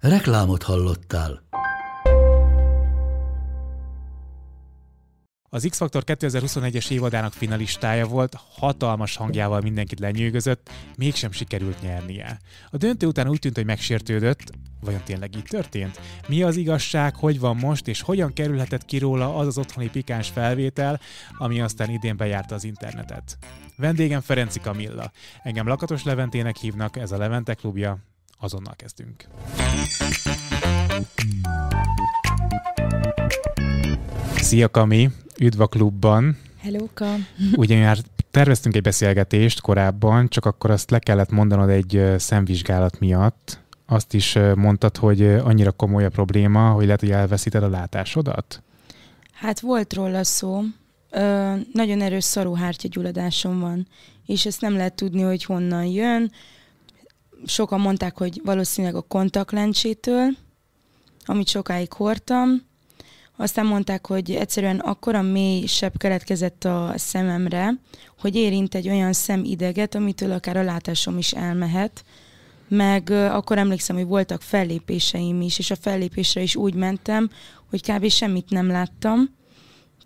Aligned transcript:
Reklámot 0.00 0.62
hallottál. 0.62 1.42
Az 5.50 5.66
X-Factor 5.70 6.02
2021-es 6.06 6.90
évadának 6.90 7.32
finalistája 7.32 8.06
volt, 8.06 8.34
hatalmas 8.34 9.16
hangjával 9.16 9.60
mindenkit 9.60 10.00
lenyűgözött, 10.00 10.70
mégsem 10.96 11.32
sikerült 11.32 11.82
nyernie. 11.82 12.38
A 12.70 12.76
döntő 12.76 13.06
után 13.06 13.28
úgy 13.28 13.38
tűnt, 13.38 13.54
hogy 13.54 13.64
megsértődött, 13.64 14.50
vajon 14.80 15.00
tényleg 15.04 15.36
így 15.36 15.46
történt? 15.48 16.00
Mi 16.28 16.42
az 16.42 16.56
igazság, 16.56 17.16
hogy 17.16 17.40
van 17.40 17.56
most, 17.56 17.88
és 17.88 18.00
hogyan 18.00 18.32
kerülhetett 18.32 18.84
ki 18.84 18.98
róla 18.98 19.36
az 19.36 19.46
az 19.46 19.58
otthoni 19.58 19.90
pikáns 19.90 20.28
felvétel, 20.28 21.00
ami 21.38 21.60
aztán 21.60 21.90
idén 21.90 22.16
bejárta 22.16 22.54
az 22.54 22.64
internetet? 22.64 23.38
Vendégem 23.76 24.20
Ferenci 24.20 24.60
Kamilla. 24.60 25.12
Engem 25.42 25.66
Lakatos 25.66 26.04
Leventének 26.04 26.56
hívnak, 26.56 26.96
ez 26.96 27.12
a 27.12 27.18
Levente 27.18 27.54
klubja, 27.54 27.98
azonnal 28.38 28.74
kezdünk. 28.76 29.24
Szia 34.36 34.68
Kami, 34.68 35.10
üdv 35.38 35.60
a 35.60 35.66
klubban. 35.66 36.36
Hellóka. 36.58 37.14
Ugye 37.56 37.80
már 37.80 37.98
terveztünk 38.30 38.74
egy 38.74 38.82
beszélgetést 38.82 39.60
korábban, 39.60 40.28
csak 40.28 40.44
akkor 40.44 40.70
azt 40.70 40.90
le 40.90 40.98
kellett 40.98 41.30
mondanod 41.30 41.68
egy 41.68 42.14
szemvizsgálat 42.18 42.98
miatt. 42.98 43.60
Azt 43.86 44.14
is 44.14 44.38
mondtad, 44.54 44.96
hogy 44.96 45.22
annyira 45.22 45.70
komoly 45.70 46.04
a 46.04 46.08
probléma, 46.08 46.70
hogy 46.70 46.84
lehet, 46.84 47.00
hogy 47.00 47.10
elveszíted 47.10 47.62
a 47.62 47.68
látásodat? 47.68 48.62
Hát 49.32 49.60
volt 49.60 49.94
róla 49.94 50.24
szó. 50.24 50.62
Ö, 51.10 51.52
nagyon 51.72 52.00
erős 52.00 52.24
szaruhártya 52.24 52.88
gyulladásom 52.88 53.60
van, 53.60 53.86
és 54.26 54.46
ezt 54.46 54.60
nem 54.60 54.76
lehet 54.76 54.94
tudni, 54.94 55.22
hogy 55.22 55.44
honnan 55.44 55.84
jön 55.84 56.32
sokan 57.46 57.80
mondták, 57.80 58.16
hogy 58.16 58.40
valószínűleg 58.44 58.96
a 58.96 59.00
kontaktlencsétől, 59.00 60.28
amit 61.24 61.48
sokáig 61.48 61.92
hordtam. 61.92 62.66
Aztán 63.36 63.66
mondták, 63.66 64.06
hogy 64.06 64.30
egyszerűen 64.30 64.78
akkora 64.78 65.22
mély 65.22 65.66
sebb 65.66 65.96
keletkezett 65.96 66.64
a 66.64 66.92
szememre, 66.96 67.72
hogy 68.18 68.34
érint 68.34 68.74
egy 68.74 68.88
olyan 68.88 69.12
szemideget, 69.12 69.94
amitől 69.94 70.32
akár 70.32 70.56
a 70.56 70.62
látásom 70.62 71.18
is 71.18 71.32
elmehet. 71.32 72.04
Meg 72.68 73.10
akkor 73.10 73.58
emlékszem, 73.58 73.96
hogy 73.96 74.06
voltak 74.06 74.42
fellépéseim 74.42 75.40
is, 75.40 75.58
és 75.58 75.70
a 75.70 75.76
fellépésre 75.76 76.40
is 76.40 76.56
úgy 76.56 76.74
mentem, 76.74 77.30
hogy 77.70 77.82
kb. 77.82 78.08
semmit 78.08 78.50
nem 78.50 78.66
láttam, 78.66 79.36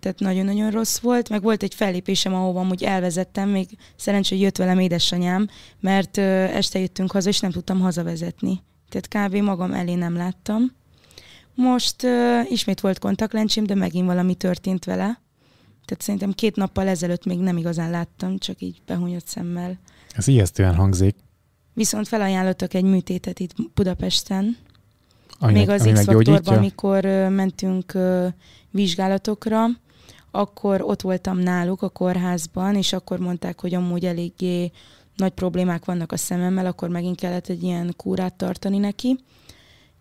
tehát 0.03 0.19
nagyon-nagyon 0.19 0.71
rossz 0.71 0.99
volt, 0.99 1.29
meg 1.29 1.41
volt 1.41 1.63
egy 1.63 1.73
fellépésem, 1.73 2.33
ahova 2.33 2.59
amúgy 2.59 2.83
elvezettem, 2.83 3.49
még 3.49 3.77
szerencsé, 3.95 4.35
hogy 4.35 4.43
jött 4.43 4.57
velem 4.57 4.79
édesanyám, 4.79 5.47
mert 5.79 6.17
este 6.17 6.79
jöttünk 6.79 7.11
haza, 7.11 7.29
és 7.29 7.39
nem 7.39 7.51
tudtam 7.51 7.79
hazavezetni. 7.79 8.61
Tehát 8.89 9.29
kb. 9.29 9.35
magam 9.35 9.73
elé 9.73 9.93
nem 9.93 10.15
láttam. 10.15 10.71
Most 11.55 12.03
ö, 12.03 12.39
ismét 12.49 12.79
volt 12.79 12.99
kontaktlencsém, 12.99 13.65
de 13.65 13.75
megint 13.75 14.05
valami 14.05 14.35
történt 14.35 14.85
vele. 14.85 15.21
Tehát 15.85 16.03
szerintem 16.03 16.31
két 16.31 16.55
nappal 16.55 16.87
ezelőtt 16.87 17.25
még 17.25 17.39
nem 17.39 17.57
igazán 17.57 17.89
láttam, 17.89 18.37
csak 18.37 18.61
így 18.61 18.81
behunyott 18.85 19.27
szemmel. 19.27 19.79
Ez 20.13 20.27
ijesztően 20.27 20.75
hangzik. 20.75 21.15
Viszont 21.73 22.07
felajánlottak 22.07 22.73
egy 22.73 22.83
műtétet 22.83 23.39
itt 23.39 23.53
Budapesten. 23.73 24.57
Ami 25.39 25.53
még 25.53 25.69
az 25.69 25.89
X-faktorban, 25.93 26.57
amikor 26.57 27.05
ö, 27.05 27.29
mentünk 27.29 27.93
ö, 27.93 28.27
vizsgálatokra, 28.71 29.65
akkor 30.35 30.81
ott 30.81 31.01
voltam 31.01 31.37
náluk 31.37 31.81
a 31.81 31.89
kórházban, 31.89 32.75
és 32.75 32.93
akkor 32.93 33.19
mondták, 33.19 33.61
hogy 33.61 33.73
amúgy 33.73 34.05
eléggé 34.05 34.71
nagy 35.15 35.31
problémák 35.31 35.85
vannak 35.85 36.11
a 36.11 36.17
szememmel, 36.17 36.65
akkor 36.65 36.89
megint 36.89 37.19
kellett 37.19 37.47
egy 37.47 37.63
ilyen 37.63 37.93
kúrát 37.97 38.33
tartani 38.33 38.77
neki. 38.77 39.19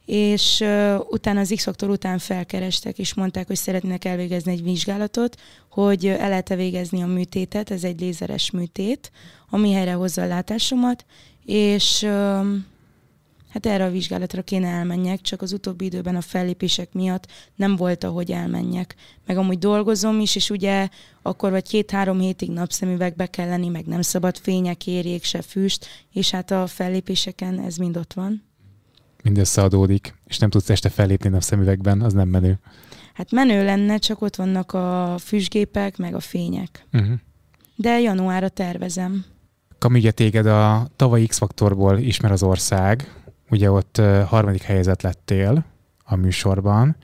És 0.07 0.61
uh, 0.61 1.01
utána 1.11 1.41
az 1.41 1.53
x 1.57 1.67
után 1.83 2.19
felkerestek, 2.19 2.99
és 2.99 3.15
mondták, 3.15 3.47
hogy 3.47 3.57
szeretnének 3.57 4.05
elvégezni 4.05 4.53
egy 4.53 4.63
vizsgálatot, 4.63 5.41
hogy 5.71 6.07
el 6.07 6.29
lehet-e 6.29 6.57
végezni 6.57 7.03
a 7.03 7.07
műtétet, 7.07 7.71
ez 7.71 7.85
egy 7.85 8.01
lézeres 8.01 8.51
műtét, 8.51 9.11
ami 9.51 9.73
helyre 9.73 9.93
hozza 9.93 10.23
a 10.23 10.27
látásomat, 10.27 11.05
és 11.45 12.03
uh, 12.03 12.47
Hát 13.53 13.67
erre 13.67 13.85
a 13.85 13.91
vizsgálatra 13.91 14.43
kéne 14.43 14.69
elmenjek, 14.69 15.21
csak 15.21 15.43
az 15.43 15.53
utóbbi 15.53 15.85
időben 15.85 16.17
a 16.17 16.21
fellépések 16.21 16.93
miatt 16.93 17.27
nem 17.55 17.77
volt, 17.77 18.05
ahogy 18.05 18.31
elmenjek. 18.31 18.95
Meg 19.27 19.37
amúgy 19.37 19.59
dolgozom 19.59 20.21
is, 20.21 20.37
és 20.37 20.51
ugye 20.51 20.89
akkor 21.23 21.51
vagy 21.51 21.69
két-három 21.69 22.19
hétig 22.19 22.51
napszemüvegbe 22.51 23.27
kell 23.27 23.49
lenni, 23.49 23.69
meg 23.69 23.87
nem 23.87 24.03
szabad 24.03 24.37
fények 24.37 24.87
érjék, 24.87 25.25
se 25.25 25.43
füst, 25.43 25.87
és 26.13 26.31
hát 26.31 26.51
a 26.51 26.67
fellépéseken 26.67 27.61
ez 27.61 27.77
mind 27.77 27.97
ott 27.97 28.13
van. 28.13 28.43
Mind 29.23 29.39
összeadódik, 29.39 30.15
és 30.27 30.39
nem 30.39 30.51
tudsz 30.51 30.71
este 30.71 30.89
fellépni 30.89 31.29
napszemüvegben, 31.29 32.01
az 32.01 32.13
nem 32.13 32.29
menő. 32.29 32.59
Hát 33.15 33.31
menő 33.31 33.65
lenne, 33.65 33.99
csak 33.99 34.23
ott 34.23 34.37
vannak 34.37 34.73
a 34.73 35.17
füstgépek, 35.19 35.97
meg 35.97 36.15
a 36.15 36.21
fények. 36.21 36.87
Uh-huh. 36.93 37.15
De 37.77 38.01
januárra 38.01 38.49
tervezem. 38.49 39.25
Kam, 39.79 39.95
ugye 39.95 40.11
téged 40.11 40.47
a 40.47 40.89
tavalyi 40.97 41.27
X-faktorból 41.27 41.99
ismer 41.99 42.33
az 42.33 42.43
ország, 42.43 43.22
ugye 43.53 43.71
ott 43.71 44.03
harmadik 44.27 44.63
helyezett 44.63 45.03
lettél 45.03 45.65
a 46.05 46.17
műsorban, 46.17 46.97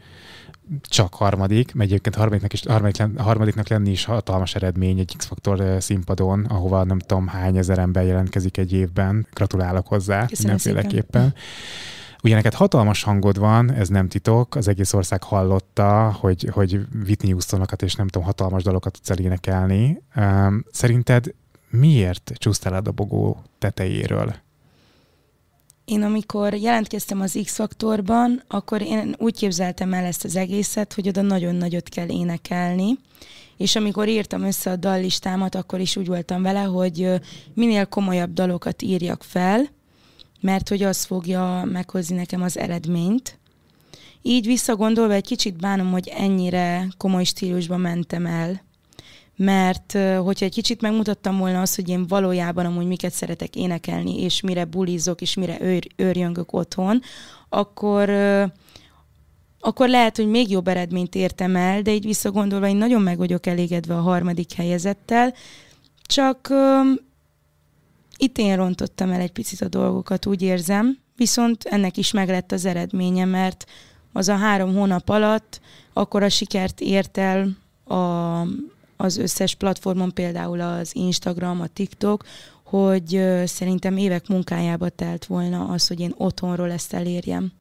csak 0.83 1.15
harmadik, 1.15 1.75
mert 1.75 1.91
egyébként 1.91 2.15
harmadiknak, 2.15 2.53
is, 2.53 2.63
harmadik, 2.67 3.03
harmadiknak 3.17 3.69
lenni 3.69 3.91
is 3.91 4.05
hatalmas 4.05 4.55
eredmény 4.55 4.99
egy 4.99 5.15
X-faktor 5.17 5.83
színpadon, 5.83 6.45
ahova 6.45 6.85
nem 6.85 6.99
tudom 6.99 7.27
hány 7.27 7.57
ezer 7.57 7.79
ember 7.79 8.05
jelentkezik 8.05 8.57
egy 8.57 8.73
évben. 8.73 9.27
Gratulálok 9.33 9.87
hozzá 9.87 10.27
mindenféleképpen. 10.39 11.35
Ugye 12.23 12.35
neked 12.35 12.55
hatalmas 12.55 13.03
hangod 13.03 13.39
van, 13.39 13.73
ez 13.73 13.89
nem 13.89 14.09
titok, 14.09 14.55
az 14.55 14.69
egész 14.69 14.93
ország 14.93 15.23
hallotta, 15.23 16.13
hogy, 16.21 16.49
hogy 16.53 16.81
Whitney 17.05 17.31
Houstonokat 17.31 17.83
és 17.83 17.95
nem 17.95 18.09
tudom, 18.09 18.27
hatalmas 18.27 18.63
dalokat 18.63 18.93
tudsz 18.93 19.11
elénekelni. 19.11 20.03
Szerinted 20.71 21.35
miért 21.71 22.33
csúsztál 22.35 22.75
a 22.75 22.81
dobogó 22.81 23.43
tetejéről? 23.59 24.35
Én 25.89 26.03
amikor 26.03 26.55
jelentkeztem 26.55 27.21
az 27.21 27.39
X-faktorban, 27.45 28.43
akkor 28.49 28.83
én 28.83 29.15
úgy 29.19 29.37
képzeltem 29.37 29.93
el 29.93 30.05
ezt 30.05 30.25
az 30.25 30.37
egészet, 30.37 30.93
hogy 30.93 31.09
oda 31.09 31.23
nagyon 31.23 31.55
nagyot 31.55 31.89
kell 31.89 32.09
énekelni, 32.09 32.99
és 33.57 33.77
amikor 33.77 34.09
írtam 34.09 34.43
össze 34.43 34.71
a 34.71 34.77
dallistámat, 34.77 35.55
akkor 35.55 35.81
is 35.81 35.97
úgy 35.97 36.07
voltam 36.07 36.43
vele, 36.43 36.61
hogy 36.61 37.21
minél 37.55 37.87
komolyabb 37.87 38.33
dalokat 38.33 38.83
írjak 38.83 39.23
fel, 39.23 39.69
mert 40.41 40.69
hogy 40.69 40.83
az 40.83 41.05
fogja 41.05 41.65
meghozni 41.73 42.17
nekem 42.17 42.43
az 42.43 42.59
eredményt. 42.59 43.39
Így 44.23 44.47
visszagondolva 44.47 45.13
egy 45.13 45.27
kicsit 45.27 45.57
bánom, 45.57 45.91
hogy 45.91 46.09
ennyire 46.09 46.89
komoly 46.97 47.25
stílusba 47.25 47.77
mentem 47.77 48.27
el 48.27 48.67
mert 49.39 49.93
hogyha 50.23 50.45
egy 50.45 50.53
kicsit 50.53 50.81
megmutattam 50.81 51.39
volna 51.39 51.61
azt, 51.61 51.75
hogy 51.75 51.89
én 51.89 52.07
valójában 52.07 52.67
amúgy 52.67 52.87
miket 52.87 53.13
szeretek 53.13 53.57
énekelni, 53.57 54.23
és 54.23 54.41
mire 54.41 54.65
bulizok, 54.65 55.21
és 55.21 55.35
mire 55.35 55.61
őr, 55.61 55.87
őrjöngök 55.97 56.53
otthon, 56.53 57.01
akkor 57.49 58.11
akkor 59.61 59.89
lehet, 59.89 60.17
hogy 60.17 60.29
még 60.29 60.51
jobb 60.51 60.69
eredményt 60.69 61.15
értem 61.15 61.57
el, 61.57 61.83
de 61.83 61.93
így 61.93 62.05
visszagondolva 62.05 62.69
én 62.69 62.77
nagyon 62.77 63.03
meg 63.03 63.17
vagyok 63.17 63.47
elégedve 63.47 63.97
a 63.97 64.01
harmadik 64.01 64.53
helyezettel, 64.53 65.35
csak 66.07 66.49
um, 66.51 66.95
itt 68.17 68.39
én 68.39 68.57
rontottam 68.57 69.11
el 69.11 69.21
egy 69.21 69.33
picit 69.33 69.61
a 69.61 69.69
dolgokat, 69.69 70.27
úgy 70.27 70.43
érzem, 70.43 70.99
viszont 71.17 71.65
ennek 71.65 71.97
is 71.97 72.13
meg 72.13 72.29
lett 72.29 72.53
az 72.53 72.65
eredménye, 72.65 73.25
mert 73.25 73.65
az 74.13 74.29
a 74.29 74.37
három 74.37 74.75
hónap 74.75 75.09
alatt 75.09 75.61
akkor 75.93 76.23
a 76.23 76.29
sikert 76.29 76.81
ért 76.81 77.19
el 77.19 77.57
a, 77.85 77.97
az 79.01 79.17
összes 79.17 79.55
platformon, 79.55 80.15
például 80.15 80.61
az 80.61 80.95
Instagram, 80.95 81.61
a 81.61 81.67
TikTok, 81.67 82.25
hogy 82.65 83.25
szerintem 83.45 83.97
évek 83.97 84.29
munkájába 84.29 84.89
telt 84.89 85.25
volna 85.25 85.69
az, 85.69 85.87
hogy 85.87 86.01
én 86.01 86.15
otthonról 86.17 86.71
ezt 86.71 86.93
elérjem. 86.93 87.53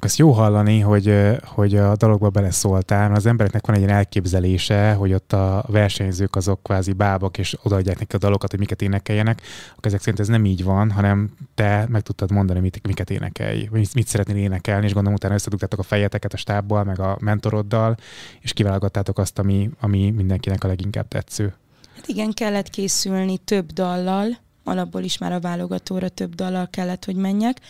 Azt 0.00 0.18
jó 0.18 0.30
hallani, 0.30 0.80
hogy, 0.80 1.14
hogy 1.44 1.76
a 1.76 1.96
dologba 1.96 2.28
beleszóltál, 2.28 3.06
mert 3.06 3.18
az 3.18 3.26
embereknek 3.26 3.66
van 3.66 3.76
egy 3.76 3.82
ilyen 3.82 3.94
elképzelése, 3.94 4.92
hogy 4.92 5.12
ott 5.12 5.32
a 5.32 5.64
versenyzők 5.66 6.36
azok 6.36 6.62
kvázi 6.62 6.92
bábak, 6.92 7.38
és 7.38 7.56
odaadják 7.62 7.98
neki 7.98 8.16
a 8.16 8.18
dalokat, 8.18 8.50
hogy 8.50 8.58
miket 8.58 8.82
énekeljenek. 8.82 9.42
Akkor 9.70 9.86
ezek 9.86 10.00
szerint 10.00 10.20
ez 10.20 10.28
nem 10.28 10.44
így 10.44 10.64
van, 10.64 10.90
hanem 10.90 11.30
te 11.54 11.86
meg 11.88 12.02
tudtad 12.02 12.30
mondani, 12.30 12.60
mit, 12.60 12.86
miket 12.86 13.10
énekelj, 13.10 13.68
mit, 13.72 13.94
mit 13.94 14.06
szeretnél 14.06 14.36
énekelni, 14.36 14.84
és 14.84 14.92
gondolom 14.92 15.16
utána 15.18 15.34
összedugtátok 15.34 15.78
a 15.78 15.82
fejeteket 15.82 16.32
a 16.32 16.36
stábbal, 16.36 16.84
meg 16.84 17.00
a 17.00 17.16
mentoroddal, 17.20 17.96
és 18.40 18.52
kiválogattátok 18.52 19.18
azt, 19.18 19.38
ami, 19.38 19.70
ami 19.80 20.10
mindenkinek 20.10 20.64
a 20.64 20.68
leginkább 20.68 21.08
tetsző. 21.08 21.54
Hát 21.96 22.06
igen, 22.08 22.32
kellett 22.32 22.70
készülni 22.70 23.38
több 23.38 23.72
dallal, 23.72 24.38
alapból 24.64 25.02
is 25.02 25.18
már 25.18 25.32
a 25.32 25.40
válogatóra 25.40 26.08
több 26.08 26.34
dallal 26.34 26.68
kellett, 26.70 27.04
hogy 27.04 27.16
menjek, 27.16 27.60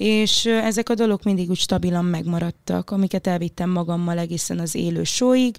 és 0.00 0.46
ezek 0.46 0.88
a 0.88 0.94
dolgok 0.94 1.22
mindig 1.22 1.50
úgy 1.50 1.58
stabilan 1.58 2.04
megmaradtak, 2.04 2.90
amiket 2.90 3.26
elvittem 3.26 3.70
magammal 3.70 4.18
egészen 4.18 4.58
az 4.58 4.74
élő 4.74 5.04
sóig, 5.04 5.56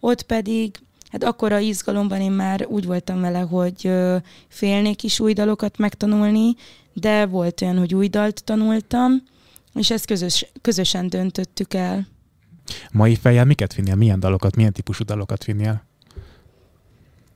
ott 0.00 0.22
pedig 0.22 0.78
Hát 1.10 1.24
akkor 1.24 1.52
a 1.52 1.58
izgalomban 1.58 2.20
én 2.20 2.30
már 2.30 2.66
úgy 2.66 2.84
voltam 2.84 3.20
vele, 3.20 3.38
hogy 3.38 3.92
félnék 4.48 5.02
is 5.02 5.20
új 5.20 5.32
dalokat 5.32 5.78
megtanulni, 5.78 6.54
de 6.92 7.26
volt 7.26 7.60
olyan, 7.60 7.78
hogy 7.78 7.94
új 7.94 8.08
dalt 8.08 8.44
tanultam, 8.44 9.22
és 9.74 9.90
ezt 9.90 10.06
közös, 10.06 10.46
közösen 10.60 11.08
döntöttük 11.08 11.74
el. 11.74 12.06
Mai 12.92 13.14
fejjel 13.14 13.44
miket 13.44 13.74
vinnél? 13.74 13.94
Milyen 13.94 14.20
dalokat, 14.20 14.56
milyen 14.56 14.72
típusú 14.72 15.04
dalokat 15.04 15.44
vinnél? 15.44 15.84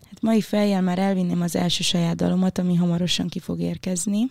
Hát 0.04 0.20
mai 0.20 0.40
fejjel 0.40 0.82
már 0.82 0.98
elvinném 0.98 1.40
az 1.40 1.56
első 1.56 1.82
saját 1.82 2.16
dalomat, 2.16 2.58
ami 2.58 2.74
hamarosan 2.74 3.28
ki 3.28 3.38
fog 3.38 3.60
érkezni. 3.60 4.30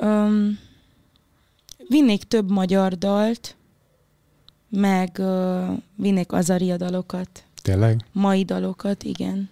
Um, 0.00 0.58
vinnék 1.88 2.22
több 2.22 2.50
magyar 2.50 2.94
dalt, 2.94 3.56
meg 4.68 5.16
uh, 5.18 5.78
vinnék 5.96 6.32
azaria 6.32 6.76
dalokat. 6.76 7.44
Tényleg? 7.62 8.04
Mai 8.12 8.44
dalokat, 8.44 9.02
igen. 9.02 9.48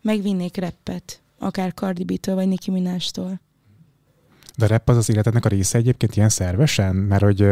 Meg 0.00 0.22
vinnék 0.22 0.56
reppet, 0.56 1.20
akár 1.38 1.74
Cardi 1.74 2.04
B-től, 2.04 2.34
vagy 2.34 2.48
Nicki 2.48 2.70
Minaj-tól. 2.70 3.40
De 4.56 4.64
a 4.64 4.68
rap 4.68 4.88
az 4.88 4.96
az 4.96 5.10
életednek 5.10 5.44
a 5.44 5.48
része 5.48 5.78
egyébként 5.78 6.16
ilyen 6.16 6.28
szervesen? 6.28 6.94
Mert 6.94 7.22
hogy 7.22 7.46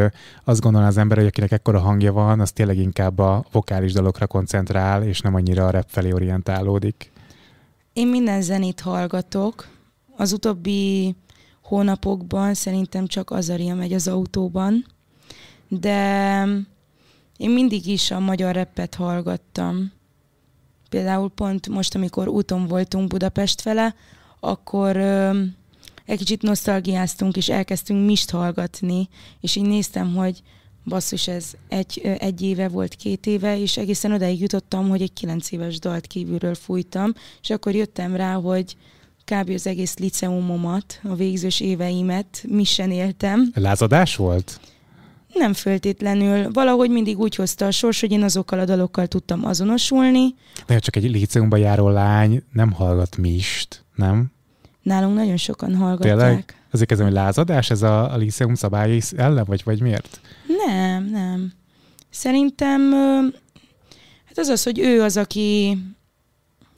azt 0.44 0.60
gondolná 0.60 0.86
az 0.86 0.96
ember, 0.96 1.16
hogy 1.16 1.26
akinek 1.26 1.52
ekkora 1.52 1.80
hangja 1.80 2.12
van, 2.12 2.40
az 2.40 2.52
tényleg 2.52 2.76
inkább 2.78 3.18
a 3.18 3.44
vokális 3.52 3.92
dalokra 3.92 4.26
koncentrál, 4.26 5.02
és 5.02 5.20
nem 5.20 5.34
annyira 5.34 5.66
a 5.66 5.70
rap 5.70 5.86
felé 5.88 6.12
orientálódik. 6.12 7.12
Én 7.92 8.08
minden 8.08 8.42
zenét 8.42 8.80
hallgatok. 8.80 9.68
Az 10.16 10.32
utóbbi 10.32 11.14
hónapokban 11.68 12.54
szerintem 12.54 13.06
csak 13.06 13.30
Azaria 13.30 13.74
megy 13.74 13.92
az 13.92 14.08
autóban, 14.08 14.86
de 15.68 16.42
én 17.36 17.50
mindig 17.50 17.86
is 17.86 18.10
a 18.10 18.18
magyar 18.18 18.54
reppet 18.54 18.94
hallgattam. 18.94 19.92
Például 20.88 21.30
pont 21.30 21.68
most, 21.68 21.94
amikor 21.94 22.28
úton 22.28 22.66
voltunk 22.66 23.08
Budapest 23.08 23.60
fele, 23.60 23.94
akkor 24.40 24.96
ö, 24.96 25.40
egy 26.04 26.18
kicsit 26.18 26.42
nosztalgiáztunk, 26.42 27.36
és 27.36 27.48
elkezdtünk 27.48 28.06
mist 28.06 28.30
hallgatni, 28.30 29.08
és 29.40 29.56
így 29.56 29.66
néztem, 29.66 30.14
hogy 30.14 30.42
basszus, 30.84 31.28
ez 31.28 31.52
egy, 31.68 32.00
egy 32.18 32.42
éve 32.42 32.68
volt, 32.68 32.94
két 32.94 33.26
éve, 33.26 33.58
és 33.60 33.76
egészen 33.76 34.12
odaig 34.12 34.40
jutottam, 34.40 34.88
hogy 34.88 35.02
egy 35.02 35.12
kilenc 35.12 35.50
éves 35.50 35.78
dalt 35.78 36.06
kívülről 36.06 36.54
fújtam, 36.54 37.14
és 37.42 37.50
akkor 37.50 37.74
jöttem 37.74 38.16
rá, 38.16 38.34
hogy 38.34 38.76
kb. 39.34 39.50
az 39.50 39.66
egész 39.66 39.96
liceumomat, 39.96 41.00
a 41.02 41.14
végzős 41.14 41.60
éveimet 41.60 42.44
mi 42.48 42.64
sem 42.64 42.90
éltem. 42.90 43.50
Lázadás 43.54 44.16
volt? 44.16 44.60
Nem 45.32 45.52
föltétlenül. 45.52 46.50
Valahogy 46.52 46.90
mindig 46.90 47.18
úgy 47.18 47.34
hozta 47.34 47.66
a 47.66 47.70
sors, 47.70 48.00
hogy 48.00 48.12
én 48.12 48.22
azokkal 48.22 48.58
a 48.58 48.64
dalokkal 48.64 49.06
tudtam 49.06 49.44
azonosulni. 49.44 50.34
De 50.66 50.78
csak 50.78 50.96
egy 50.96 51.10
liceumba 51.10 51.56
járó 51.56 51.88
lány 51.88 52.42
nem 52.52 52.72
hallgat 52.72 53.16
mist, 53.16 53.84
nem? 53.94 54.32
Nálunk 54.82 55.14
nagyon 55.14 55.36
sokan 55.36 55.74
hallgatják. 55.74 56.18
Tényleg? 56.18 56.54
Ezért 56.70 56.88
kezdem, 56.88 57.06
hogy 57.06 57.16
lázadás 57.16 57.70
ez 57.70 57.82
a, 57.82 58.12
a 58.12 58.16
liceum 58.16 58.54
szabályai 58.54 59.00
ellen, 59.16 59.44
vagy, 59.44 59.62
vagy 59.64 59.80
miért? 59.80 60.20
Nem, 60.66 61.04
nem. 61.04 61.52
Szerintem 62.10 62.92
hát 64.24 64.38
az 64.38 64.48
az, 64.48 64.62
hogy 64.62 64.78
ő 64.78 65.02
az, 65.02 65.16
aki 65.16 65.78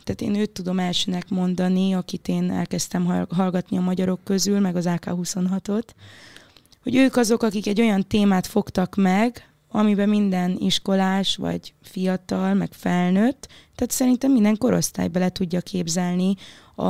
tehát 0.08 0.34
én 0.34 0.40
őt 0.40 0.50
tudom 0.50 0.78
elsőnek 0.78 1.28
mondani, 1.28 1.92
akit 1.92 2.28
én 2.28 2.50
elkezdtem 2.50 3.26
hallgatni 3.28 3.76
a 3.76 3.80
magyarok 3.80 4.24
közül, 4.24 4.60
meg 4.60 4.76
az 4.76 4.84
AK26-ot, 4.88 5.84
hogy 6.82 6.96
ők 6.96 7.16
azok, 7.16 7.42
akik 7.42 7.66
egy 7.66 7.80
olyan 7.80 8.06
témát 8.06 8.46
fogtak 8.46 8.94
meg, 8.94 9.52
amiben 9.68 10.08
minden 10.08 10.56
iskolás, 10.60 11.36
vagy 11.36 11.74
fiatal, 11.82 12.54
meg 12.54 12.72
felnőtt, 12.72 13.48
tehát 13.74 13.92
szerintem 13.92 14.32
minden 14.32 14.56
korosztály 14.56 15.08
bele 15.08 15.28
tudja 15.28 15.60
képzelni 15.60 16.34
a, 16.74 16.84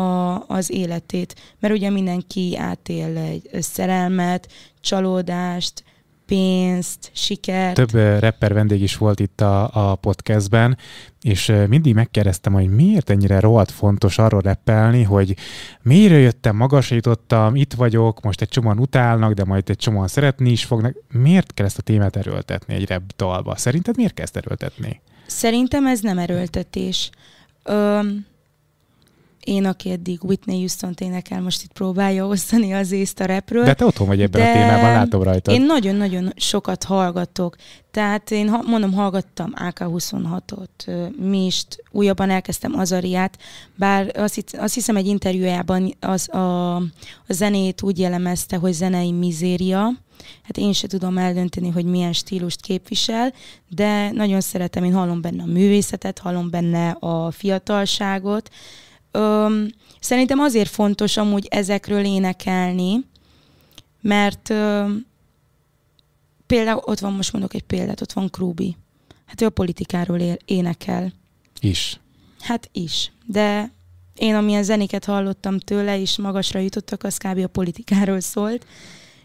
az 0.46 0.70
életét. 0.70 1.34
Mert 1.60 1.74
ugye 1.74 1.90
mindenki 1.90 2.56
átél 2.56 3.16
egy 3.16 3.48
szerelmet, 3.62 4.52
csalódást, 4.80 5.84
pénzt, 6.28 7.10
sikert. 7.12 7.74
Több 7.74 8.20
rapper 8.20 8.52
vendég 8.52 8.82
is 8.82 8.96
volt 8.96 9.20
itt 9.20 9.40
a, 9.40 9.90
a 9.90 9.94
podcastben, 9.94 10.76
és 11.22 11.52
mindig 11.68 11.94
megkérdeztem, 11.94 12.52
hogy 12.52 12.68
miért 12.68 13.10
ennyire 13.10 13.40
rohadt 13.40 13.70
fontos 13.70 14.18
arról 14.18 14.40
rappelni, 14.40 15.02
hogy 15.02 15.36
miért 15.82 16.12
jöttem, 16.12 16.56
magasra 16.56 16.94
jutottam, 16.94 17.56
itt 17.56 17.74
vagyok, 17.74 18.20
most 18.20 18.40
egy 18.40 18.48
csomóan 18.48 18.78
utálnak, 18.78 19.32
de 19.32 19.44
majd 19.44 19.70
egy 19.70 19.76
csomóan 19.76 20.08
szeretni 20.08 20.50
is 20.50 20.64
fognak. 20.64 20.96
Miért 21.12 21.54
kell 21.54 21.66
ezt 21.66 21.78
a 21.78 21.82
témát 21.82 22.16
erőltetni 22.16 22.74
egy 22.74 22.88
rap 22.88 23.02
dalba? 23.16 23.56
Szerinted 23.56 23.96
miért 23.96 24.20
ezt 24.20 24.36
erőltetni? 24.36 25.00
Szerintem 25.26 25.86
ez 25.86 26.00
nem 26.00 26.18
erőltetés. 26.18 27.10
Öm, 27.62 28.26
én, 29.44 29.64
aki 29.64 29.90
eddig 29.90 30.24
Whitney 30.24 30.58
houston 30.58 30.94
énekel, 30.98 31.40
most 31.40 31.62
itt 31.62 31.72
próbálja 31.72 32.26
osztani 32.26 32.74
az 32.74 32.92
észt 32.92 33.20
a 33.20 33.24
repről. 33.24 33.64
De 33.64 33.74
te 33.74 33.84
otthon 33.84 34.06
vagy 34.06 34.22
ebben 34.22 34.40
a 34.40 34.52
témában, 34.52 34.92
látom 34.92 35.22
rajta. 35.22 35.52
Én 35.52 35.62
nagyon-nagyon 35.62 36.32
sokat 36.36 36.84
hallgatok. 36.84 37.56
Tehát 37.90 38.30
én 38.30 38.58
mondom, 38.66 38.92
hallgattam 38.92 39.52
AK26-ot, 39.56 40.68
Mist, 41.16 41.82
újabban 41.90 42.30
elkezdtem 42.30 42.78
Azariát, 42.78 43.38
bár 43.74 44.12
azt, 44.16 44.56
azt 44.58 44.74
hiszem 44.74 44.96
egy 44.96 45.06
interjújában 45.06 45.94
az, 46.00 46.34
a, 46.34 46.76
a 46.76 46.82
zenét 47.28 47.82
úgy 47.82 47.98
jellemezte, 47.98 48.56
hogy 48.56 48.72
zenei 48.72 49.12
mizéria, 49.12 49.92
hát 50.42 50.56
én 50.56 50.72
se 50.72 50.86
tudom 50.86 51.18
eldönteni, 51.18 51.68
hogy 51.68 51.84
milyen 51.84 52.12
stílust 52.12 52.60
képvisel, 52.60 53.32
de 53.68 54.10
nagyon 54.10 54.40
szeretem, 54.40 54.84
én 54.84 54.94
hallom 54.94 55.20
benne 55.20 55.42
a 55.42 55.46
művészetet, 55.46 56.18
hallom 56.18 56.50
benne 56.50 56.90
a 56.90 57.30
fiatalságot, 57.30 58.50
Öm, 59.10 59.68
szerintem 60.00 60.38
azért 60.38 60.70
fontos 60.70 61.16
amúgy 61.16 61.46
ezekről 61.50 62.04
énekelni, 62.04 63.04
mert 64.00 64.50
öm, 64.50 65.06
például 66.46 66.82
ott 66.84 66.98
van, 66.98 67.12
most 67.12 67.32
mondok 67.32 67.54
egy 67.54 67.62
példát, 67.62 68.00
ott 68.00 68.12
van 68.12 68.30
Krúbi. 68.30 68.76
Hát 69.26 69.40
ő 69.40 69.46
a 69.46 69.50
politikáról 69.50 70.18
él, 70.18 70.36
énekel. 70.44 71.12
Is. 71.60 72.00
Hát 72.40 72.68
is. 72.72 73.12
De 73.26 73.72
én 74.14 74.34
amilyen 74.34 74.62
zenéket 74.62 75.04
hallottam 75.04 75.58
tőle, 75.58 76.00
és 76.00 76.16
magasra 76.16 76.60
jutottak, 76.60 77.02
az 77.04 77.16
kb. 77.16 77.38
a 77.38 77.46
politikáról 77.46 78.20
szólt. 78.20 78.66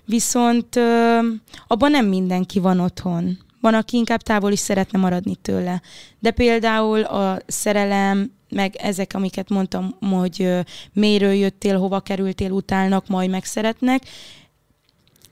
Viszont 0.06 0.76
ö, 0.76 1.20
abban 1.68 1.92
nem 1.92 2.06
mindenki 2.06 2.60
van 2.60 2.80
otthon. 2.80 3.38
Van, 3.62 3.74
aki 3.74 3.98
inkább 3.98 4.22
távol 4.22 4.52
is 4.52 4.60
szeretne 4.60 5.00
maradni 5.00 5.36
tőle. 5.36 5.82
De 6.20 6.32
például 6.32 7.02
a 7.02 7.40
szerelem, 7.48 8.32
meg 8.54 8.76
ezek, 8.76 9.12
amiket 9.14 9.50
mondtam, 9.50 9.96
hogy 10.10 10.50
méről 10.94 11.34
jöttél, 11.34 11.78
hova 11.78 12.00
kerültél, 12.00 12.52
utálnak, 12.52 13.08
majd 13.08 13.30
megszeretnek, 13.30 14.04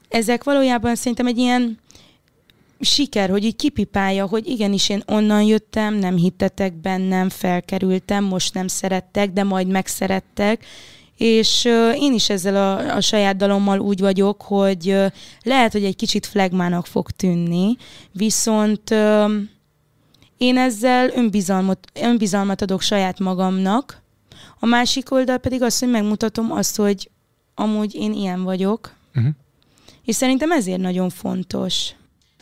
ezek 0.09 0.43
valójában 0.43 0.95
szerintem 0.95 1.27
egy 1.27 1.37
ilyen 1.37 1.79
siker, 2.79 3.29
hogy 3.29 3.43
így 3.43 3.55
kipipálja, 3.55 4.25
hogy 4.25 4.47
igenis 4.47 4.89
én 4.89 5.03
onnan 5.07 5.43
jöttem, 5.43 5.93
nem 5.93 6.15
hittetek 6.15 6.73
bennem, 6.73 7.29
felkerültem, 7.29 8.23
most 8.23 8.53
nem 8.53 8.67
szerettek, 8.67 9.31
de 9.31 9.43
majd 9.43 9.67
megszerettek, 9.67 10.65
és 11.17 11.65
én 11.95 12.13
is 12.13 12.29
ezzel 12.29 12.55
a, 12.55 12.95
a 12.95 13.01
saját 13.01 13.35
dalommal 13.35 13.79
úgy 13.79 13.99
vagyok, 13.99 14.41
hogy 14.41 14.95
lehet, 15.43 15.71
hogy 15.71 15.83
egy 15.83 15.95
kicsit 15.95 16.25
flagmának 16.25 16.85
fog 16.85 17.11
tűnni, 17.11 17.75
viszont 18.11 18.95
én 20.41 20.57
ezzel 20.57 21.09
önbizalmat, 21.15 21.87
önbizalmat 22.01 22.61
adok 22.61 22.81
saját 22.81 23.19
magamnak, 23.19 24.01
a 24.59 24.65
másik 24.65 25.11
oldal 25.11 25.37
pedig 25.37 25.61
az, 25.61 25.79
hogy 25.79 25.89
megmutatom 25.89 26.51
azt, 26.51 26.75
hogy 26.75 27.09
amúgy 27.55 27.95
én 27.95 28.13
ilyen 28.13 28.43
vagyok, 28.43 28.91
uh-huh. 29.15 29.33
és 30.05 30.15
szerintem 30.15 30.51
ezért 30.51 30.79
nagyon 30.79 31.09
fontos. 31.09 31.93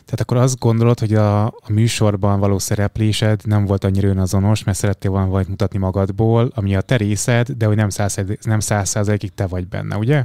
Tehát 0.04 0.20
akkor 0.20 0.36
azt 0.36 0.58
gondolod, 0.58 0.98
hogy 0.98 1.14
a, 1.14 1.44
a 1.46 1.68
műsorban 1.68 2.40
való 2.40 2.58
szereplésed 2.58 3.40
nem 3.44 3.64
volt 3.64 3.84
annyira 3.84 4.08
önazonos, 4.08 4.64
mert 4.64 4.78
szerettél 4.78 5.10
volna 5.10 5.26
valamit 5.26 5.48
mutatni 5.48 5.78
magadból, 5.78 6.52
ami 6.54 6.76
a 6.76 6.80
te 6.80 6.96
részed, 6.96 7.50
de 7.50 7.66
hogy 7.66 7.76
nem 7.76 7.88
száz, 7.88 8.20
nem 8.42 8.60
száz 8.60 8.88
százalékig 8.88 9.34
te 9.34 9.46
vagy 9.46 9.68
benne, 9.68 9.96
ugye? 9.96 10.24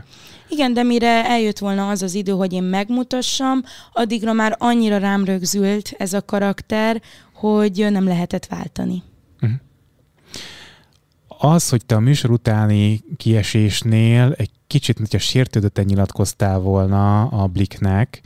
Igen, 0.50 0.74
de 0.74 0.84
mire 0.84 1.26
eljött 1.26 1.58
volna 1.58 1.90
az 1.90 2.02
az 2.02 2.14
idő, 2.14 2.32
hogy 2.32 2.54
én 2.54 2.64
megmutassam, 2.64 3.62
addigra 3.94 4.34
már 4.34 4.56
annyira 4.60 4.98
rám 4.98 5.26
rögzült 5.26 5.96
ez 5.98 6.14
a 6.14 6.26
karakter, 6.26 7.02
hogy 7.36 7.88
nem 7.90 8.04
lehetett 8.04 8.46
váltani. 8.46 9.04
Uh-huh. 9.42 9.60
Az, 11.28 11.70
hogy 11.70 11.86
te 11.86 11.96
a 11.96 12.00
műsor 12.00 12.32
utáni 12.32 13.04
kiesésnél 13.18 14.34
egy 14.38 14.50
kicsit, 14.68 14.98
hogyha 14.98 15.18
sértődötten 15.18 15.86
nyilatkoztál 15.86 16.60
volna 16.60 17.28
a 17.28 17.48
Bliknek, 17.48 18.22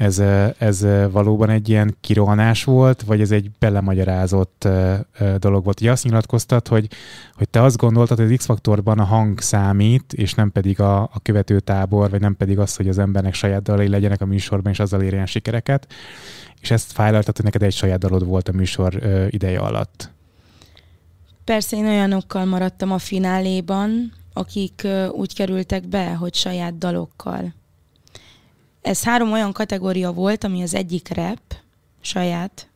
ez, 0.00 0.18
ez 0.58 0.86
valóban 1.10 1.50
egy 1.50 1.68
ilyen 1.68 1.96
kirohanás 2.00 2.64
volt, 2.64 3.02
vagy 3.02 3.20
ez 3.20 3.30
egy 3.30 3.50
belemagyarázott 3.58 4.68
dolog 5.38 5.64
volt? 5.64 5.80
Ugye 5.80 5.90
azt 5.90 6.04
nyilatkoztat, 6.04 6.68
hogy, 6.68 6.88
hogy 7.34 7.48
te 7.48 7.62
azt 7.62 7.76
gondoltad, 7.76 8.16
hogy 8.16 8.32
az 8.32 8.36
X-faktorban 8.36 8.98
a 8.98 9.04
hang 9.04 9.40
számít, 9.40 10.12
és 10.12 10.34
nem 10.34 10.52
pedig 10.52 10.80
a, 10.80 11.02
a 11.02 11.20
követőtábor, 11.22 12.10
vagy 12.10 12.20
nem 12.20 12.36
pedig 12.36 12.58
az, 12.58 12.76
hogy 12.76 12.88
az 12.88 12.98
embernek 12.98 13.34
saját 13.34 13.62
dalai 13.62 13.88
legyenek 13.88 14.20
a 14.20 14.26
műsorban, 14.26 14.72
és 14.72 14.78
azzal 14.78 15.02
érjen 15.02 15.26
sikereket, 15.26 15.92
és 16.60 16.70
ezt 16.70 16.92
fájlaltad, 16.92 17.36
hogy 17.36 17.44
neked 17.44 17.62
egy 17.62 17.72
saját 17.72 17.98
dalod 17.98 18.26
volt 18.26 18.48
a 18.48 18.52
műsor 18.52 18.98
ideje 19.30 19.58
alatt. 19.58 20.10
Persze 21.44 21.76
én 21.76 21.86
olyanokkal 21.86 22.44
maradtam 22.44 22.92
a 22.92 22.98
fináléban, 22.98 24.12
akik 24.32 24.86
úgy 25.12 25.34
kerültek 25.34 25.88
be, 25.88 26.14
hogy 26.14 26.34
saját 26.34 26.78
dalokkal 26.78 27.58
ez 28.82 29.04
három 29.04 29.32
olyan 29.32 29.52
kategória 29.52 30.12
volt, 30.12 30.44
ami 30.44 30.62
az 30.62 30.74
egyik 30.74 31.14
rap, 31.14 31.40
saját, 32.00 32.68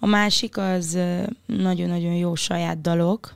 a 0.00 0.06
másik 0.06 0.56
az 0.56 0.98
nagyon-nagyon 1.46 2.14
jó 2.14 2.34
saját 2.34 2.80
dalok, 2.80 3.34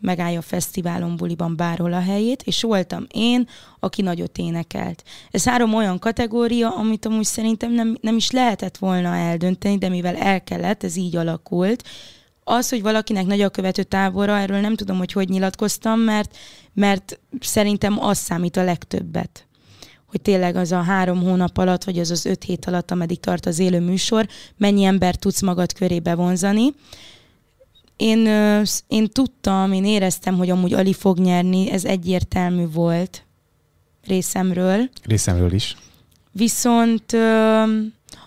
megállja 0.00 0.38
a 0.38 0.42
fesztiválon, 0.42 1.16
buliban 1.16 1.56
bárhol 1.56 1.92
a 1.92 2.00
helyét, 2.00 2.42
és 2.42 2.62
voltam 2.62 3.06
én, 3.14 3.48
aki 3.80 4.02
nagyot 4.02 4.38
énekelt. 4.38 5.02
Ez 5.30 5.44
három 5.44 5.74
olyan 5.74 5.98
kategória, 5.98 6.76
amit 6.76 7.06
amúgy 7.06 7.24
szerintem 7.24 7.72
nem, 7.72 7.96
nem 8.00 8.16
is 8.16 8.30
lehetett 8.30 8.76
volna 8.76 9.16
eldönteni, 9.16 9.78
de 9.78 9.88
mivel 9.88 10.16
el 10.16 10.44
kellett, 10.44 10.84
ez 10.84 10.96
így 10.96 11.16
alakult. 11.16 11.88
Az, 12.44 12.68
hogy 12.68 12.82
valakinek 12.82 13.26
nagy 13.26 13.40
a 13.40 13.48
követő 13.48 13.82
tábora, 13.82 14.38
erről 14.38 14.60
nem 14.60 14.74
tudom, 14.74 14.98
hogy 14.98 15.12
hogy 15.12 15.28
nyilatkoztam, 15.28 16.00
mert, 16.00 16.36
mert 16.72 17.20
szerintem 17.40 18.04
az 18.04 18.18
számít 18.18 18.56
a 18.56 18.64
legtöbbet 18.64 19.45
hogy 20.06 20.20
tényleg 20.20 20.56
az 20.56 20.72
a 20.72 20.82
három 20.82 21.22
hónap 21.22 21.58
alatt, 21.58 21.84
vagy 21.84 21.98
az 21.98 22.10
az 22.10 22.24
öt 22.24 22.44
hét 22.44 22.66
alatt, 22.66 22.90
ameddig 22.90 23.20
tart 23.20 23.46
az 23.46 23.58
élő 23.58 23.80
műsor, 23.80 24.26
mennyi 24.56 24.84
ember 24.84 25.14
tudsz 25.14 25.42
magad 25.42 25.72
körébe 25.72 26.14
vonzani. 26.14 26.74
Én, 27.96 28.26
én 28.88 29.08
tudtam, 29.08 29.72
én 29.72 29.84
éreztem, 29.84 30.36
hogy 30.36 30.50
amúgy 30.50 30.72
Ali 30.72 30.92
fog 30.92 31.18
nyerni, 31.18 31.70
ez 31.70 31.84
egyértelmű 31.84 32.66
volt 32.72 33.24
részemről. 34.06 34.88
Részemről 35.02 35.52
is. 35.52 35.76
Viszont 36.32 37.16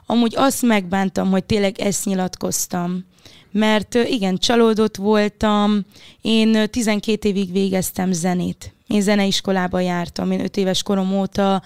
amúgy 0.06 0.34
azt 0.36 0.62
megbántam, 0.62 1.30
hogy 1.30 1.44
tényleg 1.44 1.80
ezt 1.80 2.06
nyilatkoztam. 2.06 3.06
Mert 3.52 3.94
igen, 3.94 4.38
csalódott 4.38 4.96
voltam, 4.96 5.86
én 6.22 6.70
12 6.70 7.30
évig 7.30 7.52
végeztem 7.52 8.12
zenét 8.12 8.74
én 8.90 9.02
zeneiskolába 9.02 9.80
jártam, 9.80 10.32
én 10.32 10.40
öt 10.40 10.58
éves 10.58 10.84
korom 10.84 11.14
óta 11.20 11.62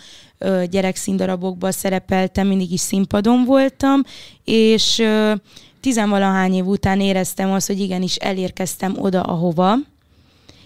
gyerekszíndarabokban 0.69 1.71
szerepeltem, 1.71 2.47
mindig 2.47 2.71
is 2.71 2.79
színpadon 2.79 3.43
voltam, 3.45 4.01
és 4.43 4.99
ö, 4.99 5.33
tizenvalahány 5.79 6.53
év 6.53 6.65
után 6.65 6.99
éreztem 6.99 7.51
azt, 7.51 7.67
hogy 7.67 7.79
igenis 7.79 8.15
elérkeztem 8.15 8.95
oda, 8.97 9.21
ahova. 9.21 9.75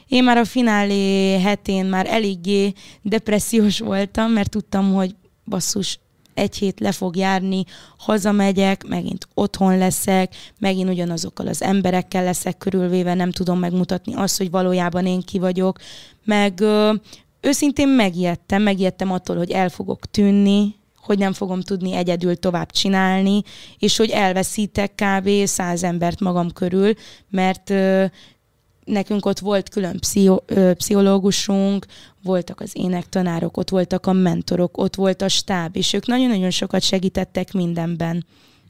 Én 0.07 0.23
már 0.23 0.37
a 0.37 0.45
finálé 0.45 1.39
hetén 1.39 1.85
már 1.85 2.07
eléggé 2.09 2.73
depressziós 3.01 3.79
voltam, 3.79 4.31
mert 4.31 4.49
tudtam, 4.49 4.93
hogy 4.93 5.15
basszus, 5.45 5.99
egy 6.37 6.55
hét 6.55 6.79
le 6.79 6.91
fog 6.91 7.15
járni, 7.15 7.63
hazamegyek, 7.97 8.87
megint 8.87 9.27
otthon 9.33 9.77
leszek, 9.77 10.35
megint 10.59 10.89
ugyanazokkal 10.89 11.47
az 11.47 11.61
emberekkel 11.61 12.23
leszek 12.23 12.57
körülvéve, 12.57 13.13
nem 13.13 13.31
tudom 13.31 13.59
megmutatni 13.59 14.13
azt, 14.13 14.37
hogy 14.37 14.49
valójában 14.49 15.05
én 15.05 15.21
ki 15.21 15.39
vagyok, 15.39 15.79
meg 16.23 16.59
ö, 16.59 16.93
őszintén 17.41 17.87
megijedtem, 17.87 18.61
megijedtem 18.61 19.11
attól, 19.11 19.37
hogy 19.37 19.51
el 19.51 19.69
fogok 19.69 20.05
tűnni, 20.11 20.75
hogy 21.01 21.17
nem 21.17 21.33
fogom 21.33 21.61
tudni 21.61 21.93
egyedül 21.93 22.35
tovább 22.35 22.71
csinálni, 22.71 23.41
és 23.79 23.97
hogy 23.97 24.09
elveszítek 24.09 24.93
kb. 24.95 25.29
száz 25.45 25.83
embert 25.83 26.19
magam 26.19 26.51
körül, 26.51 26.93
mert 27.29 27.73
nekünk 28.87 29.25
ott 29.25 29.39
volt 29.39 29.69
külön 29.69 29.99
pszicho, 29.99 30.37
pszichológusunk, 30.73 31.85
voltak 32.23 32.61
az 32.61 32.71
énektanárok, 32.73 33.57
ott 33.57 33.69
voltak 33.69 34.05
a 34.05 34.13
mentorok, 34.13 34.77
ott 34.77 34.95
volt 34.95 35.21
a 35.21 35.27
stáb, 35.27 35.75
és 35.75 35.93
ők 35.93 36.07
nagyon-nagyon 36.07 36.49
sokat 36.49 36.81
segítettek 36.81 37.53
mindenben. 37.53 38.25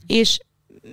És 0.07 0.39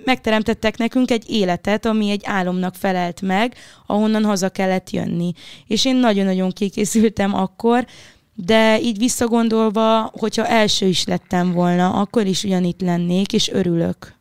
megteremtettek 0.05 0.77
nekünk 0.77 1.11
egy 1.11 1.29
életet, 1.29 1.85
ami 1.85 2.09
egy 2.09 2.21
álomnak 2.25 2.75
felelt 2.75 3.21
meg, 3.21 3.55
ahonnan 3.85 4.23
haza 4.23 4.49
kellett 4.49 4.89
jönni. 4.89 5.33
És 5.67 5.85
én 5.85 5.95
nagyon-nagyon 5.95 6.51
kikészültem 6.51 7.33
akkor, 7.33 7.85
de 8.33 8.81
így 8.81 8.97
visszagondolva, 8.97 10.11
hogyha 10.19 10.47
első 10.47 10.85
is 10.85 11.05
lettem 11.05 11.51
volna, 11.51 11.93
akkor 11.93 12.25
is 12.25 12.43
ugyanitt 12.43 12.81
lennék, 12.81 13.33
és 13.33 13.49
örülök. 13.49 14.13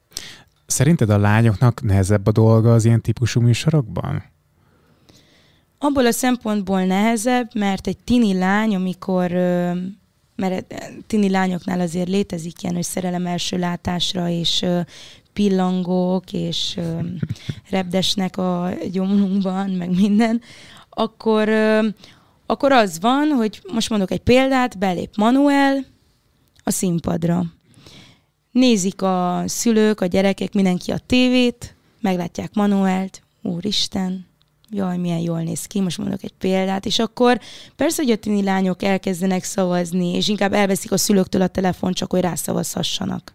Szerinted 0.67 1.11
a 1.11 1.19
lányoknak 1.19 1.83
nehezebb 1.83 2.27
a 2.27 2.33
dolga 2.33 2.73
az 2.73 2.85
ilyen 2.85 3.01
típusú 3.01 3.41
műsorokban? 3.41 4.33
Abból 5.85 6.07
a 6.07 6.13
szempontból 6.13 6.85
nehezebb, 6.85 7.51
mert 7.55 7.87
egy 7.87 7.97
tini 8.05 8.39
lány, 8.39 8.75
amikor 8.75 9.31
mert 10.37 10.75
tini 11.07 11.31
lányoknál 11.31 11.81
azért 11.81 12.09
létezik 12.09 12.63
ilyen, 12.63 12.75
hogy 12.75 12.85
szerelem 12.85 13.27
első 13.27 13.59
látásra, 13.59 14.29
és 14.29 14.65
pillangók, 15.33 16.33
és 16.33 16.81
repdesnek 17.71 18.37
a 18.37 18.71
gyomrunkban, 18.93 19.71
meg 19.71 19.91
minden, 19.95 20.41
akkor, 20.91 21.49
akkor 22.47 22.73
az 22.73 23.01
van, 23.01 23.29
hogy 23.29 23.63
most 23.73 23.91
mondok 23.91 24.11
egy 24.11 24.23
példát, 24.23 24.79
belép 24.79 25.17
Manuel 25.17 25.85
a 26.63 26.71
színpadra. 26.71 27.45
Nézik 28.51 29.03
a 29.03 29.43
szülők, 29.47 30.01
a 30.01 30.07
gyerekek, 30.07 30.53
mindenki 30.53 30.91
a 30.91 30.99
tévét, 30.99 31.75
meglátják 32.01 32.55
Manuelt, 32.55 33.23
úristen, 33.43 34.27
jaj, 34.71 34.97
milyen 34.97 35.19
jól 35.19 35.43
néz 35.43 35.67
ki, 35.67 35.81
most 35.81 35.99
mondok 35.99 36.23
egy 36.23 36.35
példát, 36.39 36.87
és 36.87 36.99
akkor 36.99 37.41
persze, 37.77 38.03
hogy 38.03 38.13
a 38.13 38.17
tini 38.17 38.43
lányok 38.43 38.83
elkezdenek 38.83 39.45
szavazni, 39.45 40.15
és 40.15 40.29
inkább 40.29 40.53
elveszik 40.53 40.93
a 40.93 40.97
szülőktől 40.97 41.43
a 41.43 41.47
telefon, 41.47 41.93
csak 41.93 42.11
hogy 42.11 42.21
rászavazhassanak. 42.21 43.35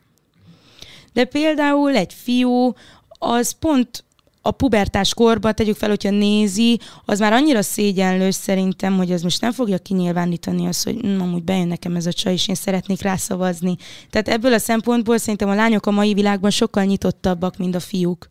De 1.14 1.26
például 1.26 1.96
egy 1.96 2.14
fiú, 2.14 2.74
az 3.08 3.52
pont 3.52 4.04
a 4.42 4.52
pubertás 4.52 5.14
korban, 5.14 5.56
tegyük 5.56 5.76
fel, 5.76 5.90
hogyha 5.90 6.10
nézi, 6.10 6.80
az 7.06 7.20
már 7.20 7.34
annyira 7.34 7.62
szégyenlős 7.62 8.36
szerintem, 8.36 8.98
hogy 8.98 9.12
az 9.12 9.22
most 9.22 9.42
nem 9.42 9.52
fogja 9.52 9.78
kinyilvánítani 9.78 10.68
azt, 10.68 10.84
hogy 10.84 11.00
hm, 11.00 11.22
amúgy 11.22 11.44
bejön 11.44 11.68
nekem 11.68 11.96
ez 11.96 12.06
a 12.06 12.14
csaj, 12.14 12.34
és 12.34 12.48
én 12.48 12.56
szeretnék 12.56 13.02
rászavazni. 13.02 13.76
Tehát 14.10 14.28
ebből 14.28 14.54
a 14.54 14.58
szempontból 14.58 15.18
szerintem 15.18 15.50
a 15.50 15.56
lányok 15.56 15.86
a 15.86 15.92
mai 15.92 16.14
világban 16.14 16.50
sokkal 16.50 16.84
nyitottabbak, 16.84 17.58
mint 17.58 17.76
a 17.76 17.80
fiúk. 17.80 18.30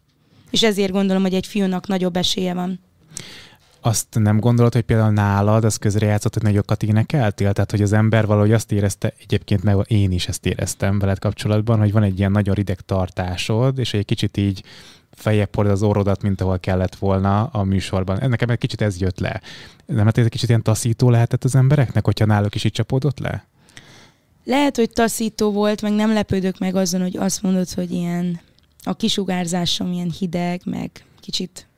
És 0.51 0.63
ezért 0.63 0.93
gondolom, 0.93 1.23
hogy 1.23 1.35
egy 1.35 1.47
fiúnak 1.47 1.87
nagyobb 1.87 2.17
esélye 2.17 2.55
van 2.55 2.81
azt 3.81 4.07
nem 4.11 4.41
gondolod, 4.41 4.73
hogy 4.73 4.83
például 4.83 5.13
nálad 5.13 5.65
az 5.65 5.77
közrejátszott, 5.77 6.35
hogy 6.35 6.43
nagyokat 6.43 6.83
énekeltél? 6.83 7.53
Tehát, 7.53 7.71
hogy 7.71 7.83
az 7.83 7.93
ember 7.93 8.27
valahogy 8.27 8.53
azt 8.53 8.73
érezte, 8.73 9.13
egyébként 9.21 9.63
meg 9.63 9.77
én 9.87 10.13
is 10.13 10.29
ezt 10.29 10.47
éreztem 10.47 10.99
veled 10.99 11.19
kapcsolatban, 11.19 11.79
hogy 11.79 11.93
van 11.93 12.03
egy 12.03 12.19
ilyen 12.19 12.31
nagyon 12.31 12.55
rideg 12.55 12.81
tartásod, 12.81 13.79
és 13.79 13.95
egy 13.95 14.05
kicsit 14.05 14.37
így 14.37 14.63
fejebb 15.11 15.55
hordod 15.55 15.73
az 15.73 15.83
orrodat, 15.83 16.23
mint 16.23 16.41
ahol 16.41 16.59
kellett 16.59 16.95
volna 16.95 17.45
a 17.45 17.63
műsorban. 17.63 18.29
Nekem 18.29 18.51
egy 18.51 18.59
kicsit 18.59 18.81
ez 18.81 19.01
jött 19.01 19.19
le. 19.19 19.41
Nem 19.87 20.05
hát 20.05 20.19
ez 20.19 20.25
egy 20.25 20.31
kicsit 20.31 20.49
ilyen 20.49 20.63
taszító 20.63 21.11
lehetett 21.11 21.45
az 21.45 21.55
embereknek, 21.55 22.05
hogyha 22.05 22.27
náluk 22.27 22.55
is 22.55 22.65
így 22.65 22.73
csapódott 22.73 23.19
le? 23.19 23.47
Lehet, 24.45 24.77
hogy 24.77 24.91
taszító 24.91 25.53
volt, 25.53 25.83
meg 25.83 25.93
nem 25.93 26.13
lepődök 26.13 26.59
meg 26.59 26.75
azon, 26.75 27.01
hogy 27.01 27.17
azt 27.17 27.43
mondod, 27.43 27.71
hogy 27.71 27.91
ilyen 27.91 28.41
a 28.83 28.95
kisugárzásom 28.95 29.93
ilyen 29.93 30.13
hideg, 30.19 30.61
meg 30.65 30.91
kicsit 31.21 31.69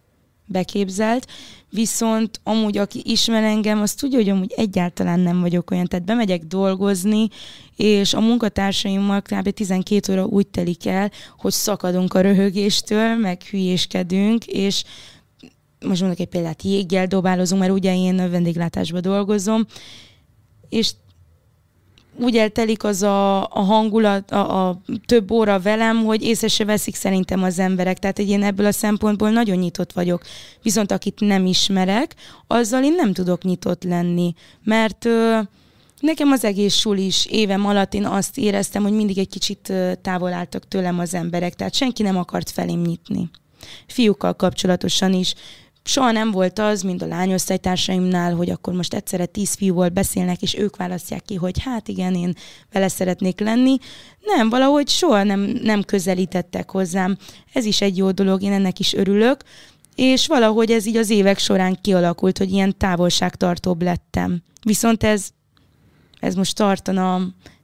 beképzelt, 0.50 1.26
viszont 1.71 2.40
amúgy 2.42 2.78
aki 2.78 3.02
ismer 3.04 3.42
engem, 3.42 3.80
az 3.80 3.95
tudja, 3.95 4.19
hogy 4.19 4.28
amúgy 4.28 4.52
egyáltalán 4.57 5.21
nem 5.21 5.40
vagyok 5.40 5.71
olyan, 5.71 5.87
tehát 5.87 6.04
bemegyek 6.04 6.45
dolgozni, 6.45 7.28
és 7.76 8.14
a 8.14 8.21
munkatársaimmal 8.21 9.23
kb. 9.23 9.50
12 9.50 10.12
óra 10.12 10.25
úgy 10.25 10.47
telik 10.47 10.87
el, 10.87 11.11
hogy 11.38 11.52
szakadunk 11.52 12.14
a 12.14 12.21
röhögéstől, 12.21 13.16
meg 13.16 13.42
hülyéskedünk, 13.42 14.47
és 14.47 14.85
most 15.87 16.00
mondok 16.00 16.21
egy 16.21 16.26
példát, 16.26 16.62
jéggel 16.62 17.07
dobálozunk, 17.07 17.61
mert 17.61 17.73
ugye 17.73 17.95
én 17.95 18.30
vendéglátásban 18.30 19.02
dolgozom, 19.02 19.66
és 20.69 20.92
úgy 22.21 22.37
eltelik 22.37 22.85
az 22.85 23.03
a, 23.03 23.43
a 23.43 23.61
hangulat, 23.61 24.31
a, 24.31 24.69
a 24.69 24.81
több 25.07 25.31
óra 25.31 25.61
velem, 25.61 26.05
hogy 26.05 26.23
észre 26.23 26.49
se 26.49 26.65
veszik 26.65 26.95
szerintem 26.95 27.43
az 27.43 27.59
emberek. 27.59 27.99
Tehát 27.99 28.19
egy 28.19 28.29
én 28.29 28.43
ebből 28.43 28.67
a 28.67 28.73
szempontból 28.73 29.31
nagyon 29.31 29.57
nyitott 29.57 29.93
vagyok. 29.93 30.23
Viszont 30.62 30.93
akit 30.93 31.21
nem 31.21 31.47
ismerek, 31.47 32.15
azzal 32.47 32.85
én 32.85 32.95
nem 32.95 33.12
tudok 33.12 33.43
nyitott 33.43 33.85
lenni. 33.85 34.35
Mert 34.65 35.05
ö, 35.05 35.39
nekem 36.00 36.31
az 36.31 36.45
egész 36.45 36.75
sulis 36.75 37.27
évem 37.27 37.67
alatt 37.67 37.95
én 37.95 38.07
azt 38.07 38.39
éreztem, 38.39 38.83
hogy 38.83 38.93
mindig 38.93 39.19
egy 39.19 39.29
kicsit 39.29 39.73
távol 40.03 40.33
álltak 40.33 40.69
tőlem 40.69 40.99
az 40.99 41.15
emberek. 41.15 41.55
Tehát 41.55 41.75
senki 41.75 42.03
nem 42.03 42.17
akart 42.17 42.50
felém 42.50 42.81
nyitni. 42.81 43.31
Fiúkkal 43.87 44.35
kapcsolatosan 44.35 45.12
is 45.12 45.35
soha 45.85 46.11
nem 46.11 46.31
volt 46.31 46.59
az, 46.59 46.83
mint 46.83 47.03
a 47.03 47.07
lányosztálytársaimnál, 47.07 48.35
hogy 48.35 48.51
akkor 48.51 48.75
most 48.75 48.95
egyszerre 48.95 49.27
tíz 49.27 49.55
fiúval 49.55 49.89
beszélnek, 49.89 50.43
és 50.43 50.55
ők 50.55 50.77
választják 50.77 51.23
ki, 51.23 51.35
hogy 51.35 51.63
hát 51.63 51.89
igen, 51.89 52.15
én 52.15 52.35
vele 52.73 52.89
szeretnék 52.89 53.41
lenni. 53.41 53.77
Nem, 54.21 54.49
valahogy 54.49 54.89
soha 54.89 55.23
nem, 55.23 55.41
nem 55.63 55.83
közelítettek 55.83 56.71
hozzám. 56.71 57.17
Ez 57.53 57.65
is 57.65 57.81
egy 57.81 57.97
jó 57.97 58.11
dolog, 58.11 58.43
én 58.43 58.53
ennek 58.53 58.79
is 58.79 58.93
örülök, 58.93 59.43
és 59.95 60.27
valahogy 60.27 60.71
ez 60.71 60.87
így 60.87 60.97
az 60.97 61.11
évek 61.11 61.39
során 61.39 61.79
kialakult, 61.81 62.39
hogy 62.39 62.51
ilyen 62.53 62.77
távolságtartóbb 62.79 63.83
lettem. 63.83 64.43
Viszont 64.63 65.05
ez, 65.05 65.29
ez 66.21 66.35
most 66.35 66.57
tartana 66.57 67.21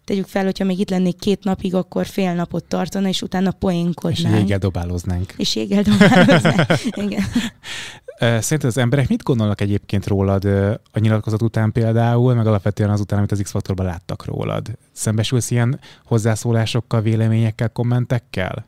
tegyük 0.07 0.27
fel, 0.27 0.45
hogyha 0.45 0.65
még 0.65 0.79
itt 0.79 0.91
lennék 0.91 1.19
két 1.19 1.45
napig, 1.45 1.75
akkor 1.75 2.07
fél 2.07 2.35
napot 2.35 2.65
tartana, 2.65 3.09
és 3.09 3.23
utána 3.23 3.51
poénkodnánk. 3.51 4.35
És 4.35 4.39
jéggel 4.39 4.59
dobáloznánk. 4.59 5.35
És 5.37 5.57
jéggel 5.57 5.83
dobáloznánk, 5.83 6.67
igen. 7.05 7.25
Szerinted 8.19 8.65
az 8.65 8.79
emberek 8.79 9.09
mit 9.09 9.23
gondolnak 9.23 9.61
egyébként 9.61 10.07
rólad 10.07 10.45
a 10.93 10.99
nyilatkozat 10.99 11.43
után 11.43 11.73
például, 11.73 12.35
meg 12.35 12.47
alapvetően 12.47 12.91
azután, 12.91 13.19
amit 13.19 13.33
az 13.33 13.41
X-faktorban 13.43 13.87
láttak 13.87 14.25
rólad? 14.25 14.67
Szembesülsz 14.93 15.51
ilyen 15.51 15.81
hozzászólásokkal, 16.05 17.01
véleményekkel, 17.01 17.69
kommentekkel? 17.69 18.67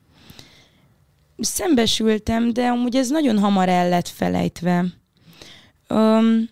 Szembesültem, 1.38 2.52
de 2.52 2.67
amúgy 2.67 2.97
ez 2.97 3.11
nagyon 3.11 3.38
hamar 3.38 3.69
el 3.69 3.88
lett 3.88 4.09
felejtve. 4.09 4.85
Um, 5.88 6.49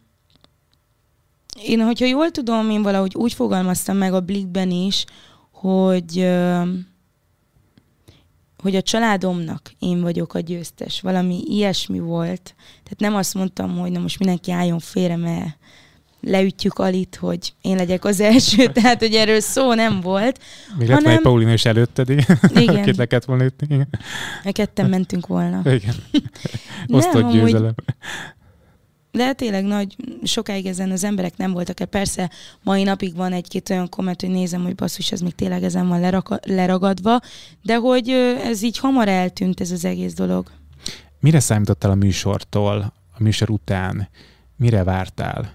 én, 1.62 1.80
hogyha 1.80 2.06
jól 2.06 2.30
tudom, 2.30 2.70
én 2.70 2.82
valahogy 2.82 3.14
úgy 3.14 3.32
fogalmaztam 3.32 3.96
meg 3.96 4.14
a 4.14 4.20
Blikben 4.20 4.70
is, 4.70 5.04
hogy 5.50 6.18
um, 6.18 6.86
hogy 8.66 8.76
a 8.76 8.82
családomnak 8.82 9.72
én 9.78 10.00
vagyok 10.00 10.34
a 10.34 10.40
győztes. 10.40 11.00
Valami 11.00 11.42
ilyesmi 11.48 11.98
volt. 11.98 12.54
Tehát 12.56 12.98
nem 12.98 13.14
azt 13.14 13.34
mondtam, 13.34 13.78
hogy 13.78 13.90
na 13.90 13.98
most 13.98 14.18
mindenki 14.18 14.50
álljon 14.50 14.78
félre, 14.78 15.16
mert 15.16 15.56
leütjük 16.20 16.78
alit, 16.78 17.16
hogy 17.16 17.54
én 17.60 17.76
legyek 17.76 18.04
az 18.04 18.20
első, 18.20 18.66
tehát 18.72 18.98
hogy 18.98 19.14
erről 19.14 19.40
szó 19.40 19.74
nem 19.74 20.00
volt. 20.00 20.40
Még 20.78 20.90
hanem... 20.90 21.12
lett 21.12 21.22
Paulina 21.22 21.52
is 21.52 21.64
előtted, 21.64 22.08
igen. 22.54 22.82
Két 22.82 22.96
le 22.96 23.06
kellett 23.06 23.24
volna 23.24 23.44
ütni. 23.44 23.66
Igen. 23.70 23.88
ketten 24.52 24.88
mentünk 24.88 25.26
volna. 25.26 25.60
Igen. 25.64 25.94
Osztott 26.86 27.32
győzelem. 27.32 27.74
Hogy 27.74 27.94
de 29.16 29.32
tényleg 29.32 29.64
nagy, 29.64 29.96
sokáig 30.22 30.66
ezen 30.66 30.90
az 30.90 31.04
emberek 31.04 31.36
nem 31.36 31.52
voltak 31.52 31.80
el. 31.80 31.86
Persze 31.86 32.30
mai 32.62 32.82
napig 32.82 33.16
van 33.16 33.32
egy-két 33.32 33.70
olyan 33.70 33.88
komment, 33.88 34.20
hogy 34.20 34.30
nézem, 34.30 34.62
hogy 34.62 34.74
basszus, 34.74 35.12
ez 35.12 35.20
még 35.20 35.34
tényleg 35.34 35.62
ezen 35.62 35.88
van 35.88 36.00
leraka, 36.00 36.38
leragadva, 36.42 37.20
de 37.62 37.76
hogy 37.76 38.08
ez 38.44 38.62
így 38.62 38.78
hamar 38.78 39.08
eltűnt 39.08 39.60
ez 39.60 39.70
az 39.70 39.84
egész 39.84 40.14
dolog. 40.14 40.50
Mire 41.20 41.40
számítottál 41.40 41.90
a 41.90 41.94
műsortól, 41.94 42.92
a 43.18 43.22
műsor 43.22 43.50
után? 43.50 44.08
Mire 44.56 44.84
vártál? 44.84 45.52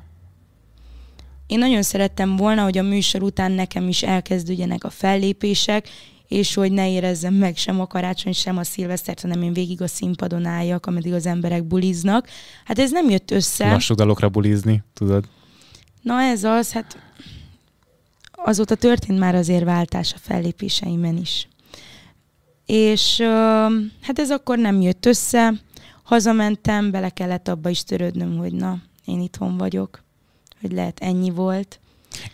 Én 1.47 1.59
nagyon 1.59 1.81
szerettem 1.81 2.35
volna, 2.35 2.63
hogy 2.63 2.77
a 2.77 2.83
műsor 2.83 3.23
után 3.23 3.51
nekem 3.51 3.87
is 3.87 4.03
elkezdődjenek 4.03 4.83
a 4.83 4.89
fellépések, 4.89 5.87
és 6.31 6.53
hogy 6.53 6.71
ne 6.71 6.89
érezzem 6.91 7.33
meg 7.33 7.57
sem 7.57 7.79
a 7.79 7.87
karácsony, 7.87 8.33
sem 8.33 8.57
a 8.57 8.63
szilvesztert, 8.63 9.21
hanem 9.21 9.41
én 9.41 9.53
végig 9.53 9.81
a 9.81 9.87
színpadon 9.87 10.45
álljak, 10.45 10.85
ameddig 10.85 11.13
az 11.13 11.25
emberek 11.25 11.63
buliznak. 11.63 12.27
Hát 12.65 12.79
ez 12.79 12.91
nem 12.91 13.09
jött 13.09 13.31
össze. 13.31 13.71
Lassú 13.71 13.93
dalokra 13.93 14.29
bulizni, 14.29 14.83
tudod? 14.93 15.25
Na 16.01 16.21
ez 16.21 16.43
az, 16.43 16.71
hát 16.71 16.97
azóta 18.31 18.75
történt 18.75 19.19
már 19.19 19.35
azért 19.35 19.63
váltás 19.63 20.13
a 20.13 20.17
fellépéseimen 20.19 21.17
is. 21.17 21.47
És 22.65 23.21
hát 24.01 24.19
ez 24.19 24.31
akkor 24.31 24.57
nem 24.57 24.81
jött 24.81 25.05
össze, 25.05 25.53
hazamentem, 26.03 26.91
bele 26.91 27.09
kellett 27.09 27.47
abba 27.47 27.69
is 27.69 27.83
törődnöm, 27.83 28.37
hogy 28.37 28.53
na, 28.53 28.77
én 29.05 29.21
itthon 29.21 29.57
vagyok, 29.57 30.03
hogy 30.61 30.71
lehet 30.71 30.99
ennyi 30.99 31.29
volt. 31.29 31.79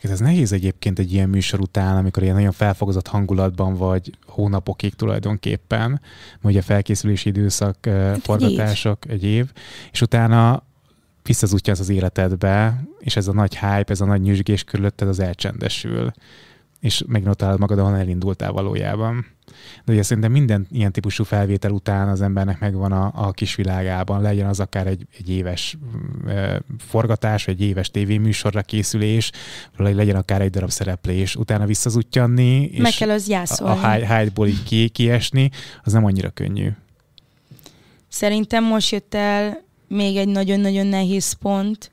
Ez 0.01 0.19
nehéz 0.19 0.51
egyébként 0.51 1.00
egy 1.00 1.13
ilyen 1.13 1.29
műsor 1.29 1.60
után, 1.60 1.98
amikor 1.98 2.24
ilyen 2.24 2.36
nagyon 2.36 2.51
felfogozott 2.51 3.07
hangulatban 3.07 3.75
vagy 3.75 4.17
hónapokig 4.25 4.93
tulajdonképpen, 4.93 6.01
vagy 6.42 6.57
a 6.57 6.61
felkészülési 6.61 7.29
időszak, 7.29 7.85
hát 7.85 8.22
forgatások, 8.22 9.05
egy 9.05 9.24
év. 9.24 9.29
egy 9.29 9.29
év, 9.29 9.51
és 9.92 10.01
utána 10.01 10.63
visszazútja 11.24 11.74
az 11.74 11.90
életedbe, 11.90 12.83
és 13.00 13.16
ez 13.16 13.27
a 13.27 13.33
nagy 13.33 13.57
hype, 13.57 13.85
ez 13.87 14.01
a 14.01 14.05
nagy 14.05 14.22
nyüzsgés 14.22 14.63
körülötted 14.63 15.07
az 15.07 15.20
elcsendesül, 15.20 16.11
és 16.79 17.03
megint 17.07 17.57
magad, 17.57 17.79
ahol 17.79 17.96
elindultál 17.96 18.51
valójában. 18.51 19.25
De 19.86 19.94
ugye 19.94 20.03
szerintem 20.03 20.31
minden 20.31 20.68
ilyen 20.72 20.92
típusú 20.92 21.24
felvétel 21.24 21.72
után 21.72 22.07
az 22.07 22.22
embernek 22.22 22.60
megvan 22.60 22.92
a, 22.92 23.12
a 23.16 23.31
kis 23.31 23.55
világában, 23.55 24.22
legyen 24.22 24.48
az 24.48 24.60
akár 24.60 24.88
egy, 24.88 25.07
egy 25.18 25.29
éves 25.29 25.77
e, 26.27 26.62
forgatás, 26.77 27.46
vagy 27.46 27.62
egy 27.62 27.68
éves 27.68 27.92
tévéműsorra 27.92 28.62
készülés, 28.62 29.31
vagy 29.77 29.96
legyen 29.96 30.16
akár 30.16 30.42
egy 30.42 30.50
darab 30.50 30.70
szereplés, 30.70 31.36
utána 31.36 31.66
visszazutjanni, 31.66 32.62
és 32.64 32.79
Meg 32.79 32.92
kell 32.92 33.10
az 33.10 33.27
jászolni. 33.27 33.79
a, 33.79 33.92
a 33.92 33.94
hype-ból 33.94 34.48
így 34.48 34.64
ki, 34.64 34.90
kiesni, 34.90 35.50
az 35.83 35.94
nem 35.94 36.05
annyira 36.05 36.29
könnyű. 36.29 36.70
Szerintem 38.07 38.64
most 38.64 38.92
jött 38.92 39.14
el 39.14 39.66
még 39.88 40.18
egy 40.18 40.27
nagyon-nagyon 40.27 40.88
nehéz 40.88 41.33
pont, 41.33 41.92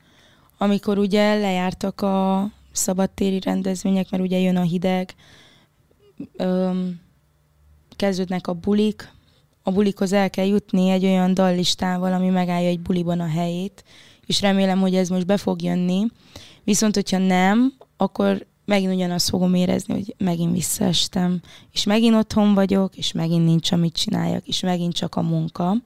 amikor 0.59 0.99
ugye 0.99 1.35
lejártak 1.39 2.01
a 2.01 2.51
szabadtéri 2.73 3.41
rendezvények, 3.41 4.11
mert 4.11 4.23
ugye 4.23 4.39
jön 4.39 4.57
a 4.57 4.63
hideg, 4.63 5.15
öm, 6.37 7.01
kezdődnek 7.97 8.47
a 8.47 8.53
bulik, 8.53 9.13
a 9.67 9.71
bulikhoz 9.71 10.13
el 10.13 10.31
kell 10.31 10.47
jutni 10.47 10.89
egy 10.91 11.05
olyan 11.05 11.35
dallistával, 11.35 12.13
ami 12.13 12.29
megállja 12.29 12.69
egy 12.69 12.81
buliban 12.81 13.21
a 13.21 13.29
helyét, 13.29 13.85
és 14.27 14.41
remélem, 14.41 14.81
hogy 14.81 14.95
ez 14.95 15.09
most 15.09 15.27
be 15.27 15.37
fog 15.37 15.63
jönni. 15.63 16.07
Viszont, 16.65 16.95
hogyha 16.95 17.19
nem, 17.19 17.73
akkor 17.97 18.47
megint 18.65 18.93
ugyanazt 18.93 19.29
fogom 19.29 19.55
érezni, 19.55 19.95
hogy 19.95 20.15
megint 20.19 20.53
visszaestem, 20.53 21.41
és 21.73 21.85
megint 21.85 22.15
otthon 22.15 22.55
vagyok, 22.55 22.97
és 22.97 23.13
megint 23.13 23.45
nincs, 23.45 23.73
amit 23.73 23.95
csináljak, 23.95 24.47
és 24.47 24.61
megint 24.61 24.95
csak 24.95 25.15
a 25.15 25.23
munka. 25.23 25.77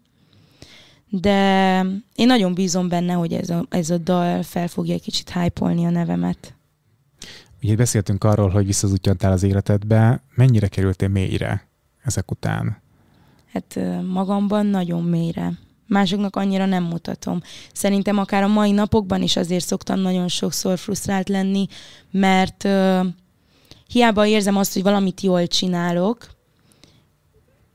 De 1.08 1.80
én 2.14 2.26
nagyon 2.26 2.54
bízom 2.54 2.88
benne, 2.88 3.12
hogy 3.12 3.32
ez 3.32 3.50
a, 3.50 3.66
ez 3.68 3.90
a 3.90 3.98
dal 3.98 4.42
fel 4.42 4.68
fogja 4.68 4.94
egy 4.94 5.02
kicsit 5.02 5.32
hype 5.32 5.64
a 5.64 5.72
nevemet. 5.72 6.54
Ugye 7.62 7.76
beszéltünk 7.76 8.24
arról, 8.24 8.48
hogy 8.48 8.66
visszazutjantál 8.66 9.32
az 9.32 9.42
életedbe. 9.42 10.22
Mennyire 10.34 10.68
kerültél 10.68 11.08
mélyre 11.08 11.67
ezek 12.04 12.30
után? 12.30 12.80
Hát 13.52 13.78
magamban 14.02 14.66
nagyon 14.66 15.02
mélyre. 15.02 15.52
Másoknak 15.86 16.36
annyira 16.36 16.66
nem 16.66 16.84
mutatom. 16.84 17.42
Szerintem 17.72 18.18
akár 18.18 18.42
a 18.42 18.48
mai 18.48 18.70
napokban 18.70 19.22
is 19.22 19.36
azért 19.36 19.64
szoktam 19.64 20.00
nagyon 20.00 20.28
sokszor 20.28 20.78
frusztrált 20.78 21.28
lenni, 21.28 21.66
mert 22.10 22.64
uh, 22.64 23.06
hiába 23.86 24.26
érzem 24.26 24.56
azt, 24.56 24.72
hogy 24.72 24.82
valamit 24.82 25.20
jól 25.20 25.46
csinálok, 25.46 26.26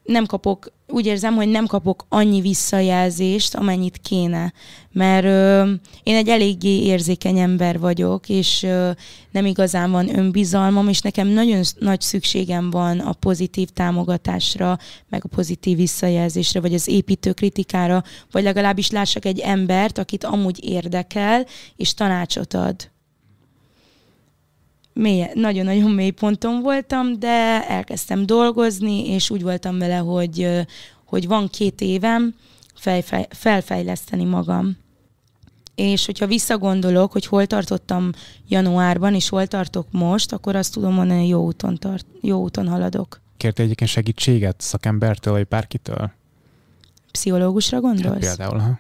nem 0.04 0.26
kapok, 0.26 0.72
úgy 0.94 1.06
érzem, 1.06 1.36
hogy 1.36 1.48
nem 1.48 1.66
kapok 1.66 2.06
annyi 2.10 2.42
visszajelzést, 2.42 3.56
amennyit 3.56 3.98
kéne. 3.98 4.54
Mert 4.92 5.26
ö, 5.26 5.72
én 6.04 6.16
egy 6.16 6.28
eléggé 6.28 6.84
érzékeny 6.84 7.38
ember 7.38 7.80
vagyok, 7.80 8.30
és 8.30 8.64
ö, 8.64 8.92
nem 9.32 9.46
igazán 9.46 9.92
van 9.92 10.18
önbizalmam, 10.18 10.88
és 10.88 11.02
nekem 11.02 11.28
nagyon 11.28 11.62
nagy 11.80 12.02
szükségem 12.02 12.70
van 12.70 13.00
a 13.00 13.14
pozitív 13.14 13.70
támogatásra, 13.70 14.78
meg 15.10 15.22
a 15.26 15.36
pozitív 15.36 15.78
visszajelzésre, 15.78 16.60
vagy 16.60 16.74
az 16.74 16.88
építő 16.88 17.32
kritikára, 17.34 18.04
vagy 18.32 18.44
legalábbis 18.44 18.92
lássak 18.92 19.26
egy 19.26 19.40
embert, 19.40 19.98
akit 19.98 20.24
amúgy 20.24 20.64
érdekel, 20.64 21.46
és 21.76 21.94
tanácsot 21.94 22.54
ad 22.54 22.93
mély, 24.94 25.26
nagyon-nagyon 25.34 25.92
mély 25.92 26.10
ponton 26.10 26.62
voltam, 26.62 27.20
de 27.20 27.68
elkezdtem 27.68 28.26
dolgozni, 28.26 29.10
és 29.10 29.30
úgy 29.30 29.42
voltam 29.42 29.78
vele, 29.78 29.98
hogy, 29.98 30.66
hogy 31.06 31.28
van 31.28 31.48
két 31.48 31.82
évem 31.82 32.36
fejfej, 32.76 33.28
felfejleszteni 33.30 34.24
magam. 34.24 34.78
És 35.76 36.06
hogyha 36.06 36.28
visszagondolok, 36.28 37.12
hogy 37.12 37.26
hol 37.26 37.46
tartottam 37.46 38.10
januárban, 38.48 39.16
és 39.16 39.30
hol 39.30 39.48
tartok 39.48 39.88
most, 39.92 40.34
akkor 40.34 40.56
azt 40.56 40.74
tudom 40.74 40.94
mondani, 40.94 41.20
hogy 41.20 41.30
jó 41.30 41.46
úton, 41.46 41.78
tart, 41.78 42.06
jó 42.22 42.42
úton 42.42 42.68
haladok. 42.68 43.22
Kérte 43.38 43.64
egyébként 43.64 43.90
segítséget 43.90 44.62
szakembertől, 44.62 45.34
vagy 45.34 45.48
bárkitől? 45.48 46.12
Pszichológusra 47.12 47.80
gondolsz? 47.80 48.26
Hát 48.26 48.38
például, 48.38 48.60
ha. 48.60 48.80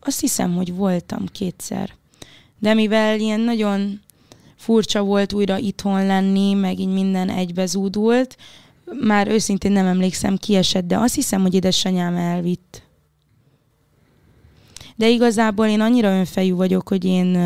Azt 0.00 0.20
hiszem, 0.20 0.54
hogy 0.54 0.74
voltam 0.74 1.26
kétszer. 1.26 1.90
De 2.58 2.74
mivel 2.74 3.18
ilyen 3.18 3.40
nagyon 3.40 4.00
furcsa 4.60 5.02
volt 5.02 5.32
újra 5.32 5.58
itthon 5.58 6.06
lenni, 6.06 6.52
meg 6.54 6.78
így 6.78 6.92
minden 6.92 7.30
egybezúdult. 7.30 8.36
Már 9.00 9.28
őszintén 9.28 9.72
nem 9.72 9.86
emlékszem, 9.86 10.36
ki 10.36 10.54
esett, 10.54 10.86
de 10.86 10.98
azt 10.98 11.14
hiszem, 11.14 11.42
hogy 11.42 11.54
édesanyám 11.54 12.16
elvitt 12.16 12.82
de 15.00 15.08
igazából 15.08 15.66
én 15.66 15.80
annyira 15.80 16.08
önfejű 16.08 16.54
vagyok, 16.54 16.88
hogy 16.88 17.04
én 17.04 17.38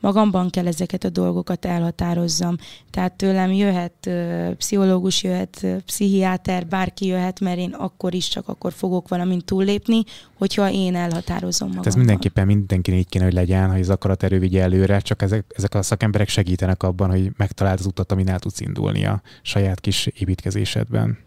magamban 0.00 0.50
kell 0.50 0.66
ezeket 0.66 1.04
a 1.04 1.08
dolgokat 1.08 1.64
elhatározzam. 1.64 2.56
Tehát 2.90 3.12
tőlem 3.12 3.52
jöhet 3.52 4.10
pszichológus, 4.56 5.22
jöhet 5.22 5.66
pszichiáter, 5.84 6.66
bárki 6.66 7.06
jöhet, 7.06 7.40
mert 7.40 7.58
én 7.58 7.70
akkor 7.70 8.14
is 8.14 8.28
csak 8.28 8.48
akkor 8.48 8.72
fogok 8.72 9.08
valamint 9.08 9.44
túllépni, 9.44 10.02
hogyha 10.38 10.70
én 10.70 10.94
elhatározom 10.94 11.68
magam. 11.68 11.82
Hát 11.82 11.92
ez 11.92 11.98
mindenképpen 11.98 12.46
mindenkinek 12.46 13.00
így 13.00 13.08
kéne, 13.08 13.24
hogy 13.24 13.32
legyen, 13.32 13.70
hogy 13.70 13.80
az 13.80 13.90
akaraterő 13.90 14.38
vigye 14.38 14.62
előre, 14.62 15.00
csak 15.00 15.22
ezek, 15.22 15.44
ezek 15.56 15.74
a 15.74 15.82
szakemberek 15.82 16.28
segítenek 16.28 16.82
abban, 16.82 17.10
hogy 17.10 17.30
megtaláld 17.36 17.78
az 17.78 17.86
utat, 17.86 18.12
amin 18.12 18.28
el 18.28 18.38
tudsz 18.38 18.60
indulni 18.60 19.04
a 19.04 19.22
saját 19.42 19.80
kis 19.80 20.06
építkezésedben 20.06 21.18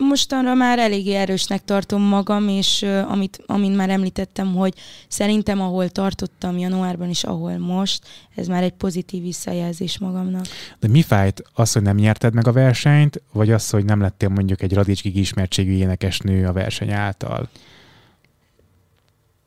mostanra 0.00 0.54
már 0.54 0.78
eléggé 0.78 1.14
erősnek 1.14 1.64
tartom 1.64 2.02
magam, 2.02 2.48
és 2.48 2.82
uh, 2.82 3.10
amit, 3.12 3.42
amint 3.46 3.76
már 3.76 3.90
említettem, 3.90 4.54
hogy 4.54 4.74
szerintem 5.08 5.60
ahol 5.60 5.88
tartottam 5.88 6.58
januárban 6.58 7.08
is, 7.08 7.24
ahol 7.24 7.58
most, 7.58 8.06
ez 8.34 8.46
már 8.46 8.62
egy 8.62 8.72
pozitív 8.72 9.22
visszajelzés 9.22 9.98
magamnak. 9.98 10.44
De 10.78 10.88
mi 10.88 11.02
fájt? 11.02 11.42
Az, 11.52 11.72
hogy 11.72 11.82
nem 11.82 11.96
nyerted 11.96 12.34
meg 12.34 12.46
a 12.46 12.52
versenyt, 12.52 13.22
vagy 13.32 13.50
az, 13.50 13.70
hogy 13.70 13.84
nem 13.84 14.00
lettél 14.00 14.28
mondjuk 14.28 14.62
egy 14.62 14.74
radicskig 14.74 15.16
ismertségű 15.16 15.72
énekesnő 15.72 16.46
a 16.46 16.52
verseny 16.52 16.92
által? 16.92 17.48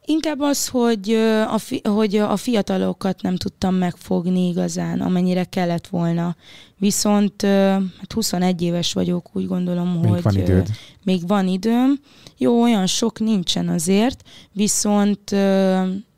Inkább 0.05 0.39
az, 0.39 0.67
hogy 0.67 1.11
a, 1.47 1.57
fi, 1.57 1.81
hogy 1.83 2.15
a 2.15 2.37
fiatalokat 2.37 3.21
nem 3.21 3.35
tudtam 3.35 3.75
megfogni 3.75 4.47
igazán, 4.47 5.01
amennyire 5.01 5.43
kellett 5.43 5.87
volna. 5.87 6.35
Viszont 6.77 7.41
hát 7.41 8.13
21 8.13 8.61
éves 8.61 8.93
vagyok, 8.93 9.29
úgy 9.33 9.47
gondolom, 9.47 9.87
még 9.87 10.11
hogy 10.11 10.21
van 10.21 10.37
időd. 10.37 10.69
még 11.03 11.27
van 11.27 11.47
időm. 11.47 11.99
Jó, 12.37 12.61
olyan 12.61 12.87
sok 12.87 13.19
nincsen 13.19 13.69
azért, 13.69 14.23
viszont 14.51 15.31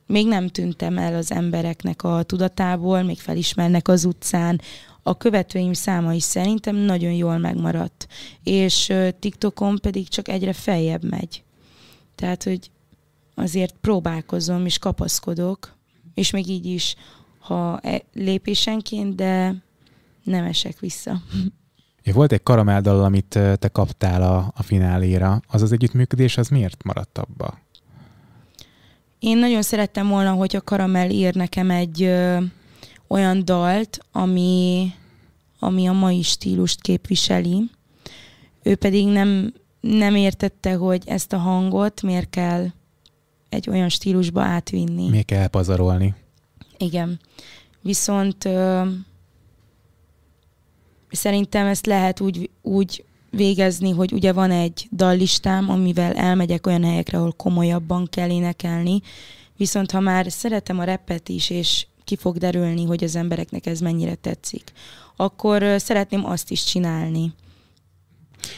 még 0.08 0.28
nem 0.28 0.48
tűntem 0.48 0.98
el 0.98 1.15
az 1.15 1.32
embereknek 1.32 2.04
a 2.04 2.24
tudatából, 2.24 3.02
még 3.02 3.19
felismernek 3.19 3.88
az 3.88 4.06
utcán. 4.06 4.62
A 5.04 5.17
követőim 5.17 5.74
száma 5.74 6.13
is 6.13 6.24
szerintem 6.24 6.76
nagyon 6.76 7.12
jól 7.12 7.38
megmaradt. 7.38 8.08
És 8.43 8.93
TikTokon 9.19 9.80
pedig 9.82 10.08
csak 10.08 10.28
egyre 10.28 10.54
feljebb 10.54 11.04
megy. 11.04 11.43
Tehát, 12.15 12.43
hogy 12.43 12.71
azért 13.36 13.76
próbálkozom 13.82 14.65
és 14.65 14.78
kapaszkodok, 14.78 15.76
és 16.13 16.32
még 16.32 16.48
így 16.48 16.65
is, 16.65 16.95
ha 17.39 17.80
e, 17.80 18.02
lépésenként, 18.13 19.15
de 19.15 19.56
nem 20.24 20.43
esek 20.43 20.80
vissza. 20.80 21.21
Volt 22.13 22.32
egy 22.32 22.43
karameldal, 22.43 23.04
amit 23.04 23.39
te 23.60 23.67
kaptál 23.71 24.21
a, 24.21 24.52
a 24.56 24.63
fináléra. 24.63 25.41
Az 25.48 25.62
az 25.62 25.71
együttműködés, 25.71 26.38
az 26.38 26.48
miért 26.48 26.84
maradt 26.84 27.17
abba? 27.17 27.60
Én 29.19 29.38
nagyon 29.38 29.62
szerettem 29.62 30.08
volna, 30.08 30.32
hogy 30.32 30.56
a 30.56 30.62
Karamell 30.62 31.10
ír 31.10 31.36
nekem 31.36 31.71
egy 31.71 32.04
ö, 32.04 32.38
olyan 33.08 33.45
dalt, 33.45 34.00
ami, 34.12 34.91
ami 35.60 35.88
a 35.88 35.93
mai 35.93 36.21
stílust 36.21 36.82
képviseli. 36.82 37.69
Ő 38.63 38.76
pedig 38.76 39.08
nem, 39.08 39.54
nem 39.80 40.15
értette, 40.15 40.74
hogy 40.74 41.04
ezt 41.06 41.34
a 41.34 41.38
hangot 41.38 42.02
miért 42.02 42.30
kell 42.30 42.67
egy 43.56 43.70
olyan 43.70 43.89
stílusba 43.89 44.41
átvinni. 44.41 45.10
Miért 45.10 45.26
kell 45.26 45.48
pazarolni? 45.48 46.13
Igen. 46.78 47.20
Viszont 47.82 48.46
ö, 48.46 48.82
szerintem 51.10 51.65
ezt 51.65 51.86
lehet 51.86 52.20
úgy, 52.20 52.50
úgy 52.62 53.04
végezni, 53.30 53.91
hogy 53.91 54.13
ugye 54.13 54.34
van 54.34 54.52
egy 54.52 54.88
dallistám, 54.91 55.70
amivel 55.70 56.13
elmegyek 56.13 56.68
olyan 56.68 56.84
helyekre, 56.84 57.18
ahol 57.18 57.32
komolyabban 57.32 58.08
kell 58.10 58.30
énekelni, 58.30 59.02
viszont 59.58 59.91
ha 59.91 60.00
már 60.00 60.32
szeretem 60.32 60.80
a 60.80 60.84
repet 60.84 61.30
is, 61.30 61.50
és 61.50 61.88
ki 62.04 62.15
fog 62.15 62.38
derülni, 62.38 62.86
hogy 62.86 63.04
az 63.04 63.15
embereknek 63.15 63.65
ez 63.65 63.80
mennyire 63.80 64.15
tetszik, 64.15 64.72
akkor 65.15 65.65
szeretném 65.78 66.26
azt 66.26 66.52
is 66.52 66.63
csinálni. 66.63 67.34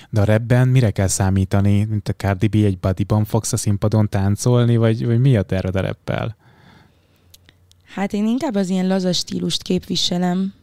De 0.10 0.22
a 0.22 0.24
rapben 0.24 0.68
mire 0.68 0.92
kell 0.92 1.08
számítani? 1.08 1.86
Mint 1.90 2.10
a 2.10 2.14
Cardi 2.14 2.48
B 2.48 2.56
egy 2.56 2.78
bodyban 2.78 3.26
fogsz 3.26 3.54
a 3.54 3.58
színpadon 3.58 4.10
táncolni, 4.10 4.78
vagy, 4.78 5.06
vagy 5.06 5.20
mi 5.20 5.38
a 5.38 5.42
terved 5.42 5.76
a 5.76 5.82
rappel? 5.82 6.36
Hát 7.94 8.14
én 8.14 8.28
inkább 8.28 8.56
az 8.56 8.70
ilyen 8.70 8.88
laza 8.88 9.14
stílust 9.14 9.62
képviselem, 9.62 10.54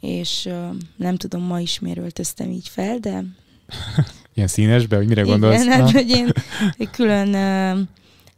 és 0.00 0.44
uh, 0.46 0.76
nem 0.96 1.16
tudom, 1.16 1.42
ma 1.42 1.60
is 1.60 1.78
miért 1.78 1.98
öltöztem 1.98 2.50
így 2.50 2.68
fel, 2.68 2.98
de... 2.98 3.24
ilyen 4.34 4.48
színesbe, 4.48 4.96
hogy 4.96 5.06
mire 5.06 5.22
gondolsz? 5.22 5.62
Igen, 5.62 5.80
hát, 5.80 5.90
hogy 5.90 6.08
én 6.08 6.32
külön 6.90 7.28
uh, 7.28 7.86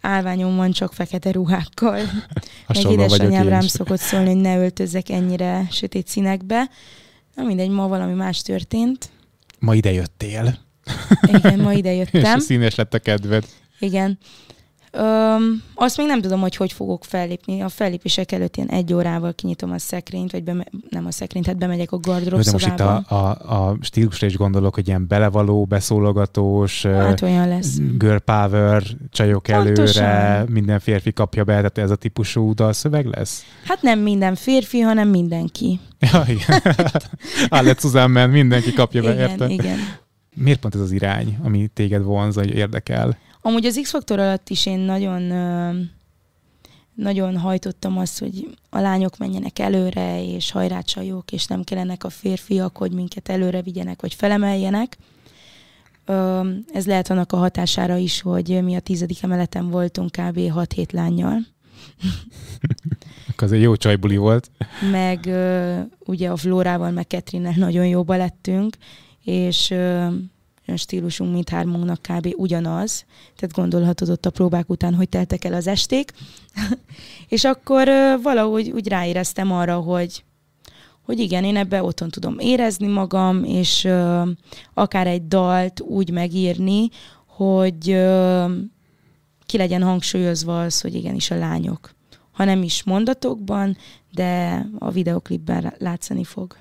állványom 0.01 0.57
van 0.57 0.71
csak 0.71 0.93
fekete 0.93 1.31
ruhákkal. 1.31 2.01
Meg 2.69 2.91
édesanyám 2.91 3.49
rám 3.49 3.61
szokott 3.61 4.01
szólni, 4.01 4.27
hogy 4.27 4.41
ne 4.41 4.57
öltözzek 4.57 5.09
ennyire 5.09 5.67
sötét 5.71 6.09
színekbe. 6.09 6.71
Na 7.35 7.43
mindegy, 7.43 7.71
ma 7.71 7.89
valami 7.89 8.13
más 8.13 8.43
történt 8.43 9.09
ma 9.59 9.75
ide 9.75 9.93
jöttél. 9.93 10.59
Igen, 11.27 11.59
ma 11.59 11.73
ide 11.73 11.93
jöttem. 11.93 12.37
És 12.39 12.43
színes 12.43 12.75
lett 12.75 12.95
a 12.95 12.99
kedved. 12.99 13.45
Igen. 13.79 14.19
Öm, 14.97 15.63
azt 15.75 15.97
még 15.97 16.07
nem 16.07 16.21
tudom, 16.21 16.41
hogy 16.41 16.57
hogy 16.57 16.73
fogok 16.73 17.05
fellépni. 17.05 17.61
A 17.61 17.69
fellépések 17.69 18.33
előtt 18.33 18.57
ilyen 18.57 18.69
egy 18.69 18.95
órával 18.95 19.35
kinyitom 19.35 19.71
a 19.73 19.79
szekrényt, 19.79 20.33
vagy 20.33 20.43
beme- 20.45 20.71
nem 20.91 21.07
a 21.07 21.11
szekrényt, 21.11 21.47
hát 21.47 21.57
bemegyek 21.59 21.93
a 21.93 21.99
gardrób 21.99 22.41
De 22.41 22.51
most 22.53 22.67
itt 22.67 22.81
a, 22.81 23.05
a, 23.09 23.15
a 23.55 23.77
stílusra 23.81 24.27
is 24.27 24.37
gondolok, 24.37 24.75
hogy 24.75 24.87
ilyen 24.89 25.07
belevaló, 25.07 25.65
beszólogatós, 25.65 26.83
hát 26.87 27.23
olyan 27.23 27.49
lesz. 27.49 27.77
girl 27.99 28.17
power, 28.17 28.83
csajok 29.11 29.43
Pontosan. 29.43 30.05
előre, 30.05 30.45
minden 30.49 30.81
férfi 30.81 31.13
kapja 31.13 31.45
be, 31.45 31.53
tehát 31.53 31.79
ez 31.79 31.91
a 31.91 31.97
típusú 31.97 32.55
dalszöveg 32.55 33.07
lesz? 33.07 33.45
Hát 33.65 33.83
nem 33.83 33.99
minden 33.99 34.35
férfi, 34.35 34.81
hanem 34.81 35.09
mindenki. 35.09 35.79
Ja, 36.13 36.25
igen. 36.29 36.63
Állet 37.49 37.81
zusammen, 37.81 38.31
mindenki 38.31 38.73
kapja 38.73 39.03
be, 39.03 39.13
igen, 39.13 39.31
érte? 39.31 39.49
Igen, 39.49 39.79
Miért 40.37 40.61
pont 40.61 40.75
ez 40.75 40.81
az 40.81 40.93
irány, 40.93 41.39
ami 41.43 41.67
téged 41.75 42.03
vonz, 42.03 42.35
vagy 42.35 42.51
érdekel? 42.55 43.17
Amúgy 43.47 43.67
az 43.67 43.79
X-faktor 43.83 44.19
alatt 44.19 44.49
is 44.49 44.67
én 44.67 44.79
nagyon, 44.79 45.23
nagyon 46.95 47.39
hajtottam 47.39 47.99
azt, 47.99 48.19
hogy 48.19 48.57
a 48.71 48.79
lányok 48.79 49.17
menjenek 49.17 49.59
előre, 49.59 50.25
és 50.25 50.51
hajrácsajok, 50.51 51.33
és 51.33 51.47
nem 51.47 51.63
kellenek 51.63 52.05
a 52.05 52.09
férfiak, 52.09 52.77
hogy 52.77 52.93
minket 52.93 53.29
előre 53.29 53.63
vigyenek, 53.63 54.01
vagy 54.01 54.15
felemeljenek. 54.15 54.97
Ez 56.73 56.87
lehet 56.87 57.11
annak 57.11 57.33
a 57.33 57.37
hatására 57.37 57.97
is, 57.97 58.21
hogy 58.21 58.63
mi 58.63 58.75
a 58.75 58.81
tizedik 58.81 59.23
emeleten 59.23 59.71
voltunk 59.71 60.11
kb. 60.11 60.39
6-7 60.39 60.93
lányjal. 60.93 61.39
Akkor 63.29 63.47
az 63.47 63.53
egy 63.53 63.63
jó 63.63 63.77
csajbuli 63.77 64.17
volt. 64.17 64.51
Meg 64.91 65.31
ugye 65.99 66.31
a 66.31 66.37
Flórával, 66.37 66.91
meg 66.91 67.07
Ketrinnel 67.07 67.55
nagyon 67.57 67.87
jóba 67.87 68.17
lettünk, 68.17 68.77
és 69.25 69.75
stílusunk 70.75 71.33
mindhármunknak 71.33 72.03
kb. 72.03 72.29
ugyanaz, 72.37 73.05
tehát 73.37 73.55
gondolhatod 73.55 74.09
ott 74.09 74.27
a 74.27 74.31
próbák 74.31 74.71
után, 74.71 74.95
hogy 74.95 75.09
teltek 75.09 75.45
el 75.45 75.55
az 75.55 75.67
esték, 75.67 76.13
és 77.29 77.45
akkor 77.45 77.89
valahogy 78.23 78.71
úgy 78.71 78.89
ráéreztem 78.89 79.53
arra, 79.53 79.77
hogy 79.77 80.25
hogy 81.05 81.19
igen, 81.19 81.45
én 81.45 81.57
ebbe 81.57 81.83
otthon 81.83 82.11
tudom 82.11 82.39
érezni 82.39 82.87
magam, 82.87 83.45
és 83.45 83.85
uh, 83.85 84.29
akár 84.75 85.07
egy 85.07 85.29
dalt 85.29 85.81
úgy 85.81 86.11
megírni, 86.11 86.89
hogy 87.27 87.91
uh, 87.91 88.51
ki 89.47 89.57
legyen 89.57 89.83
hangsúlyozva 89.83 90.61
az, 90.63 90.81
hogy 90.81 90.95
igenis 90.95 91.31
a 91.31 91.37
lányok. 91.37 91.91
Ha 92.33 92.45
nem 92.45 92.63
is 92.63 92.83
mondatokban, 92.83 93.77
de 94.11 94.67
a 94.79 94.91
videoklipben 94.91 95.75
látszani 95.79 96.25
fog. 96.25 96.57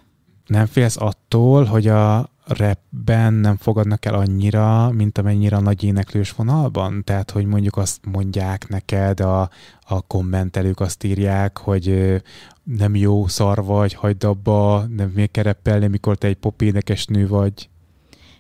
Nem 0.46 0.66
félsz 0.66 0.98
attól, 0.98 1.64
hogy 1.64 1.88
a 1.88 2.30
rapben 2.46 3.34
nem 3.34 3.58
fogadnak 3.58 4.06
el 4.06 4.14
annyira, 4.14 4.92
mint 4.92 5.18
amennyire 5.18 5.56
a 5.56 5.62
nagy 5.62 5.84
éneklős 5.84 6.32
vonalban? 6.32 7.04
Tehát, 7.04 7.32
hogy 7.32 7.46
mondjuk 7.46 7.78
azt 7.78 8.06
mondják 8.06 8.68
neked, 8.68 9.20
a, 9.20 9.50
a 9.88 10.02
kommentelők 10.02 10.80
azt 10.80 11.04
írják, 11.04 11.58
hogy 11.58 12.16
nem 12.64 12.96
jó, 12.96 13.28
szar 13.28 13.64
vagy, 13.64 13.94
hagyd 13.94 14.24
abba, 14.24 14.86
nem 14.96 15.10
még 15.10 15.32
kereppelni, 15.32 15.88
mikor 15.88 16.18
te 16.18 16.28
egy 16.28 16.36
pop 16.36 16.62
nő 17.08 17.28
vagy. 17.28 17.70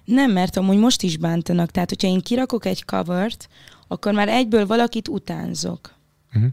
Nem, 0.05 0.31
mert 0.31 0.57
amúgy 0.57 0.77
most 0.77 1.01
is 1.01 1.17
bántanak. 1.17 1.71
Tehát, 1.71 1.89
hogyha 1.89 2.07
én 2.07 2.19
kirakok 2.19 2.65
egy 2.65 2.85
covert, 2.85 3.47
akkor 3.87 4.13
már 4.13 4.29
egyből 4.29 4.65
valakit 4.65 5.07
utánzok. 5.07 5.93
Uh-huh 6.35 6.51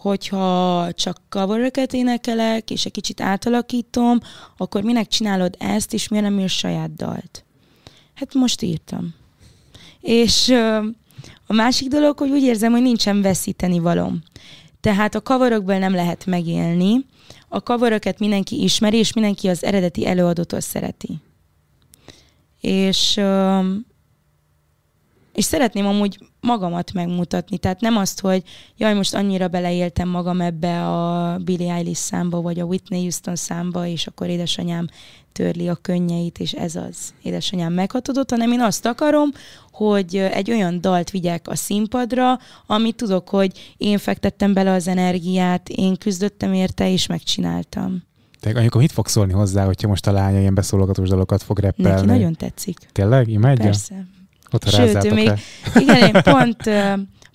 hogyha 0.00 0.92
csak 0.92 1.20
coveröket 1.28 1.92
énekelek, 1.92 2.70
és 2.70 2.84
egy 2.84 2.92
kicsit 2.92 3.20
átalakítom, 3.20 4.18
akkor 4.56 4.82
minek 4.82 5.06
csinálod 5.06 5.54
ezt, 5.58 5.92
és 5.92 6.08
miért 6.08 6.24
nem 6.24 6.38
írsz 6.38 6.52
saját 6.52 6.94
dalt? 6.94 7.44
Hát 8.14 8.34
most 8.34 8.62
írtam. 8.62 9.14
És 10.00 10.48
a 11.46 11.52
másik 11.52 11.88
dolog, 11.88 12.18
hogy 12.18 12.30
úgy 12.30 12.42
érzem, 12.42 12.72
hogy 12.72 12.82
nincsen 12.82 13.22
veszíteni 13.22 13.78
valom. 13.78 14.22
Tehát 14.80 15.14
a 15.14 15.22
kavarokból 15.22 15.78
nem 15.78 15.94
lehet 15.94 16.26
megélni, 16.26 17.06
a 17.48 17.60
coveröket 17.60 18.18
mindenki 18.18 18.62
ismeri, 18.62 18.96
és 18.96 19.12
mindenki 19.12 19.48
az 19.48 19.64
eredeti 19.64 20.06
előadótól 20.06 20.60
szereti. 20.60 21.18
És, 22.60 23.20
és 25.32 25.44
szeretném 25.44 25.86
amúgy 25.86 26.29
magamat 26.40 26.92
megmutatni. 26.92 27.58
Tehát 27.58 27.80
nem 27.80 27.96
azt, 27.96 28.20
hogy 28.20 28.42
jaj, 28.76 28.94
most 28.94 29.14
annyira 29.14 29.48
beleéltem 29.48 30.08
magam 30.08 30.40
ebbe 30.40 30.86
a 30.86 31.36
Billie 31.38 31.72
Eilish 31.72 32.00
számba, 32.00 32.40
vagy 32.40 32.60
a 32.60 32.64
Whitney 32.64 33.00
Houston 33.00 33.36
számba, 33.36 33.86
és 33.86 34.06
akkor 34.06 34.28
édesanyám 34.28 34.86
törli 35.32 35.68
a 35.68 35.74
könnyeit, 35.74 36.38
és 36.38 36.52
ez 36.52 36.76
az 36.76 37.14
édesanyám 37.22 37.72
meghatodott, 37.72 38.30
hanem 38.30 38.52
én 38.52 38.60
azt 38.60 38.86
akarom, 38.86 39.28
hogy 39.72 40.16
egy 40.16 40.50
olyan 40.50 40.80
dalt 40.80 41.10
vigyek 41.10 41.48
a 41.48 41.56
színpadra, 41.56 42.38
amit 42.66 42.96
tudok, 42.96 43.28
hogy 43.28 43.74
én 43.76 43.98
fektettem 43.98 44.52
bele 44.52 44.72
az 44.72 44.88
energiát, 44.88 45.68
én 45.68 45.96
küzdöttem 45.96 46.52
érte, 46.52 46.90
és 46.90 47.06
megcsináltam. 47.06 48.02
Te 48.40 48.50
anyuka 48.54 48.78
mit 48.78 48.92
fog 48.92 49.06
szólni 49.06 49.32
hozzá, 49.32 49.64
hogyha 49.64 49.88
most 49.88 50.06
a 50.06 50.12
lánya 50.12 50.40
ilyen 50.40 50.54
beszólogatós 50.54 51.08
dalokat 51.08 51.42
fog 51.42 51.58
reppelni? 51.58 52.06
Neki 52.06 52.06
nagyon 52.06 52.34
tetszik. 52.34 52.78
Tényleg? 52.92 53.28
Imádja? 53.28 53.64
Persze. 53.64 54.06
Sőt, 54.66 55.04
ő 55.04 55.12
még, 55.12 55.32
igen, 55.74 55.96
én 55.96 56.22
pont, 56.32 56.70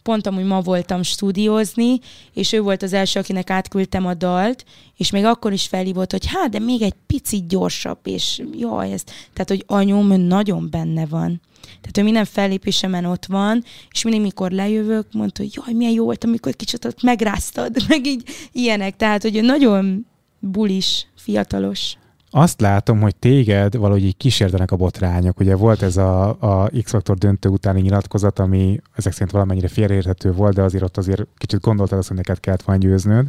pont 0.03 0.27
amúgy 0.27 0.43
ma 0.43 0.61
voltam 0.61 1.03
stúdiózni, 1.03 1.99
és 2.33 2.53
ő 2.53 2.61
volt 2.61 2.83
az 2.83 2.93
első, 2.93 3.19
akinek 3.19 3.49
átküldtem 3.49 4.05
a 4.05 4.13
dalt, 4.13 4.65
és 4.97 5.09
még 5.11 5.23
akkor 5.23 5.53
is 5.53 5.67
felhívott, 5.67 6.11
hogy 6.11 6.25
hát, 6.25 6.49
de 6.49 6.59
még 6.59 6.81
egy 6.81 6.93
picit 7.07 7.47
gyorsabb, 7.47 7.99
és 8.03 8.41
jaj, 8.57 8.91
ez, 8.91 9.03
tehát, 9.33 9.49
hogy 9.49 9.63
anyóm 9.67 10.21
nagyon 10.21 10.69
benne 10.69 11.05
van. 11.05 11.41
Tehát 11.65 11.97
ő 11.97 12.03
minden 12.03 12.25
fellépésemen 12.25 13.05
ott 13.05 13.25
van, 13.25 13.63
és 13.91 14.03
mindig, 14.03 14.21
mikor 14.21 14.51
lejövök, 14.51 15.07
mondta, 15.11 15.41
hogy 15.41 15.51
jaj, 15.55 15.73
milyen 15.73 15.93
jó 15.93 16.03
volt, 16.03 16.23
amikor 16.23 16.55
kicsit 16.55 16.85
ott 16.85 17.03
megráztad, 17.03 17.75
meg 17.87 18.05
így 18.05 18.23
ilyenek. 18.51 18.95
Tehát, 18.95 19.21
hogy 19.21 19.35
ő 19.35 19.41
nagyon 19.41 20.05
bulis, 20.39 21.07
fiatalos 21.15 21.95
azt 22.37 22.61
látom, 22.61 23.01
hogy 23.01 23.15
téged 23.15 23.77
valahogy 23.77 24.03
így 24.03 24.17
kísértenek 24.17 24.71
a 24.71 24.75
botrányok. 24.75 25.39
Ugye 25.39 25.55
volt 25.55 25.81
ez 25.81 25.97
a, 25.97 26.27
a 26.39 26.69
X-faktor 26.83 27.17
döntő 27.17 27.49
utáni 27.49 27.81
nyilatkozat, 27.81 28.39
ami 28.39 28.81
ezek 28.95 29.13
szerint 29.13 29.31
valamennyire 29.31 29.67
félreérthető 29.67 30.31
volt, 30.31 30.53
de 30.53 30.61
azért 30.61 30.83
ott 30.83 30.97
azért 30.97 31.27
kicsit 31.37 31.59
gondoltad 31.59 31.97
azt, 31.97 32.07
hogy 32.07 32.17
neked 32.17 32.39
kellett 32.39 32.61
volna 32.61 32.81
győznöd. 32.81 33.27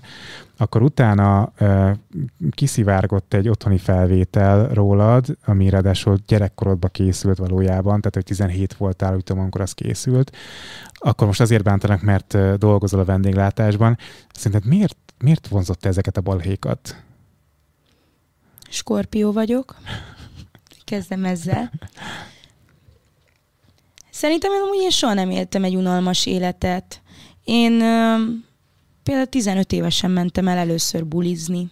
Akkor 0.56 0.82
utána 0.82 1.52
e, 1.56 1.96
kiszivárgott 2.50 3.34
egy 3.34 3.48
otthoni 3.48 3.78
felvétel 3.78 4.68
rólad, 4.68 5.26
ami 5.44 5.68
ráadásul 5.68 6.18
gyerekkorodba 6.26 6.88
készült 6.88 7.38
valójában, 7.38 8.00
tehát 8.00 8.14
hogy 8.14 8.24
17 8.24 8.74
voltál, 8.74 9.14
úgy 9.14 9.24
tudom, 9.24 9.42
amikor 9.42 9.60
az 9.60 9.72
készült. 9.72 10.36
Akkor 10.94 11.26
most 11.26 11.40
azért 11.40 11.62
bántanak, 11.62 12.02
mert 12.02 12.58
dolgozol 12.58 13.00
a 13.00 13.04
vendéglátásban. 13.04 13.98
Szerinted 14.32 14.68
miért, 14.68 14.96
miért 15.18 15.48
vonzott 15.48 15.84
ezeket 15.84 16.16
a 16.16 16.20
balhékat? 16.20 17.05
Skorpió 18.68 19.32
vagyok. 19.32 19.76
Kezdem 20.84 21.24
ezzel. 21.24 21.72
Szerintem 24.10 24.52
én 24.52 24.60
amúgy 24.60 24.82
én 24.82 24.90
soha 24.90 25.14
nem 25.14 25.30
éltem 25.30 25.64
egy 25.64 25.76
unalmas 25.76 26.26
életet. 26.26 27.00
Én 27.44 27.78
például 29.02 29.26
15 29.28 29.72
évesen 29.72 30.10
mentem 30.10 30.48
el 30.48 30.58
először 30.58 31.06
bulizni. 31.06 31.70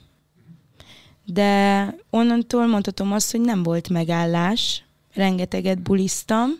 De 1.25 1.95
onnantól 2.11 2.67
mondhatom 2.67 3.13
azt, 3.13 3.31
hogy 3.31 3.41
nem 3.41 3.63
volt 3.63 3.89
megállás. 3.89 4.85
Rengeteget 5.15 5.83
buliztam. 5.83 6.51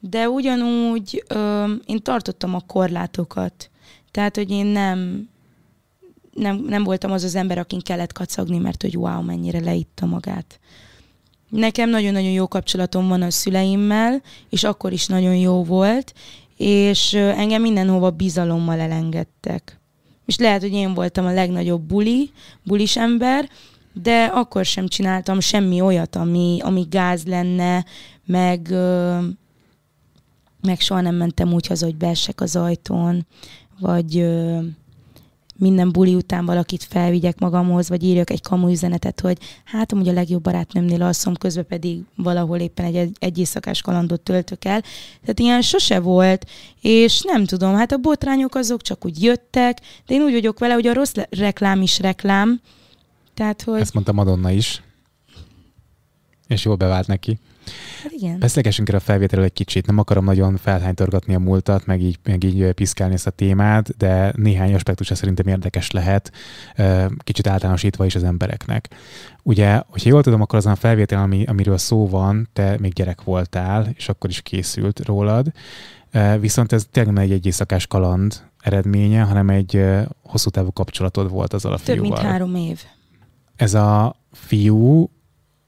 De 0.00 0.28
ugyanúgy 0.28 1.24
ö, 1.28 1.72
én 1.86 2.02
tartottam 2.02 2.54
a 2.54 2.60
korlátokat. 2.60 3.70
Tehát, 4.10 4.36
hogy 4.36 4.50
én 4.50 4.66
nem 4.66 5.28
nem, 6.40 6.64
nem 6.68 6.84
voltam 6.84 7.12
az 7.12 7.24
az 7.24 7.34
ember, 7.34 7.58
akin 7.58 7.80
kellett 7.80 8.12
kacagni, 8.12 8.58
mert 8.58 8.82
hogy 8.82 8.96
wow, 8.96 9.22
mennyire 9.22 9.60
leitta 9.60 10.06
magát. 10.06 10.60
Nekem 11.48 11.90
nagyon-nagyon 11.90 12.30
jó 12.30 12.48
kapcsolatom 12.48 13.08
van 13.08 13.22
a 13.22 13.30
szüleimmel, 13.30 14.22
és 14.48 14.64
akkor 14.64 14.92
is 14.92 15.06
nagyon 15.06 15.34
jó 15.36 15.64
volt, 15.64 16.14
és 16.56 17.12
engem 17.12 17.62
mindenhova 17.62 18.10
bizalommal 18.10 18.78
elengedtek. 18.80 19.80
És 20.26 20.38
lehet, 20.38 20.60
hogy 20.60 20.72
én 20.72 20.94
voltam 20.94 21.26
a 21.26 21.32
legnagyobb 21.32 21.82
buli, 21.82 22.30
bulis 22.62 22.96
ember, 22.96 23.48
de 23.92 24.24
akkor 24.24 24.64
sem 24.64 24.88
csináltam 24.88 25.40
semmi 25.40 25.80
olyat, 25.80 26.16
ami, 26.16 26.58
ami 26.62 26.86
gáz 26.90 27.24
lenne, 27.24 27.84
meg, 28.26 28.68
meg 30.62 30.80
soha 30.80 31.00
nem 31.00 31.14
mentem 31.14 31.52
úgy 31.52 31.66
haza, 31.66 31.84
hogy 31.84 31.96
beessek 31.96 32.40
az 32.40 32.56
ajtón, 32.56 33.26
vagy 33.78 34.26
minden 35.60 35.92
buli 35.92 36.14
után 36.14 36.44
valakit 36.44 36.84
felvigyek 36.84 37.38
magamhoz, 37.38 37.88
vagy 37.88 38.02
írjak 38.02 38.30
egy 38.30 38.42
kamu 38.42 38.70
üzenetet, 38.70 39.20
hogy 39.20 39.38
hát 39.64 39.92
amúgy 39.92 40.08
a 40.08 40.12
legjobb 40.12 40.42
barátnőmnél 40.42 41.02
alszom, 41.02 41.34
közben 41.34 41.66
pedig 41.66 42.02
valahol 42.16 42.58
éppen 42.58 42.94
egy, 42.94 43.16
egy 43.18 43.38
éjszakás 43.38 43.82
kalandot 43.82 44.20
töltök 44.20 44.64
el. 44.64 44.80
Tehát 45.20 45.38
ilyen 45.38 45.62
sose 45.62 46.00
volt, 46.00 46.46
és 46.80 47.20
nem 47.22 47.44
tudom, 47.44 47.74
hát 47.74 47.92
a 47.92 47.96
botrányok 47.96 48.54
azok 48.54 48.82
csak 48.82 49.04
úgy 49.04 49.22
jöttek, 49.22 49.80
de 50.06 50.14
én 50.14 50.22
úgy 50.22 50.32
vagyok 50.32 50.58
vele, 50.58 50.74
hogy 50.74 50.86
a 50.86 50.94
rossz 50.94 51.14
reklám 51.30 51.82
is 51.82 51.98
reklám. 51.98 52.60
Tehát, 53.34 53.62
hogy... 53.62 53.80
Ezt 53.80 53.94
mondta 53.94 54.12
Madonna 54.12 54.50
is. 54.50 54.82
És 56.48 56.64
jól 56.64 56.76
bevált 56.76 57.06
neki. 57.06 57.38
Hát 58.02 58.12
igen. 58.12 58.38
Beszélgessünk 58.38 58.88
erre 58.88 58.96
a 58.96 59.00
felvételről 59.00 59.44
egy 59.44 59.52
kicsit. 59.52 59.86
Nem 59.86 59.98
akarom 59.98 60.24
nagyon 60.24 60.56
felhánytorgatni 60.56 61.34
a 61.34 61.38
múltat, 61.38 61.86
meg 61.86 62.02
így, 62.02 62.18
meg 62.24 62.44
így 62.44 62.72
piszkálni 62.72 63.14
ezt 63.14 63.26
a 63.26 63.30
témát, 63.30 63.96
de 63.96 64.32
néhány 64.36 64.74
aspektusa 64.74 65.14
szerintem 65.14 65.46
érdekes 65.46 65.90
lehet, 65.90 66.32
kicsit 67.18 67.46
általánosítva 67.46 68.04
is 68.04 68.14
az 68.14 68.24
embereknek. 68.24 68.88
Ugye, 69.42 69.82
hogyha 69.88 70.08
jól 70.08 70.22
tudom, 70.22 70.40
akkor 70.40 70.58
azon 70.58 70.72
a 70.72 70.76
felvétel, 70.76 71.22
ami, 71.22 71.44
amiről 71.44 71.78
szó 71.78 72.08
van, 72.08 72.48
te 72.52 72.76
még 72.80 72.92
gyerek 72.92 73.22
voltál, 73.22 73.88
és 73.94 74.08
akkor 74.08 74.30
is 74.30 74.40
készült 74.40 75.04
rólad. 75.04 75.52
Viszont 76.40 76.72
ez 76.72 76.86
tényleg 76.90 77.14
nem 77.14 77.22
egy 77.22 77.32
egy 77.32 77.46
éjszakás 77.46 77.86
kaland 77.86 78.42
eredménye, 78.60 79.22
hanem 79.22 79.50
egy 79.50 79.84
hosszú 80.22 80.50
távú 80.50 80.72
kapcsolatod 80.72 81.30
volt 81.30 81.52
azzal 81.52 81.72
a 81.72 81.76
Több 81.76 81.84
fiúval. 81.96 82.10
mint 82.10 82.30
három 82.30 82.54
év. 82.54 82.82
Ez 83.56 83.74
a 83.74 84.16
fiú 84.32 85.10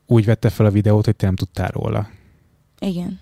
úgy 0.06 0.24
vette 0.24 0.50
fel 0.50 0.66
a 0.66 0.70
videót, 0.70 1.04
hogy 1.04 1.16
te 1.16 1.26
nem 1.26 1.36
tudtál 1.36 1.68
róla. 1.68 2.08
Igen. 2.78 3.20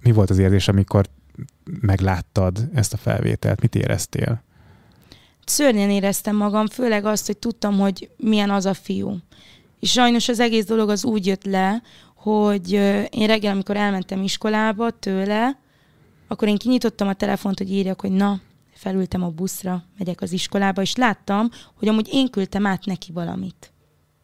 Mi 0.00 0.12
volt 0.12 0.30
az 0.30 0.38
érzés, 0.38 0.68
amikor 0.68 1.08
megláttad 1.80 2.68
ezt 2.74 2.92
a 2.92 2.96
felvételt? 2.96 3.60
Mit 3.60 3.74
éreztél? 3.74 4.42
Szörnyen 5.44 5.90
éreztem 5.90 6.36
magam, 6.36 6.66
főleg 6.66 7.04
azt, 7.04 7.26
hogy 7.26 7.38
tudtam, 7.38 7.78
hogy 7.78 8.10
milyen 8.16 8.50
az 8.50 8.66
a 8.66 8.74
fiú. 8.74 9.16
És 9.80 9.90
sajnos 9.90 10.28
az 10.28 10.40
egész 10.40 10.64
dolog 10.64 10.88
az 10.88 11.04
úgy 11.04 11.26
jött 11.26 11.44
le, 11.44 11.82
hogy 12.14 12.72
én 13.10 13.26
reggel, 13.26 13.52
amikor 13.52 13.76
elmentem 13.76 14.22
iskolába 14.22 14.90
tőle, 14.90 15.58
akkor 16.28 16.48
én 16.48 16.56
kinyitottam 16.56 17.08
a 17.08 17.14
telefont, 17.14 17.58
hogy 17.58 17.72
írjak, 17.72 18.00
hogy 18.00 18.10
na, 18.10 18.40
felültem 18.72 19.22
a 19.22 19.28
buszra, 19.28 19.84
megyek 19.98 20.20
az 20.20 20.32
iskolába, 20.32 20.82
és 20.82 20.96
láttam, 20.96 21.48
hogy 21.74 21.88
amúgy 21.88 22.08
én 22.12 22.30
küldtem 22.30 22.66
át 22.66 22.84
neki 22.84 23.12
valamit. 23.12 23.72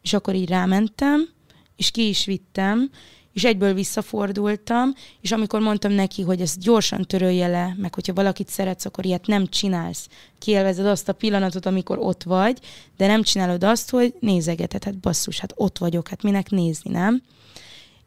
És 0.05 0.12
akkor 0.12 0.35
így 0.35 0.49
rámentem, 0.49 1.29
és 1.77 1.90
ki 1.90 2.09
is 2.09 2.25
vittem, 2.25 2.90
és 3.33 3.45
egyből 3.45 3.75
visszafordultam, 3.75 4.95
és 5.21 5.33
amikor 5.33 5.61
mondtam 5.61 5.93
neki, 5.93 6.23
hogy 6.23 6.40
ezt 6.40 6.61
gyorsan 6.61 7.05
törölje 7.05 7.47
le, 7.47 7.75
meg 7.77 7.95
hogyha 7.95 8.12
valakit 8.12 8.49
szeretsz, 8.49 8.85
akkor 8.85 9.05
ilyet 9.05 9.27
nem 9.27 9.47
csinálsz. 9.47 10.09
Kielvezed 10.38 10.87
azt 10.87 11.09
a 11.09 11.12
pillanatot, 11.12 11.67
amikor 11.67 11.99
ott 11.99 12.23
vagy, 12.23 12.59
de 12.97 13.07
nem 13.07 13.23
csinálod 13.23 13.64
azt, 13.64 13.90
hogy 13.90 14.14
nézegeted, 14.21 14.85
hát 14.85 14.99
basszus, 14.99 15.38
hát 15.38 15.53
ott 15.57 15.79
vagyok, 15.79 16.09
hát 16.09 16.23
minek 16.23 16.51
nézni, 16.51 16.90
nem? 16.90 17.23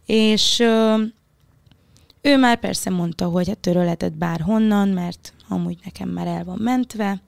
És 0.05 0.59
ő 2.21 2.37
már 2.37 2.59
persze 2.59 2.89
mondta, 2.89 3.25
hogy 3.25 3.47
hát 3.47 3.57
törölheted 3.57 4.13
bárhonnan, 4.13 4.87
mert 4.87 5.33
amúgy 5.47 5.77
nekem 5.83 6.09
már 6.09 6.27
el 6.27 6.43
van 6.43 6.57
mentve. 6.57 7.21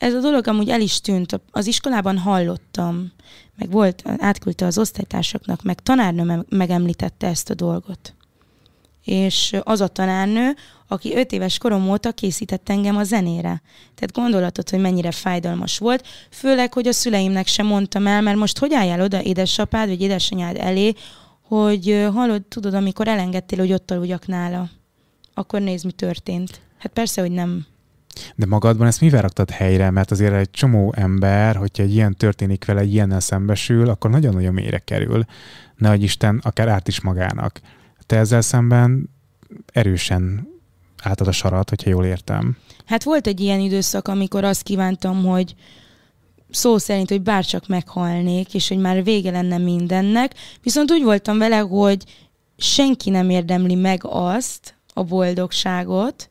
Ez 0.00 0.14
a 0.14 0.20
dolog 0.20 0.46
amúgy 0.46 0.68
el 0.68 0.80
is 0.80 1.00
tűnt. 1.00 1.40
Az 1.50 1.66
iskolában 1.66 2.18
hallottam 2.18 3.12
meg 3.56 3.70
volt, 3.70 4.02
átküldte 4.18 4.66
az 4.66 4.78
osztálytársaknak, 4.78 5.62
meg 5.62 5.80
tanárnő 5.80 6.44
megemlítette 6.48 7.26
ezt 7.26 7.50
a 7.50 7.54
dolgot. 7.54 8.14
És 9.04 9.56
az 9.62 9.80
a 9.80 9.88
tanárnő, 9.88 10.54
aki 10.88 11.16
öt 11.16 11.32
éves 11.32 11.58
korom 11.58 11.90
óta 11.90 12.12
készített 12.12 12.68
engem 12.68 12.96
a 12.96 13.04
zenére. 13.04 13.62
Tehát 13.94 14.12
gondolatod, 14.12 14.70
hogy 14.70 14.80
mennyire 14.80 15.10
fájdalmas 15.10 15.78
volt, 15.78 16.06
főleg, 16.30 16.72
hogy 16.72 16.86
a 16.86 16.92
szüleimnek 16.92 17.46
sem 17.46 17.66
mondtam 17.66 18.06
el, 18.06 18.20
mert 18.20 18.38
most 18.38 18.58
hogy 18.58 18.74
álljál 18.74 19.00
oda 19.00 19.22
édesapád 19.22 19.88
vagy 19.88 20.00
édesanyád 20.00 20.56
elé, 20.56 20.92
hogy 21.42 22.08
hallod, 22.12 22.42
tudod, 22.42 22.74
amikor 22.74 23.08
elengedtél, 23.08 23.58
hogy 23.58 23.72
ott 23.72 23.90
aludjak 23.90 24.26
nála, 24.26 24.70
akkor 25.34 25.60
nézd, 25.60 25.84
mi 25.84 25.92
történt. 25.92 26.60
Hát 26.78 26.92
persze, 26.92 27.20
hogy 27.20 27.30
nem 27.30 27.66
de 28.36 28.46
magadban 28.46 28.86
ezt 28.86 29.00
mivel 29.00 29.22
raktad 29.22 29.50
helyre? 29.50 29.90
Mert 29.90 30.10
azért 30.10 30.34
egy 30.34 30.50
csomó 30.50 30.92
ember, 30.96 31.56
hogyha 31.56 31.82
egy 31.82 31.94
ilyen 31.94 32.14
történik 32.14 32.64
vele, 32.64 32.80
egy 32.80 32.92
ilyennel 32.92 33.20
szembesül, 33.20 33.88
akkor 33.88 34.10
nagyon-nagyon 34.10 34.54
mélyre 34.54 34.78
kerül. 34.78 35.24
Nehogy 35.76 36.02
Isten 36.02 36.40
akár 36.42 36.68
árt 36.68 36.88
is 36.88 37.00
magának. 37.00 37.60
Te 38.06 38.16
ezzel 38.16 38.40
szemben 38.40 39.10
erősen 39.72 40.48
álltad 41.02 41.26
a 41.26 41.32
sarat, 41.32 41.68
hogyha 41.68 41.90
jól 41.90 42.04
értem. 42.04 42.56
Hát 42.86 43.02
volt 43.02 43.26
egy 43.26 43.40
ilyen 43.40 43.60
időszak, 43.60 44.08
amikor 44.08 44.44
azt 44.44 44.62
kívántam, 44.62 45.24
hogy 45.24 45.54
szó 46.50 46.78
szerint, 46.78 47.08
hogy 47.08 47.22
bárcsak 47.22 47.66
meghalnék, 47.66 48.54
és 48.54 48.68
hogy 48.68 48.78
már 48.78 49.04
vége 49.04 49.30
lenne 49.30 49.58
mindennek. 49.58 50.34
Viszont 50.62 50.90
úgy 50.90 51.02
voltam 51.02 51.38
vele, 51.38 51.58
hogy 51.58 52.04
senki 52.56 53.10
nem 53.10 53.30
érdemli 53.30 53.74
meg 53.74 54.00
azt, 54.02 54.74
a 54.94 55.02
boldogságot, 55.02 56.30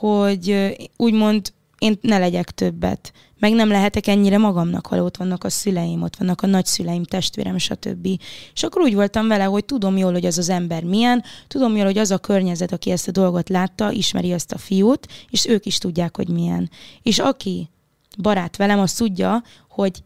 hogy 0.00 0.76
úgymond 0.96 1.52
én 1.78 1.98
ne 2.00 2.18
legyek 2.18 2.50
többet. 2.50 3.12
Meg 3.38 3.52
nem 3.52 3.68
lehetek 3.68 4.06
ennyire 4.06 4.38
magamnak, 4.38 4.86
ha 4.86 5.02
ott 5.02 5.16
vannak 5.16 5.44
a 5.44 5.50
szüleim, 5.50 6.02
ott 6.02 6.16
vannak 6.16 6.42
a 6.42 6.46
nagyszüleim, 6.46 7.04
testvérem, 7.04 7.58
stb. 7.58 8.06
És 8.54 8.62
akkor 8.62 8.82
úgy 8.82 8.94
voltam 8.94 9.28
vele, 9.28 9.44
hogy 9.44 9.64
tudom 9.64 9.96
jól, 9.96 10.12
hogy 10.12 10.26
az 10.26 10.38
az 10.38 10.48
ember 10.48 10.84
milyen, 10.84 11.22
tudom 11.48 11.76
jól, 11.76 11.84
hogy 11.84 11.98
az 11.98 12.10
a 12.10 12.18
környezet, 12.18 12.72
aki 12.72 12.90
ezt 12.90 13.08
a 13.08 13.10
dolgot 13.10 13.48
látta, 13.48 13.90
ismeri 13.90 14.32
ezt 14.32 14.52
a 14.52 14.58
fiút, 14.58 15.08
és 15.30 15.46
ők 15.46 15.66
is 15.66 15.78
tudják, 15.78 16.16
hogy 16.16 16.28
milyen. 16.28 16.70
És 17.02 17.18
aki 17.18 17.70
barát 18.18 18.56
velem, 18.56 18.78
az 18.78 18.92
tudja, 18.92 19.42
hogy 19.68 20.02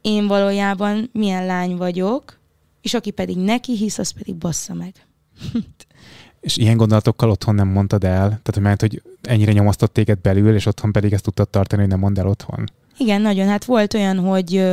én 0.00 0.26
valójában 0.26 1.10
milyen 1.12 1.46
lány 1.46 1.76
vagyok, 1.76 2.38
és 2.80 2.94
aki 2.94 3.10
pedig 3.10 3.36
neki 3.36 3.76
hisz, 3.76 3.98
az 3.98 4.10
pedig 4.10 4.34
bassza 4.34 4.74
meg. 4.74 5.06
És 6.46 6.56
ilyen 6.56 6.76
gondolatokkal 6.76 7.30
otthon 7.30 7.54
nem 7.54 7.68
mondtad 7.68 8.04
el? 8.04 8.28
Tehát, 8.28 8.60
mert 8.60 8.80
hogy 8.80 9.02
ennyire 9.22 9.52
nyomasztott 9.52 9.92
téged 9.92 10.18
belül, 10.18 10.54
és 10.54 10.66
otthon 10.66 10.92
pedig 10.92 11.12
ezt 11.12 11.22
tudtad 11.22 11.48
tartani, 11.48 11.80
hogy 11.80 11.90
nem 11.90 11.98
mondd 12.00 12.18
el 12.18 12.26
otthon? 12.26 12.70
Igen, 12.98 13.20
nagyon. 13.20 13.46
Hát 13.46 13.64
volt 13.64 13.94
olyan, 13.94 14.18
hogy 14.18 14.64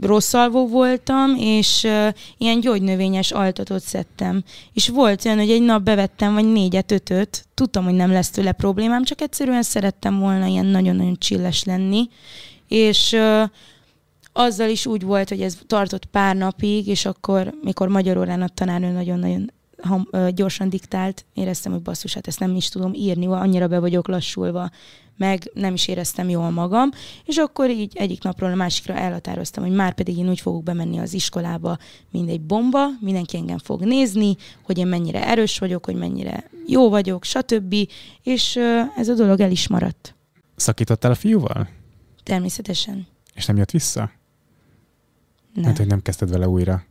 rossz 0.00 0.34
alvó 0.34 0.68
voltam, 0.68 1.34
és 1.38 1.82
uh, 1.84 2.08
ilyen 2.38 2.60
gyógynövényes 2.60 3.30
altatot 3.30 3.82
szedtem. 3.82 4.42
És 4.72 4.88
volt 4.88 5.24
olyan, 5.24 5.38
hogy 5.38 5.50
egy 5.50 5.62
nap 5.62 5.82
bevettem, 5.82 6.34
vagy 6.34 6.52
négyet, 6.52 6.90
ötöt, 6.90 7.44
tudtam, 7.54 7.84
hogy 7.84 7.94
nem 7.94 8.10
lesz 8.10 8.30
tőle 8.30 8.52
problémám, 8.52 9.04
csak 9.04 9.20
egyszerűen 9.20 9.62
szerettem 9.62 10.18
volna 10.18 10.46
ilyen 10.46 10.66
nagyon-nagyon 10.66 11.16
csilles 11.18 11.64
lenni. 11.64 12.08
És 12.68 13.12
uh, 13.12 13.42
azzal 14.32 14.68
is 14.68 14.86
úgy 14.86 15.02
volt, 15.02 15.28
hogy 15.28 15.40
ez 15.40 15.58
tartott 15.66 16.04
pár 16.04 16.36
napig, 16.36 16.86
és 16.86 17.04
akkor, 17.04 17.54
mikor 17.62 17.88
magyarórán 17.88 18.42
a 18.42 18.48
tanárnő 18.48 18.90
nagyon-nagyon 18.90 19.50
ham, 19.82 20.08
ö, 20.10 20.28
gyorsan 20.34 20.68
diktált, 20.68 21.24
éreztem, 21.34 21.72
hogy 21.72 21.82
basszus, 21.82 22.14
hát 22.14 22.26
ezt 22.26 22.40
nem 22.40 22.54
is 22.54 22.68
tudom 22.68 22.94
írni, 22.94 23.26
annyira 23.26 23.68
be 23.68 23.78
vagyok 23.78 24.08
lassulva, 24.08 24.70
meg 25.16 25.50
nem 25.54 25.74
is 25.74 25.88
éreztem 25.88 26.28
jól 26.28 26.50
magam, 26.50 26.90
és 27.24 27.36
akkor 27.36 27.70
így 27.70 27.92
egyik 27.94 28.22
napról 28.22 28.50
a 28.50 28.54
másikra 28.54 28.94
elhatároztam, 28.94 29.64
hogy 29.64 29.72
már 29.72 29.94
pedig 29.94 30.18
én 30.18 30.28
úgy 30.28 30.40
fogok 30.40 30.62
bemenni 30.62 30.98
az 30.98 31.12
iskolába, 31.12 31.78
mint 32.10 32.30
egy 32.30 32.40
bomba, 32.40 32.86
mindenki 33.00 33.36
engem 33.36 33.58
fog 33.58 33.84
nézni, 33.84 34.36
hogy 34.62 34.78
én 34.78 34.86
mennyire 34.86 35.26
erős 35.26 35.58
vagyok, 35.58 35.84
hogy 35.84 35.94
mennyire 35.94 36.50
jó 36.66 36.88
vagyok, 36.88 37.24
stb. 37.24 37.74
És 38.22 38.56
ö, 38.56 38.80
ez 38.96 39.08
a 39.08 39.14
dolog 39.14 39.40
el 39.40 39.50
is 39.50 39.68
maradt. 39.68 40.14
Szakítottál 40.56 41.10
a 41.10 41.14
fiúval? 41.14 41.68
Természetesen. 42.22 43.06
És 43.34 43.46
nem 43.46 43.56
jött 43.56 43.70
vissza? 43.70 44.10
Nem. 45.54 45.64
Hát, 45.64 45.76
hogy 45.76 45.86
nem 45.86 46.02
kezdted 46.02 46.30
vele 46.30 46.48
újra? 46.48 46.84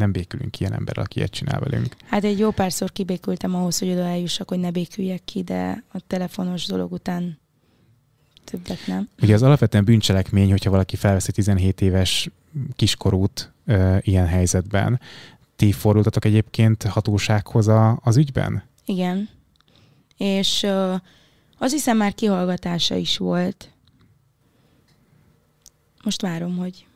Nem 0.00 0.12
békülünk 0.12 0.60
ilyen 0.60 0.72
ember, 0.72 0.98
aki 0.98 1.18
ilyet 1.18 1.30
csinál 1.30 1.60
velünk. 1.60 1.96
Hát 2.04 2.24
egy 2.24 2.38
jó 2.38 2.50
párszor 2.50 2.92
kibékültem 2.92 3.54
ahhoz, 3.54 3.78
hogy 3.78 3.90
oda 3.90 4.04
eljussak, 4.06 4.48
hogy 4.48 4.58
ne 4.58 4.70
béküljek 4.70 5.24
ki, 5.24 5.42
de 5.42 5.84
a 5.92 6.00
telefonos 6.06 6.66
dolog 6.66 6.92
után 6.92 7.38
többet 8.44 8.86
nem. 8.86 9.08
Ugye 9.22 9.34
az 9.34 9.42
alapvetően 9.42 9.84
bűncselekmény, 9.84 10.50
hogyha 10.50 10.70
valaki 10.70 10.96
felveszi 10.96 11.32
17 11.32 11.80
éves 11.80 12.30
kiskorút 12.76 13.52
ö, 13.64 13.96
ilyen 14.00 14.26
helyzetben. 14.26 15.00
Ti 15.56 15.72
fordultatok 15.72 16.24
egyébként 16.24 16.82
hatósághoz 16.82 17.68
a, 17.68 18.00
az 18.02 18.16
ügyben? 18.16 18.62
Igen. 18.84 19.28
És 20.16 20.62
ö, 20.62 20.94
az 21.58 21.72
hiszem 21.72 21.96
már 21.96 22.14
kihallgatása 22.14 22.94
is 22.94 23.16
volt. 23.16 23.70
Most 26.04 26.20
várom, 26.22 26.56
hogy 26.56 26.86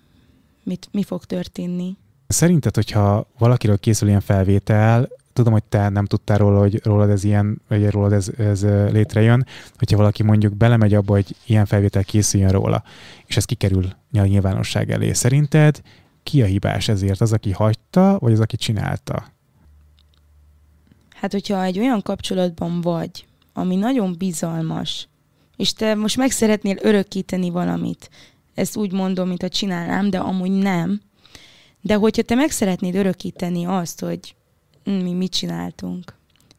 mit, 0.63 0.89
mi 0.93 1.03
fog 1.03 1.25
történni. 1.25 1.97
Szerinted, 2.35 2.75
hogyha 2.75 3.27
valakiről 3.39 3.79
készül 3.79 4.09
ilyen 4.09 4.21
felvétel, 4.21 5.09
tudom, 5.33 5.53
hogy 5.53 5.65
te 5.65 5.89
nem 5.89 6.05
tudtál 6.05 6.39
róla, 6.39 6.59
hogy 6.59 6.85
rólad 6.85 7.11
ez 7.11 7.25
ilyen, 7.25 7.61
vagy 7.69 7.91
rólad 7.91 8.13
ez, 8.13 8.29
ez 8.39 8.63
létrejön, 8.91 9.47
hogyha 9.79 9.97
valaki 9.97 10.23
mondjuk 10.23 10.57
belemegy 10.57 10.95
abba, 10.95 11.13
hogy 11.13 11.37
ilyen 11.47 11.67
felvétel 11.67 12.05
készüljön 12.05 12.51
róla, 12.51 12.83
és 13.27 13.37
ez 13.37 13.45
kikerül 13.45 13.87
a 14.13 14.25
nyilvánosság 14.25 14.91
elé. 14.91 15.13
Szerinted 15.13 15.81
ki 16.23 16.43
a 16.43 16.45
hibás 16.45 16.89
ezért? 16.89 17.21
Az, 17.21 17.33
aki 17.33 17.51
hagyta, 17.51 18.17
vagy 18.21 18.33
az, 18.33 18.41
aki 18.41 18.57
csinálta? 18.57 19.25
Hát, 21.15 21.33
hogyha 21.33 21.65
egy 21.65 21.79
olyan 21.79 22.03
kapcsolatban 22.03 22.81
vagy, 22.81 23.27
ami 23.53 23.77
nagyon 23.77 24.15
bizalmas, 24.19 25.09
és 25.57 25.73
te 25.73 25.95
most 25.95 26.17
meg 26.17 26.31
szeretnél 26.31 26.77
örökíteni 26.83 27.51
valamit, 27.51 28.11
ezt 28.55 28.77
úgy 28.77 28.93
mondom, 28.93 29.29
mint 29.29 29.43
a 29.43 29.49
csinálnám, 29.49 30.11
de 30.11 30.19
amúgy 30.19 30.51
nem, 30.51 31.01
de 31.85 31.95
hogyha 31.95 32.23
te 32.23 32.35
meg 32.35 32.51
szeretnéd 32.51 32.95
örökíteni 32.95 33.65
azt, 33.65 34.01
hogy 34.01 34.35
mi 34.85 35.13
mit 35.13 35.33
csináltunk, 35.33 36.15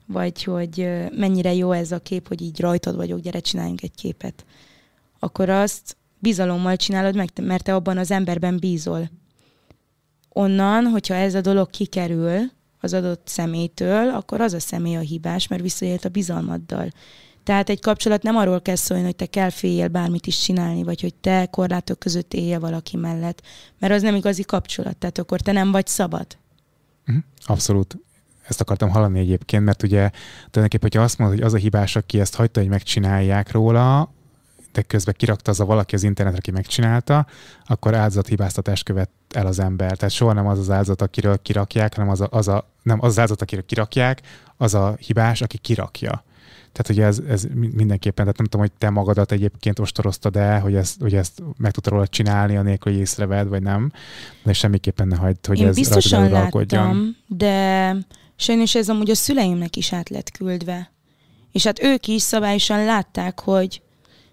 vagy 0.05 0.43
hogy 0.43 0.89
mennyire 1.11 1.53
jó 1.53 1.71
ez 1.71 1.91
a 1.91 1.99
kép, 1.99 2.27
hogy 2.27 2.41
így 2.41 2.59
rajtad 2.59 2.95
vagyok, 2.95 3.19
gyere, 3.19 3.39
csináljunk 3.39 3.81
egy 3.81 3.95
képet, 3.95 4.45
akkor 5.19 5.49
azt 5.49 5.97
bizalommal 6.19 6.75
csinálod 6.75 7.15
meg, 7.15 7.29
mert 7.41 7.63
te 7.63 7.75
abban 7.75 7.97
az 7.97 8.11
emberben 8.11 8.57
bízol. 8.57 9.09
Onnan, 10.29 10.85
hogyha 10.85 11.13
ez 11.13 11.35
a 11.35 11.41
dolog 11.41 11.69
kikerül 11.69 12.51
az 12.79 12.93
adott 12.93 13.27
személytől, 13.27 14.09
akkor 14.09 14.41
az 14.41 14.53
a 14.53 14.59
személy 14.59 14.95
a 14.95 14.99
hibás, 14.99 15.47
mert 15.47 15.61
visszaélt 15.61 16.05
a 16.05 16.09
bizalmaddal. 16.09 16.89
Tehát 17.45 17.69
egy 17.69 17.81
kapcsolat 17.81 18.23
nem 18.23 18.35
arról 18.35 18.61
kell 18.61 18.75
szólni, 18.75 19.03
hogy 19.03 19.15
te 19.15 19.25
kell 19.25 19.49
féljél 19.49 19.87
bármit 19.87 20.27
is 20.27 20.39
csinálni, 20.39 20.83
vagy 20.83 21.01
hogy 21.01 21.13
te 21.13 21.45
korlátok 21.45 21.99
között 21.99 22.33
élje 22.33 22.59
valaki 22.59 22.97
mellett, 22.97 23.41
mert 23.79 23.93
az 23.93 24.01
nem 24.01 24.15
igazi 24.15 24.43
kapcsolat, 24.43 24.97
tehát 24.97 25.17
akkor 25.17 25.41
te 25.41 25.51
nem 25.51 25.71
vagy 25.71 25.87
szabad. 25.87 26.27
Mhm, 27.05 27.17
abszolút. 27.45 27.97
Ezt 28.47 28.61
akartam 28.61 28.89
hallani 28.89 29.19
egyébként, 29.19 29.63
mert 29.63 29.83
ugye 29.83 30.09
tulajdonképpen, 30.37 30.89
hogyha 30.89 31.01
azt 31.01 31.17
mondod, 31.17 31.37
hogy 31.37 31.45
az 31.45 31.53
a 31.53 31.57
hibás, 31.57 31.95
aki 31.95 32.19
ezt 32.19 32.35
hagyta, 32.35 32.59
hogy 32.59 32.69
megcsinálják 32.69 33.51
róla, 33.51 34.13
de 34.71 34.81
közben 34.81 35.13
kirakta 35.17 35.51
az 35.51 35.59
a 35.59 35.65
valaki 35.65 35.95
az 35.95 36.03
internetre, 36.03 36.39
aki 36.39 36.51
megcsinálta, 36.51 37.25
akkor 37.65 37.95
áldozathibáztatást 37.95 38.83
követ 38.83 39.09
el 39.33 39.45
az 39.45 39.59
ember. 39.59 39.97
Tehát 39.97 40.13
soha 40.13 40.33
nem 40.33 40.47
az 40.47 40.59
az 40.59 40.69
áldozat, 40.69 41.01
akiről 41.01 41.41
kirakják, 41.41 41.95
hanem 41.95 42.09
az 42.09 42.21
a, 42.21 42.27
az 42.31 42.47
a, 42.47 42.69
nem 42.81 42.97
az, 43.01 43.09
az 43.09 43.19
áldozat, 43.19 43.41
akiről 43.41 43.65
kirakják, 43.65 44.21
az 44.57 44.73
a 44.73 44.95
hibás, 44.99 45.41
aki 45.41 45.57
kirakja. 45.57 46.23
Tehát 46.75 46.89
ugye 46.89 47.05
ez, 47.05 47.19
ez 47.29 47.47
mindenképpen, 47.53 48.25
tehát 48.25 48.37
nem 48.37 48.47
tudom, 48.47 48.61
hogy 48.61 48.71
te 48.77 48.89
magadat 48.89 49.31
egyébként 49.31 49.79
ostoroztad 49.79 50.35
el, 50.35 50.59
hogy 50.59 50.75
ezt, 50.75 51.01
hogy 51.01 51.13
ezt 51.15 51.43
meg 51.57 51.71
tudtad 51.71 51.93
róla 51.93 52.07
csinálni, 52.07 52.57
anélkül, 52.57 52.91
hogy 52.91 53.01
észreved, 53.01 53.47
vagy 53.47 53.61
nem, 53.61 53.91
de 54.43 54.53
semmiképpen 54.53 55.07
ne 55.07 55.15
hagyd, 55.15 55.45
hogy 55.45 55.59
Én 55.59 55.67
ez 55.67 55.75
biztosan 55.75 56.29
láttam, 56.29 57.15
de 57.27 57.95
sajnos 58.35 58.75
ez 58.75 58.89
amúgy 58.89 59.09
a 59.09 59.15
szüleimnek 59.15 59.75
is 59.75 59.93
át 59.93 60.09
lett 60.09 60.31
küldve. 60.31 60.91
És 61.51 61.63
hát 61.63 61.83
ők 61.83 62.07
is 62.07 62.21
szabályosan 62.21 62.85
látták, 62.85 63.39
hogy 63.39 63.81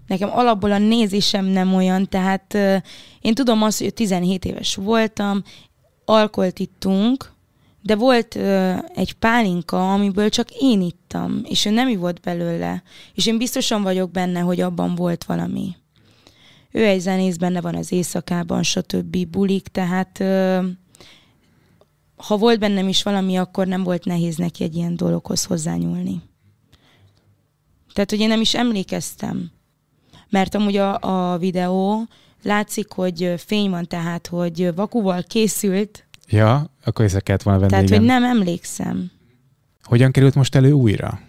nekem 0.07 0.31
alapból 0.33 0.73
a 0.73 0.79
nézésem 0.79 1.45
nem 1.45 1.75
olyan, 1.75 2.09
tehát 2.09 2.55
uh, 2.55 2.77
én 3.21 3.35
tudom 3.35 3.63
azt, 3.63 3.79
hogy 3.79 3.95
17 3.95 4.45
éves 4.45 4.75
voltam, 4.75 5.43
alkoholt 6.05 6.59
ittunk, 6.59 7.32
de 7.83 7.97
volt 7.97 8.35
ö, 8.35 8.75
egy 8.95 9.13
pálinka, 9.13 9.93
amiből 9.93 10.29
csak 10.29 10.51
én 10.51 10.81
ittam, 10.81 11.41
és 11.45 11.65
ő 11.65 11.71
nem 11.71 11.89
ivott 11.89 12.21
belőle. 12.21 12.83
És 13.15 13.27
én 13.27 13.39
biztosan 13.39 13.83
vagyok 13.83 14.11
benne, 14.11 14.41
hogy 14.41 14.61
abban 14.61 14.95
volt 14.95 15.25
valami. 15.25 15.77
Ő 16.71 16.87
egy 16.87 17.01
zenész, 17.01 17.37
benne 17.37 17.61
van 17.61 17.75
az 17.75 17.93
éjszakában, 17.93 18.63
stb. 18.63 19.27
bulik, 19.27 19.69
tehát 19.69 20.21
ö, 20.21 20.59
ha 22.17 22.37
volt 22.37 22.59
bennem 22.59 22.89
is 22.89 23.03
valami, 23.03 23.37
akkor 23.37 23.67
nem 23.67 23.83
volt 23.83 24.05
nehéz 24.05 24.37
neki 24.37 24.65
egy 24.65 24.77
ilyen 24.77 24.97
dologhoz 24.97 25.45
hozzányúlni. 25.45 26.23
Tehát, 27.93 28.11
hogy 28.11 28.21
én 28.21 28.29
nem 28.29 28.41
is 28.41 28.55
emlékeztem. 28.55 29.51
Mert 30.29 30.55
amúgy 30.55 30.77
a, 30.77 30.99
a 31.33 31.39
videó 31.39 32.07
látszik, 32.43 32.93
hogy 32.93 33.35
fény 33.37 33.71
van, 33.71 33.87
tehát, 33.87 34.27
hogy 34.27 34.75
vakuval 34.75 35.23
készült, 35.23 36.07
Ja, 36.29 36.71
akkor 36.85 37.05
észre 37.05 37.21
kellett 37.21 37.43
volna 37.43 37.59
venni, 37.59 37.71
Tehát, 37.71 37.87
igen. 37.87 37.99
hogy 37.99 38.09
nem 38.09 38.25
emlékszem. 38.25 39.11
Hogyan 39.83 40.11
került 40.11 40.35
most 40.35 40.55
elő 40.55 40.73
újra? 40.73 41.21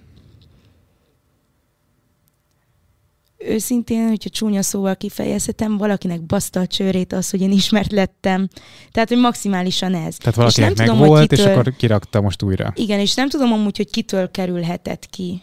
Őszintén, 3.38 4.08
hogyha 4.08 4.30
csúnya 4.30 4.62
szóval 4.62 4.96
kifejezhetem, 4.96 5.78
valakinek 5.78 6.22
baszta 6.22 6.60
a 6.60 6.68
csőrét 6.68 7.14
az, 7.14 7.30
hogy 7.30 7.42
én 7.42 7.52
ismert 7.52 7.92
lettem. 7.92 8.48
Tehát, 8.92 9.10
hogy 9.10 9.18
maximálisan 9.18 9.96
ez. 9.96 10.16
Tehát 10.16 10.36
valakinek 10.36 10.72
és 10.72 10.78
meg 10.78 10.88
tudom, 10.88 11.08
volt, 11.08 11.30
kitől... 11.30 11.46
és 11.46 11.52
akkor 11.52 11.76
kirakta 11.76 12.22
most 12.22 12.44
újra. 12.44 12.74
Igen, 12.76 13.00
és 13.00 13.14
nem 13.14 13.30
tudom 13.30 13.52
amúgy, 13.52 13.78
hogy 13.78 13.90
kitől 13.90 14.32
kerülhetett 14.32 15.06
ki. 15.06 15.42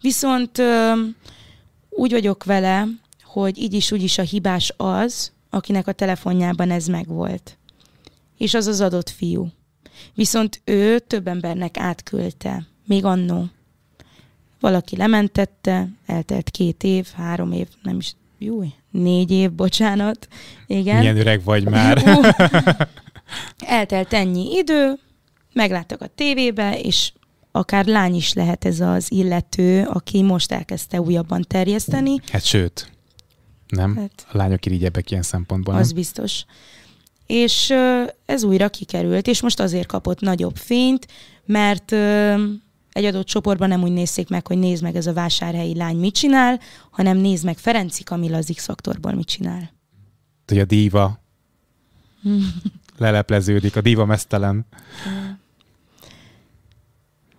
Viszont 0.00 0.62
úgy 1.90 2.10
vagyok 2.10 2.44
vele, 2.44 2.86
hogy 3.22 3.58
így 3.58 3.74
is 3.74 3.92
úgy 3.92 4.02
is 4.02 4.18
a 4.18 4.22
hibás 4.22 4.74
az, 4.76 5.32
akinek 5.50 5.86
a 5.86 5.92
telefonjában 5.92 6.70
ez 6.70 6.86
megvolt 6.86 7.57
és 8.38 8.54
az 8.54 8.66
az 8.66 8.80
adott 8.80 9.10
fiú. 9.10 9.48
Viszont 10.14 10.60
ő 10.64 10.98
több 10.98 11.28
embernek 11.28 11.78
átküldte, 11.78 12.66
még 12.86 13.04
annó. 13.04 13.46
Valaki 14.60 14.96
lementette, 14.96 15.88
eltelt 16.06 16.50
két 16.50 16.82
év, 16.84 17.06
három 17.16 17.52
év, 17.52 17.66
nem 17.82 17.96
is 17.96 18.14
jó, 18.38 18.62
négy 18.90 19.30
év, 19.30 19.52
bocsánat. 19.52 20.28
Igen. 20.66 20.98
Milyen 20.98 21.18
öreg 21.18 21.44
vagy 21.44 21.64
már. 21.64 22.02
Eltelt 23.58 24.12
ennyi 24.12 24.56
idő, 24.56 24.98
megláttak 25.52 26.00
a 26.00 26.06
tévébe, 26.06 26.80
és 26.80 27.12
akár 27.52 27.86
lány 27.86 28.14
is 28.14 28.32
lehet 28.32 28.64
ez 28.64 28.80
az 28.80 29.12
illető, 29.12 29.84
aki 29.84 30.22
most 30.22 30.52
elkezdte 30.52 31.00
újabban 31.00 31.44
terjeszteni. 31.48 32.20
Hát 32.32 32.44
sőt, 32.44 32.92
nem? 33.68 33.96
Hát, 33.96 34.26
a 34.32 34.36
lányok 34.36 34.66
irigyebbek 34.66 35.10
ilyen 35.10 35.22
szempontból. 35.22 35.74
Az 35.74 35.86
nem? 35.86 35.96
biztos. 35.96 36.44
És 37.28 37.74
ez 38.26 38.44
újra 38.44 38.68
kikerült, 38.68 39.26
és 39.26 39.42
most 39.42 39.60
azért 39.60 39.86
kapott 39.86 40.20
nagyobb 40.20 40.56
fényt, 40.56 41.06
mert 41.44 41.92
egy 42.92 43.04
adott 43.04 43.26
csoportban 43.26 43.68
nem 43.68 43.82
úgy 43.82 43.92
nézték 43.92 44.28
meg, 44.28 44.46
hogy 44.46 44.58
nézd 44.58 44.82
meg 44.82 44.96
ez 44.96 45.06
a 45.06 45.12
vásárhelyi 45.12 45.74
lány 45.74 45.96
mit 45.96 46.14
csinál, 46.14 46.60
hanem 46.90 47.16
nézd 47.16 47.44
meg 47.44 47.58
Ferenci 47.58 48.02
Kamilla 48.02 48.36
az 48.36 48.52
X-faktorból 48.54 49.12
mit 49.12 49.26
csinál. 49.26 49.72
Hogy 50.46 50.58
a 50.58 50.64
díva 50.64 51.20
lelepleződik, 52.96 53.76
a 53.76 53.80
díva 53.80 54.04
mesztelen. 54.04 54.66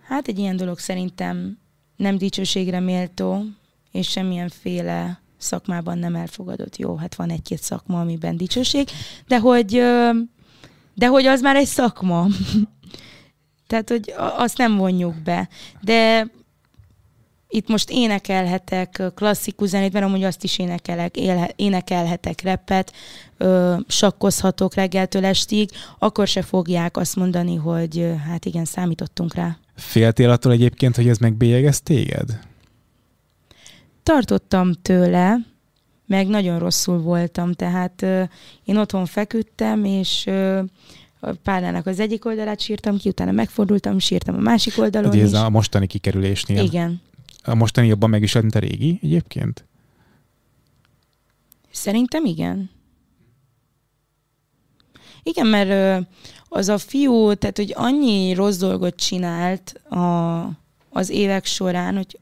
Hát 0.02 0.28
egy 0.28 0.38
ilyen 0.38 0.56
dolog 0.56 0.78
szerintem 0.78 1.58
nem 1.96 2.18
dicsőségre 2.18 2.80
méltó, 2.80 3.44
és 3.90 4.08
semmilyenféle 4.08 5.20
szakmában 5.40 5.98
nem 5.98 6.14
elfogadott. 6.14 6.76
Jó, 6.76 6.96
hát 6.96 7.14
van 7.14 7.30
egy-két 7.30 7.62
szakma, 7.62 8.00
amiben 8.00 8.36
dicsőség, 8.36 8.88
de 9.26 9.38
hogy, 9.38 9.82
de 10.94 11.06
hogy 11.06 11.26
az 11.26 11.40
már 11.40 11.56
egy 11.56 11.66
szakma. 11.66 12.26
Tehát, 13.68 13.88
hogy 13.88 14.14
azt 14.16 14.58
nem 14.58 14.76
vonjuk 14.76 15.22
be. 15.22 15.48
De 15.80 16.30
itt 17.48 17.68
most 17.68 17.90
énekelhetek 17.90 19.02
klasszikus 19.14 19.68
zenét, 19.68 19.92
mert 19.92 20.04
amúgy 20.04 20.22
azt 20.22 20.44
is 20.44 20.58
énekelek, 20.58 21.16
énekelhetek 21.56 22.40
repet, 22.40 22.92
ö, 23.36 23.76
sakkozhatok 23.88 24.74
reggeltől 24.74 25.24
estig, 25.24 25.70
akkor 25.98 26.26
se 26.26 26.42
fogják 26.42 26.96
azt 26.96 27.16
mondani, 27.16 27.54
hogy 27.54 28.12
hát 28.28 28.44
igen, 28.44 28.64
számítottunk 28.64 29.34
rá. 29.34 29.58
Féltél 29.76 30.30
attól 30.30 30.52
egyébként, 30.52 30.96
hogy 30.96 31.08
ez 31.08 31.18
megbélyegez 31.18 31.80
téged? 31.80 32.38
Tartottam 34.10 34.72
tőle, 34.72 35.36
meg 36.06 36.26
nagyon 36.26 36.58
rosszul 36.58 36.98
voltam, 36.98 37.52
tehát 37.52 38.02
ö, 38.02 38.22
én 38.64 38.76
otthon 38.76 39.06
feküdtem, 39.06 39.84
és 39.84 40.26
ö, 40.26 40.62
a 41.20 41.32
párnának 41.32 41.86
az 41.86 42.00
egyik 42.00 42.24
oldalát 42.24 42.60
sírtam 42.60 42.96
ki, 42.96 43.08
utána 43.08 43.30
megfordultam, 43.30 43.98
sírtam 43.98 44.34
a 44.34 44.40
másik 44.40 44.78
oldalon 44.78 45.10
Ugye 45.10 45.22
ez 45.22 45.32
is. 45.32 45.38
a 45.38 45.50
mostani 45.50 45.86
kikerülésnél. 45.86 46.64
Igen. 46.64 47.00
A 47.42 47.54
mostani 47.54 47.86
jobban 47.86 48.10
meg 48.10 48.22
is 48.22 48.34
mint 48.34 48.54
a 48.54 48.58
régi 48.58 48.98
egyébként? 49.02 49.64
Szerintem 51.70 52.24
igen. 52.24 52.70
Igen, 55.22 55.46
mert 55.46 56.06
az 56.48 56.68
a 56.68 56.78
fiú, 56.78 57.34
tehát 57.34 57.56
hogy 57.56 57.72
annyi 57.76 58.34
rossz 58.34 58.58
dolgot 58.58 58.96
csinált 58.96 59.72
a, 59.88 60.40
az 60.90 61.10
évek 61.10 61.44
során, 61.44 61.96
hogy 61.96 62.18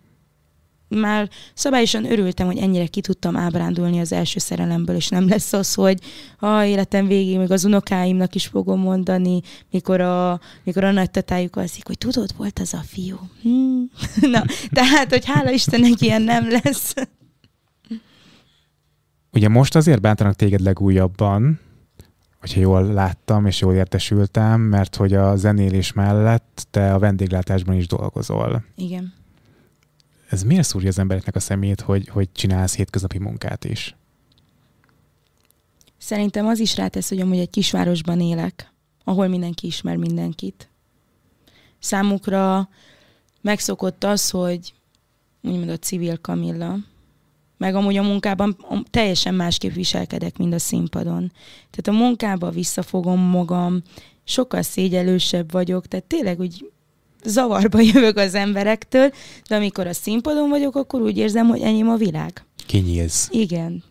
már 0.88 1.28
szabályosan 1.54 2.10
örültem, 2.10 2.46
hogy 2.46 2.58
ennyire 2.58 2.86
ki 2.86 3.00
tudtam 3.00 3.36
ábrándulni 3.36 4.00
az 4.00 4.12
első 4.12 4.38
szerelemből, 4.38 4.96
és 4.96 5.08
nem 5.08 5.28
lesz 5.28 5.52
az, 5.52 5.74
hogy 5.74 5.98
a 6.38 6.62
életem 6.62 7.06
végén 7.06 7.38
még 7.38 7.50
az 7.50 7.64
unokáimnak 7.64 8.34
is 8.34 8.46
fogom 8.46 8.80
mondani, 8.80 9.40
mikor 9.70 10.00
a, 10.00 10.40
mikor 10.64 10.84
a 10.84 10.90
nagy 10.90 11.10
tatájuk 11.10 11.56
alszik, 11.56 11.86
hogy 11.86 11.98
tudod, 11.98 12.36
volt 12.36 12.58
az 12.58 12.74
a 12.74 12.82
fiú. 12.86 13.16
Hmm. 13.42 13.90
Na, 14.32 14.44
tehát, 14.70 15.08
hogy 15.08 15.24
hála 15.24 15.50
Istennek 15.50 16.00
ilyen 16.00 16.22
nem 16.22 16.48
lesz. 16.50 16.94
Ugye 19.32 19.48
most 19.48 19.76
azért 19.76 20.00
bántanak 20.00 20.34
téged 20.34 20.60
legújabban, 20.60 21.60
hogyha 22.40 22.60
jól 22.60 22.92
láttam 22.92 23.46
és 23.46 23.60
jól 23.60 23.74
értesültem, 23.74 24.60
mert 24.60 24.96
hogy 24.96 25.14
a 25.14 25.36
zenélés 25.36 25.92
mellett 25.92 26.66
te 26.70 26.94
a 26.94 26.98
vendéglátásban 26.98 27.74
is 27.74 27.86
dolgozol. 27.86 28.64
Igen 28.76 29.17
ez 30.28 30.42
miért 30.42 30.66
szúrja 30.66 30.88
az 30.88 30.98
embereknek 30.98 31.36
a 31.36 31.40
szemét, 31.40 31.80
hogy, 31.80 32.08
hogy 32.08 32.32
csinálsz 32.32 32.76
hétköznapi 32.76 33.18
munkát 33.18 33.64
is? 33.64 33.96
Szerintem 35.98 36.46
az 36.46 36.58
is 36.58 36.76
rátesz, 36.76 37.08
hogy 37.08 37.20
amúgy 37.20 37.38
egy 37.38 37.50
kisvárosban 37.50 38.20
élek, 38.20 38.72
ahol 39.04 39.28
mindenki 39.28 39.66
ismer 39.66 39.96
mindenkit. 39.96 40.68
Számukra 41.78 42.68
megszokott 43.40 44.04
az, 44.04 44.30
hogy 44.30 44.74
úgymond 45.42 45.68
a 45.68 45.76
civil 45.76 46.18
Kamilla, 46.20 46.76
meg 47.56 47.74
amúgy 47.74 47.96
a 47.96 48.02
munkában 48.02 48.56
teljesen 48.90 49.34
másképp 49.34 49.72
viselkedek, 49.72 50.38
mint 50.38 50.54
a 50.54 50.58
színpadon. 50.58 51.32
Tehát 51.70 52.00
a 52.00 52.04
munkában 52.04 52.52
visszafogom 52.52 53.20
magam, 53.20 53.82
sokkal 54.24 54.62
szégyelősebb 54.62 55.52
vagyok, 55.52 55.86
tehát 55.86 56.06
tényleg 56.06 56.40
úgy 56.40 56.70
zavarba 57.24 57.80
jövök 57.92 58.16
az 58.16 58.34
emberektől, 58.34 59.12
de 59.48 59.56
amikor 59.56 59.86
a 59.86 59.92
színpadon 59.92 60.48
vagyok, 60.48 60.76
akkor 60.76 61.00
úgy 61.00 61.18
érzem, 61.18 61.46
hogy 61.46 61.60
enyém 61.60 61.88
a 61.88 61.96
világ. 61.96 62.44
Kinyílsz. 62.66 63.28
Igen. 63.30 63.82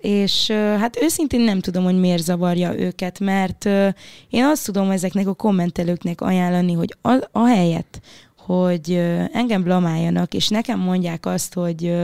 És 0.00 0.50
hát 0.50 1.02
őszintén 1.02 1.40
nem 1.40 1.60
tudom, 1.60 1.84
hogy 1.84 1.98
miért 1.98 2.22
zavarja 2.22 2.78
őket, 2.78 3.20
mert 3.20 3.64
én 4.30 4.44
azt 4.44 4.64
tudom 4.64 4.90
ezeknek 4.90 5.26
a 5.26 5.34
kommentelőknek 5.34 6.20
ajánlani, 6.20 6.72
hogy 6.72 6.96
a, 7.02 7.28
a 7.32 7.46
helyet, 7.46 8.00
hogy 8.36 8.90
engem 9.32 9.62
blamáljanak, 9.62 10.34
és 10.34 10.48
nekem 10.48 10.78
mondják 10.78 11.26
azt, 11.26 11.54
hogy 11.54 11.94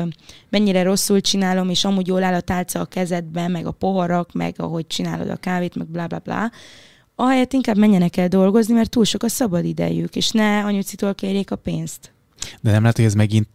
mennyire 0.49 0.83
rosszul 0.83 1.21
csinálom, 1.21 1.69
és 1.69 1.85
amúgy 1.85 2.07
jól 2.07 2.23
áll 2.23 2.35
a 2.35 2.41
tálca 2.41 2.81
a 2.81 2.85
kezedben, 2.85 3.51
meg 3.51 3.67
a 3.67 3.71
poharak, 3.71 4.33
meg 4.33 4.55
ahogy 4.59 4.87
csinálod 4.87 5.31
a 5.31 5.37
kávét, 5.37 5.75
meg 5.75 5.87
bla 5.87 6.07
bla 6.07 6.19
bla, 6.19 6.51
ahelyett 7.21 7.53
inkább 7.53 7.77
menjenek 7.77 8.17
el 8.17 8.29
dolgozni, 8.29 8.75
mert 8.75 8.91
túl 8.91 9.05
sok 9.05 9.23
a 9.23 9.29
szabad 9.29 9.65
idejük, 9.65 10.17
és 10.17 10.31
ne 10.31 10.65
anyucitól 10.65 11.15
kérjék 11.15 11.51
a 11.51 11.57
pénzt. 11.57 12.13
De 12.61 12.71
nem 12.71 12.81
lehet, 12.81 12.97
hogy 12.97 13.05
ez 13.05 13.15
megint 13.15 13.49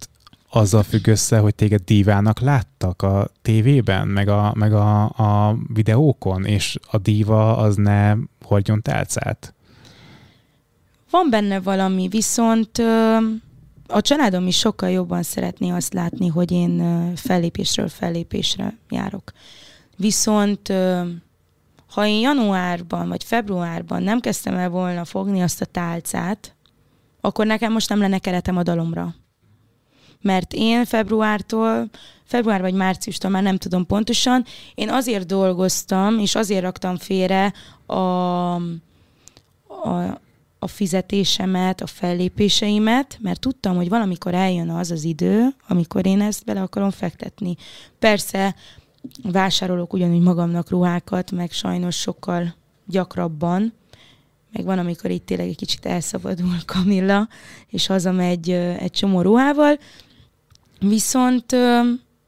azzal 0.49 0.83
függ 0.83 1.07
össze, 1.07 1.37
hogy 1.37 1.55
téged 1.55 1.81
dívának 1.85 2.39
láttak 2.39 3.01
a 3.01 3.27
tévében, 3.41 4.07
meg 4.07 4.27
a, 4.27 4.53
meg 4.55 4.73
a, 4.73 5.03
a 5.03 5.57
videókon, 5.73 6.45
és 6.45 6.77
a 6.87 6.97
díva 6.97 7.57
az 7.57 7.75
ne 7.75 8.15
hordjon 8.41 8.81
tálcát? 8.81 9.53
Van 11.09 11.29
benne 11.29 11.59
valami, 11.59 12.07
viszont 12.07 12.77
a 13.87 14.01
családom 14.01 14.47
is 14.47 14.57
sokkal 14.57 14.89
jobban 14.89 15.23
szeretné 15.23 15.69
azt 15.69 15.93
látni, 15.93 16.27
hogy 16.27 16.51
én 16.51 17.11
fellépésről 17.15 17.87
fellépésre 17.87 18.77
járok. 18.89 19.31
Viszont 19.97 20.73
ha 21.95 22.05
én 22.05 22.19
januárban 22.19 23.07
vagy 23.07 23.23
februárban 23.23 24.03
nem 24.03 24.19
kezdtem 24.19 24.55
el 24.55 24.69
volna 24.69 25.05
fogni 25.05 25.41
azt 25.41 25.61
a 25.61 25.65
tálcát, 25.65 26.55
akkor 27.21 27.45
nekem 27.45 27.71
most 27.71 27.89
nem 27.89 27.99
lenne 27.99 28.19
keretem 28.19 28.57
a 28.57 28.63
dalomra. 28.63 29.15
Mert 30.21 30.53
én 30.53 30.85
februártól, 30.85 31.89
február 32.23 32.61
vagy 32.61 32.73
márciustól 32.73 33.31
már 33.31 33.43
nem 33.43 33.57
tudom 33.57 33.85
pontosan, 33.85 34.45
én 34.73 34.89
azért 34.89 35.25
dolgoztam, 35.25 36.19
és 36.19 36.35
azért 36.35 36.61
raktam 36.61 36.97
félre 36.97 37.53
a, 37.85 37.95
a, 37.95 38.59
a 40.59 40.67
fizetésemet, 40.67 41.81
a 41.81 41.87
fellépéseimet, 41.87 43.17
mert 43.21 43.39
tudtam, 43.39 43.75
hogy 43.75 43.89
valamikor 43.89 44.33
eljön 44.33 44.69
az 44.69 44.91
az 44.91 45.03
idő, 45.03 45.47
amikor 45.67 46.05
én 46.05 46.21
ezt 46.21 46.45
bele 46.45 46.61
akarom 46.61 46.91
fektetni. 46.91 47.55
Persze 47.99 48.55
vásárolok 49.23 49.93
ugyanúgy 49.93 50.21
magamnak 50.21 50.69
ruhákat, 50.69 51.31
meg 51.31 51.51
sajnos 51.51 51.95
sokkal 51.95 52.55
gyakrabban, 52.85 53.73
meg 54.51 54.65
van, 54.65 54.79
amikor 54.79 55.11
itt 55.11 55.25
tényleg 55.25 55.47
egy 55.47 55.55
kicsit 55.55 55.85
elszabadul 55.85 56.55
Kamilla, 56.65 57.27
és 57.67 57.87
hazamegy 57.87 58.49
egy 58.49 58.91
csomó 58.91 59.21
ruhával, 59.21 59.79
viszont 60.79 61.51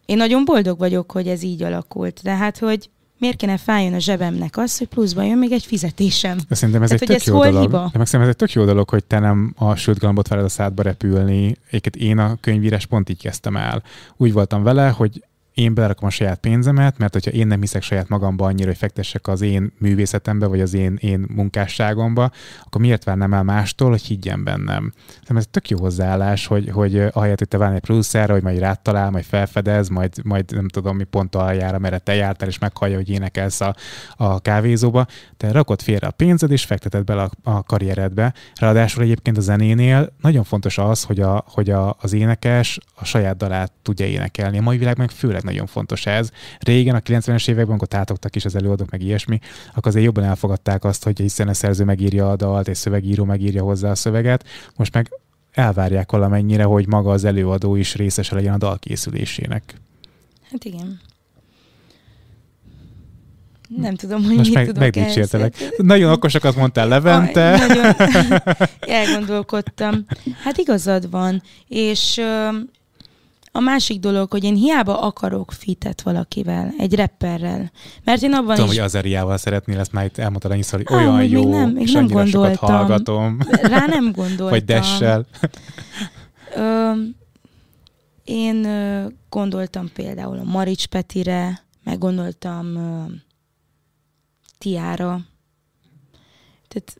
én 0.05 0.17
nagyon 0.17 0.45
boldog 0.45 0.77
vagyok, 0.77 1.11
hogy 1.11 1.27
ez 1.27 1.43
így 1.43 1.63
alakult. 1.63 2.19
Tehát, 2.23 2.57
hogy 2.57 2.89
miért 3.19 3.37
kéne 3.37 3.57
fájjon 3.57 3.93
a 3.93 3.99
zsebemnek 3.99 4.57
az, 4.57 4.77
hogy 4.77 4.87
pluszban 4.87 5.25
jön 5.25 5.37
még 5.37 5.51
egy 5.51 5.65
fizetésem. 5.65 6.37
De 6.47 6.55
szerintem 6.55 6.83
ez 6.83 6.89
Tehát, 6.89 7.01
egy 7.01 7.07
tök 7.07 7.17
ez 7.17 7.27
jó 7.27 7.43
dolog. 7.43 7.61
Hiba? 7.61 7.89
De 7.91 7.97
meg 7.97 8.07
szerintem 8.07 8.21
ez 8.21 8.27
egy 8.27 8.35
tök 8.35 8.51
jó 8.51 8.65
dolog, 8.65 8.89
hogy 8.89 9.03
te 9.03 9.19
nem 9.19 9.53
a 9.57 9.75
sült 9.75 9.99
galambot 9.99 10.27
várod 10.27 10.45
a 10.45 10.49
szádba 10.49 10.81
repülni. 10.81 11.55
Éket 11.71 11.95
én 11.95 12.17
a 12.17 12.37
könyvírás 12.41 12.85
pont 12.85 13.09
így 13.09 13.21
kezdtem 13.21 13.57
el. 13.57 13.83
Úgy 14.17 14.33
voltam 14.33 14.63
vele, 14.63 14.89
hogy 14.89 15.23
én 15.57 15.73
belerakom 15.73 16.07
a 16.07 16.11
saját 16.11 16.39
pénzemet, 16.39 16.97
mert 16.97 17.13
hogyha 17.13 17.31
én 17.31 17.47
nem 17.47 17.59
hiszek 17.59 17.81
saját 17.81 18.09
magamba 18.09 18.45
annyira, 18.45 18.67
hogy 18.67 18.77
fektessek 18.77 19.27
az 19.27 19.41
én 19.41 19.73
művészetembe, 19.79 20.45
vagy 20.45 20.61
az 20.61 20.73
én, 20.73 20.97
én 21.01 21.25
munkásságomba, 21.35 22.31
akkor 22.63 22.81
miért 22.81 23.03
várnám 23.03 23.33
el 23.33 23.43
mástól, 23.43 23.89
hogy 23.89 24.01
higgyen 24.01 24.43
bennem? 24.43 24.93
Szerintem 25.09 25.37
ez 25.37 25.45
tök 25.51 25.69
jó 25.69 25.79
hozzáállás, 25.79 26.45
hogy, 26.45 26.69
hogy 26.69 26.97
ahelyett, 27.11 27.37
hogy 27.37 27.47
te 27.47 27.57
várnál 27.57 27.77
egy 27.77 27.83
producerre, 27.83 28.33
hogy 28.33 28.41
majd 28.41 28.59
rád 28.59 28.79
talál, 28.79 29.09
majd 29.09 29.23
felfedez, 29.23 29.89
majd, 29.89 30.13
majd 30.23 30.51
nem 30.51 30.67
tudom 30.67 30.95
mi 30.95 31.03
pont 31.03 31.35
aljára, 31.35 31.79
mert 31.79 32.03
te 32.03 32.15
jártál, 32.15 32.47
és 32.47 32.57
meghallja, 32.59 32.95
hogy 32.95 33.09
énekelsz 33.09 33.61
a, 33.61 33.75
a 34.15 34.39
kávézóba, 34.39 35.05
te 35.37 35.51
rakod 35.51 35.81
félre 35.81 36.07
a 36.07 36.11
pénzed, 36.11 36.51
és 36.51 36.63
fekteted 36.63 37.03
bele 37.03 37.21
a, 37.21 37.29
a 37.43 37.63
karrieredbe. 37.63 38.33
Ráadásul 38.55 39.03
egyébként 39.03 39.37
a 39.37 39.41
zenénél 39.41 40.13
nagyon 40.21 40.43
fontos 40.43 40.77
az, 40.77 41.03
hogy, 41.03 41.19
a, 41.19 41.43
hogy 41.47 41.69
a, 41.69 41.95
az 41.99 42.13
énekes 42.13 42.79
a 42.95 43.05
saját 43.05 43.37
dalát 43.37 43.71
tudja 43.81 44.05
énekelni. 44.05 44.57
A 44.57 44.61
mai 44.61 44.77
világban 44.77 45.07
főleg 45.07 45.45
nagyon 45.47 45.65
fontos 45.65 46.05
ez. 46.05 46.29
Régen, 46.59 46.95
a 46.95 46.99
90-es 46.99 47.49
években, 47.49 47.69
amikor 47.69 47.87
tátogtak 47.87 48.35
is 48.35 48.45
az 48.45 48.55
előadók, 48.55 48.89
meg 48.89 49.01
ilyesmi, 49.01 49.39
akkor 49.69 49.87
azért 49.87 50.05
jobban 50.05 50.23
elfogadták 50.23 50.83
azt, 50.83 51.03
hogy 51.03 51.19
hiszen 51.19 51.47
a 51.47 51.53
szerző 51.53 51.83
megírja 51.83 52.31
a 52.31 52.35
dalt, 52.35 52.67
és 52.67 52.77
szövegíró 52.77 53.23
megírja 53.23 53.63
hozzá 53.63 53.89
a 53.89 53.95
szöveget. 53.95 54.45
Most 54.75 54.93
meg 54.93 55.09
elvárják 55.51 56.11
valamennyire, 56.11 56.63
hogy 56.63 56.87
maga 56.87 57.11
az 57.11 57.23
előadó 57.23 57.75
is 57.75 57.95
részese 57.95 58.35
legyen 58.35 58.53
a 58.53 58.57
dal 58.57 58.79
készülésének. 58.79 59.73
Hát 60.51 60.63
igen. 60.63 60.99
Nem 63.75 63.95
tudom, 63.95 64.23
hogy 64.23 64.35
Most 64.35 64.49
mit 64.49 64.57
meg, 64.57 64.65
tudok 64.65 64.81
megdicsértelek. 64.81 65.55
Nagyon 65.77 66.11
okosakat 66.11 66.55
mondtál 66.55 66.87
Levente. 66.87 67.53
Aj, 67.53 67.67
nagyon 67.67 67.93
elgondolkodtam. 69.01 70.05
Hát 70.43 70.57
igazad 70.57 71.09
van. 71.09 71.41
És 71.67 72.21
a 73.57 73.59
másik 73.59 73.99
dolog, 73.99 74.31
hogy 74.31 74.43
én 74.43 74.55
hiába 74.55 74.99
akarok 75.01 75.51
fitet 75.51 76.01
valakivel, 76.01 76.73
egy 76.77 76.95
rapperrel. 76.95 77.71
Mert 78.03 78.21
én 78.21 78.33
abban 78.33 78.55
Tudom, 78.55 78.71
is... 78.71 78.75
hogy 78.77 78.85
Azeriával 78.85 79.37
szeretnél, 79.37 79.79
ezt 79.79 79.91
már 79.91 80.05
itt 80.05 80.17
elmondtad 80.17 80.51
annyiszor, 80.51 80.83
hogy 80.85 80.97
Á, 80.97 81.01
olyan 81.01 81.15
még 81.15 81.31
jó, 81.31 81.49
nem- 81.49 81.69
még 81.69 81.81
és 81.87 81.91
nem 81.91 82.03
annyira 82.03 82.25
sokat 82.25 82.33
gondoltam. 82.59 82.69
hallgatom. 82.75 83.37
Rá 83.61 83.85
nem 83.85 84.11
gondoltam. 84.21 84.49
Vagy 84.49 84.65
Dessel. 84.65 85.25
Ö, 86.55 86.91
én 88.23 88.65
ö, 88.65 89.07
gondoltam 89.29 89.89
például 89.93 90.37
a 90.37 90.43
Marics 90.43 90.87
Petire, 90.87 91.63
meg 91.83 91.97
gondoltam 91.97 92.75
ö, 92.75 93.03
Tiára. 94.57 95.19
Tehát 96.67 96.97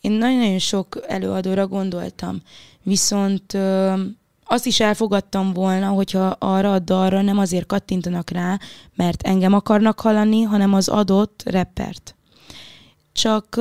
én 0.00 0.10
nagyon-nagyon 0.12 0.58
sok 0.58 0.98
előadóra 1.08 1.66
gondoltam. 1.66 2.42
Viszont 2.82 3.54
ö, 3.54 3.94
azt 4.52 4.66
is 4.66 4.80
elfogadtam 4.80 5.52
volna, 5.52 5.88
hogyha 5.88 6.36
arra 6.38 6.72
a 6.72 6.78
dalra 6.78 7.22
nem 7.22 7.38
azért 7.38 7.66
kattintanak 7.66 8.30
rá, 8.30 8.58
mert 8.94 9.22
engem 9.22 9.52
akarnak 9.52 10.00
hallani, 10.00 10.42
hanem 10.42 10.74
az 10.74 10.88
adott 10.88 11.42
reppert. 11.46 12.14
Csak 13.12 13.60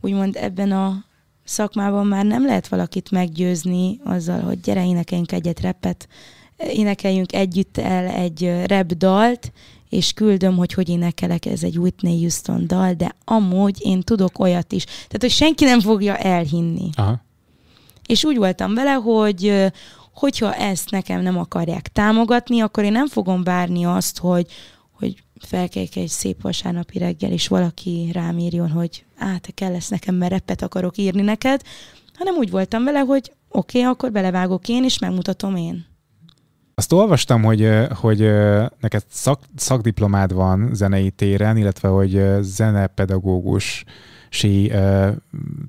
úgymond 0.00 0.36
ebben 0.36 0.72
a 0.72 1.04
szakmában 1.44 2.06
már 2.06 2.24
nem 2.24 2.46
lehet 2.46 2.68
valakit 2.68 3.10
meggyőzni 3.10 4.00
azzal, 4.04 4.40
hogy 4.40 4.60
gyere, 4.60 4.86
énekeljünk 4.86 5.32
egyet 5.32 5.60
repet, 5.60 6.08
énekeljünk 6.56 7.32
együtt 7.32 7.78
el 7.78 8.06
egy 8.06 8.66
rap 8.66 8.92
dalt, 8.92 9.52
és 9.88 10.12
küldöm, 10.12 10.56
hogy 10.56 10.72
hogy 10.72 10.88
énekelek, 10.88 11.46
ez 11.46 11.62
egy 11.62 11.78
Whitney 11.78 12.18
Houston 12.18 12.66
dal, 12.66 12.92
de 12.92 13.14
amúgy 13.24 13.78
én 13.80 14.00
tudok 14.00 14.38
olyat 14.38 14.72
is. 14.72 14.84
Tehát, 14.84 15.20
hogy 15.20 15.30
senki 15.30 15.64
nem 15.64 15.80
fogja 15.80 16.16
elhinni. 16.16 16.90
Aha. 16.94 17.28
És 18.10 18.24
úgy 18.24 18.36
voltam 18.36 18.74
vele, 18.74 18.92
hogy 18.92 19.66
hogyha 20.14 20.54
ezt 20.54 20.90
nekem 20.90 21.22
nem 21.22 21.38
akarják 21.38 21.88
támogatni, 21.88 22.60
akkor 22.60 22.84
én 22.84 22.92
nem 22.92 23.08
fogom 23.08 23.42
várni 23.42 23.84
azt, 23.84 24.18
hogy, 24.18 24.46
hogy 24.90 25.22
felkeljek 25.40 25.96
egy 25.96 26.08
szép 26.08 26.42
vasárnapi 26.42 26.98
reggel, 26.98 27.32
és 27.32 27.48
valaki 27.48 28.10
rám 28.12 28.38
írjon, 28.38 28.70
hogy 28.70 29.04
á, 29.18 29.36
te 29.36 29.50
kell 29.54 29.72
lesz 29.72 29.88
nekem, 29.88 30.14
mert 30.14 30.32
repet 30.32 30.62
akarok 30.62 30.96
írni 30.96 31.22
neked, 31.22 31.62
hanem 32.14 32.34
úgy 32.34 32.50
voltam 32.50 32.84
vele, 32.84 32.98
hogy 32.98 33.32
oké, 33.48 33.78
okay, 33.78 33.90
akkor 33.90 34.12
belevágok 34.12 34.68
én, 34.68 34.84
és 34.84 34.98
megmutatom 34.98 35.56
én. 35.56 35.86
Azt 36.74 36.92
olvastam, 36.92 37.42
hogy, 37.42 37.68
hogy 37.94 38.18
neked 38.80 39.02
szak, 39.08 39.40
szakdiplomád 39.56 40.32
van 40.32 40.74
zenei 40.74 41.10
téren, 41.10 41.56
illetve 41.56 41.88
hogy 41.88 42.22
zenepedagógus 42.40 43.84
sí 44.30 44.72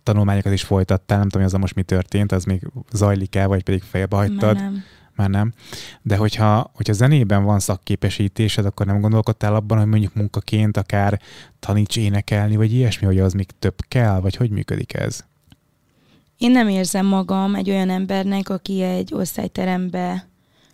tanulmányokat 0.03 0.53
is 0.53 0.63
folytattál, 0.63 1.17
nem 1.17 1.29
tudom, 1.29 1.45
hogy 1.45 1.53
az 1.53 1.59
most 1.59 1.75
mi 1.75 1.83
történt, 1.83 2.31
az 2.31 2.43
még 2.43 2.67
zajlik-e, 2.91 3.45
vagy 3.45 3.63
pedig 3.63 3.81
fejbe 3.81 4.15
hagytad? 4.15 4.55
Már 4.55 4.63
nem. 4.63 4.83
Már 5.15 5.29
nem. 5.29 5.53
De 6.01 6.15
hogyha, 6.15 6.71
hogyha 6.73 6.93
zenében 6.93 7.43
van 7.43 7.59
szakképesítésed, 7.59 8.65
akkor 8.65 8.85
nem 8.85 8.99
gondolkodtál 8.99 9.55
abban, 9.55 9.77
hogy 9.77 9.87
mondjuk 9.87 10.13
munkaként 10.13 10.77
akár 10.77 11.21
taníts 11.59 11.97
énekelni, 11.97 12.55
vagy 12.55 12.73
ilyesmi, 12.73 13.05
hogy 13.05 13.19
az 13.19 13.33
még 13.33 13.47
több 13.59 13.75
kell, 13.87 14.19
vagy 14.19 14.35
hogy 14.35 14.49
működik 14.49 14.93
ez? 14.93 15.25
Én 16.37 16.51
nem 16.51 16.67
érzem 16.67 17.05
magam 17.05 17.55
egy 17.55 17.69
olyan 17.69 17.89
embernek, 17.89 18.49
aki 18.49 18.81
egy 18.81 19.13
osztályterembe 19.13 20.27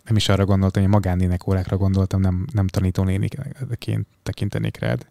Nem 0.04 0.16
is 0.16 0.28
arra 0.28 0.44
gondoltam, 0.44 0.82
hogy 0.82 0.90
magánének 0.90 1.48
órákra 1.48 1.76
gondoltam, 1.76 2.20
nem, 2.20 2.46
nem 2.52 2.66
tanító 2.66 3.02
néniként 3.02 4.06
tekintenék 4.22 4.78
rád. 4.78 5.06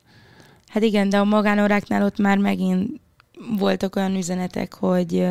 Hát 0.67 0.83
igen, 0.83 1.09
de 1.09 1.17
a 1.17 1.23
magánóráknál 1.23 2.03
ott 2.03 2.17
már 2.17 2.37
megint 2.37 2.99
voltak 3.57 3.95
olyan 3.95 4.15
üzenetek, 4.15 4.73
hogy 4.73 5.25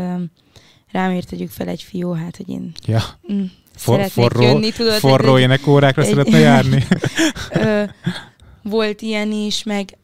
rám 0.91 1.13
írt 1.13 1.29
tegyük 1.29 1.51
fel 1.51 1.69
egy 1.69 1.83
fiú, 1.83 2.13
hát, 2.13 2.37
hogy 2.37 2.49
én 2.49 2.73
Ja, 2.87 3.03
mm, 3.33 3.45
For, 3.75 4.09
forró, 4.09 4.43
jönni, 4.43 4.71
tudod. 4.73 4.93
forró 4.99 5.37
egy- 5.37 5.43
énekórákra 5.43 6.03
egy- 6.03 6.09
szeretne 6.09 6.39
járni? 6.39 6.85
ö, 7.51 7.83
volt 8.63 9.03
ilyen 9.03 9.33
is, 9.33 9.63
meg, 9.63 9.99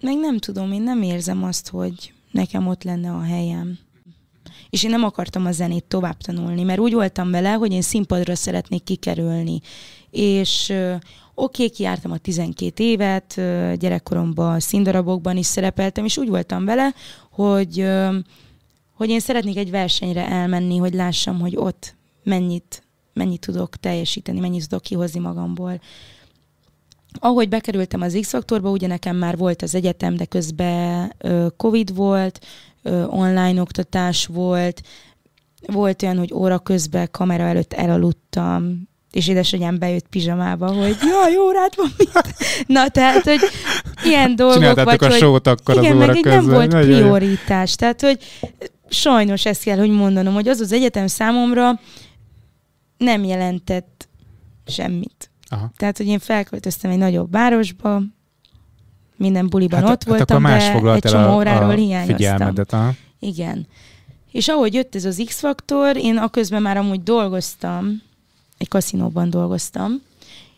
meg 0.00 0.16
nem 0.18 0.38
tudom, 0.38 0.72
én 0.72 0.82
nem 0.82 1.02
érzem 1.02 1.44
azt, 1.44 1.68
hogy 1.68 2.12
nekem 2.30 2.66
ott 2.66 2.82
lenne 2.82 3.10
a 3.10 3.22
helyem. 3.22 3.78
És 4.70 4.84
én 4.84 4.90
nem 4.90 5.04
akartam 5.04 5.46
a 5.46 5.52
zenét 5.52 5.84
tovább 5.84 6.16
tanulni, 6.16 6.62
mert 6.62 6.78
úgy 6.78 6.92
voltam 6.92 7.30
vele, 7.30 7.52
hogy 7.52 7.72
én 7.72 7.82
színpadra 7.82 8.34
szeretnék 8.34 8.84
kikerülni. 8.84 9.60
És 10.10 10.72
oké, 11.38 11.62
okay, 11.62 11.74
kiártam 11.76 12.10
a 12.10 12.18
12 12.18 12.84
évet, 12.84 13.34
gyerekkoromban 13.78 14.60
színdarabokban 14.60 15.36
is 15.36 15.46
szerepeltem, 15.46 16.04
és 16.04 16.16
úgy 16.16 16.28
voltam 16.28 16.64
vele, 16.64 16.94
hogy, 17.30 17.86
hogy 18.94 19.08
én 19.08 19.20
szeretnék 19.20 19.56
egy 19.56 19.70
versenyre 19.70 20.28
elmenni, 20.28 20.76
hogy 20.76 20.94
lássam, 20.94 21.40
hogy 21.40 21.56
ott 21.56 21.96
mennyit, 22.22 22.82
mennyit 23.12 23.40
tudok 23.40 23.76
teljesíteni, 23.76 24.40
mennyit 24.40 24.68
tudok 24.68 24.82
kihozni 24.82 25.20
magamból. 25.20 25.80
Ahogy 27.20 27.48
bekerültem 27.48 28.00
az 28.00 28.18
X-faktorba, 28.20 28.70
ugye 28.70 28.86
nekem 28.86 29.16
már 29.16 29.36
volt 29.36 29.62
az 29.62 29.74
egyetem, 29.74 30.16
de 30.16 30.24
közben 30.24 31.14
Covid 31.56 31.94
volt, 31.94 32.46
online 33.06 33.60
oktatás 33.60 34.26
volt, 34.26 34.82
volt 35.66 36.02
olyan, 36.02 36.18
hogy 36.18 36.32
óra 36.32 36.58
közben 36.58 37.08
kamera 37.10 37.42
előtt 37.42 37.72
elaludtam, 37.72 38.88
és 39.12 39.28
édesanyám 39.28 39.78
bejött 39.78 40.06
pizsamába, 40.08 40.72
hogy 40.72 40.96
jaj, 41.00 41.36
órát 41.36 41.74
van 41.76 41.92
mit. 41.96 42.12
Na, 42.66 42.88
tehát, 42.88 43.22
hogy 43.22 43.40
ilyen 44.04 44.36
dolgok, 44.36 44.82
vagy 44.84 45.04
a 45.04 45.10
sót 45.10 45.46
akkor 45.46 45.76
igen, 45.76 46.00
az 46.00 46.06
meg 46.06 46.16
így 46.16 46.24
nem 46.24 46.46
volt 46.46 46.72
Nagyon 46.72 46.88
jó. 46.90 46.96
prioritás. 46.98 47.74
Tehát, 47.74 48.00
hogy 48.00 48.18
sajnos 48.88 49.44
ezt 49.44 49.62
kell, 49.62 49.78
hogy 49.78 49.90
mondanom, 49.90 50.34
hogy 50.34 50.48
az 50.48 50.60
az 50.60 50.72
egyetem 50.72 51.06
számomra 51.06 51.80
nem 52.98 53.24
jelentett 53.24 54.08
semmit. 54.66 55.30
Aha. 55.48 55.70
Tehát, 55.76 55.96
hogy 55.96 56.06
én 56.06 56.18
felköltöztem 56.18 56.90
egy 56.90 56.98
nagyobb 56.98 57.30
városba, 57.30 58.02
minden 59.16 59.48
buliban 59.48 59.80
Hát, 59.80 59.90
ott 59.90 60.04
hát 60.04 60.16
voltam, 60.16 60.44
akkor 60.44 60.58
más 60.58 60.82
de 60.82 60.92
egy 60.92 61.12
csomó 61.12 61.34
óráról 61.36 61.70
a 61.70 61.74
hiányoztam. 61.74 62.16
figyelmedet. 62.16 62.72
Aha. 62.72 62.92
Igen. 63.18 63.66
És 64.32 64.48
ahogy 64.48 64.74
jött 64.74 64.94
ez 64.94 65.04
az 65.04 65.22
X-faktor, 65.24 65.96
én 65.96 66.16
aközben 66.16 66.62
már 66.62 66.76
amúgy 66.76 67.02
dolgoztam, 67.02 68.02
egy 68.58 68.68
kaszinóban 68.68 69.30
dolgoztam, 69.30 70.02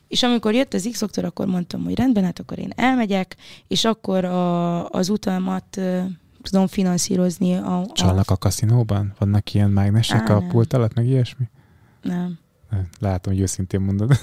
és 0.09 0.23
amikor 0.23 0.55
jött 0.55 0.75
az 0.75 0.89
X-faktor, 0.93 1.25
akkor 1.25 1.47
mondtam, 1.47 1.85
hogy 1.85 1.95
rendben, 1.95 2.25
hát 2.25 2.39
akkor 2.39 2.59
én 2.59 2.73
elmegyek, 2.77 3.37
és 3.69 3.85
akkor 3.85 4.25
a, 4.25 4.89
az 4.89 5.09
utalmat 5.09 5.77
ö, 5.77 6.01
tudom 6.43 6.67
finanszírozni. 6.67 7.55
A, 7.55 7.81
a, 7.81 7.87
Csalnak 7.93 8.31
a 8.31 8.37
kaszinóban? 8.37 9.15
Vannak 9.19 9.55
ilyen 9.55 9.71
mágnesek 9.71 10.31
Á, 10.31 10.35
a 10.35 10.39
nem. 10.39 10.49
pult 10.49 10.73
alatt, 10.73 10.95
meg 10.95 11.07
ilyesmi? 11.07 11.45
Nem. 12.03 12.39
Látom, 12.99 13.33
hogy 13.33 13.43
őszintén 13.43 13.81
mondod. 13.81 14.11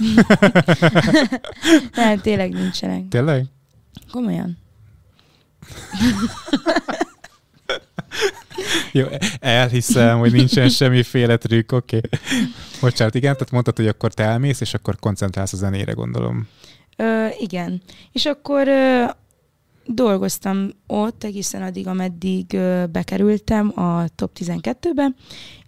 Nem, 1.95 2.19
tényleg 2.21 2.53
nincsenek. 2.53 3.07
Tényleg? 3.07 3.45
Komolyan. 4.11 4.57
Jó, 8.91 9.05
elhiszem, 9.39 10.19
hogy 10.19 10.31
nincsen 10.31 10.69
semmiféle 10.69 11.37
trükk, 11.37 11.71
oké. 11.71 11.97
Okay. 11.97 12.19
Bocsánat, 12.81 13.15
igen, 13.15 13.33
tehát 13.33 13.51
mondtad, 13.51 13.75
hogy 13.75 13.87
akkor 13.87 14.13
te 14.13 14.23
elmész, 14.23 14.61
és 14.61 14.73
akkor 14.73 14.95
koncentrálsz 14.99 15.53
a 15.53 15.57
zenére, 15.57 15.91
gondolom. 15.91 16.47
Ö, 16.95 17.27
igen. 17.39 17.81
És 18.11 18.25
akkor 18.25 18.67
ö, 18.67 19.03
dolgoztam 19.85 20.69
ott 20.87 21.23
egészen 21.23 21.61
addig, 21.61 21.87
ameddig 21.87 22.53
ö, 22.53 22.83
bekerültem 22.91 23.79
a 23.79 24.05
top 24.15 24.31
12-be, 24.39 25.07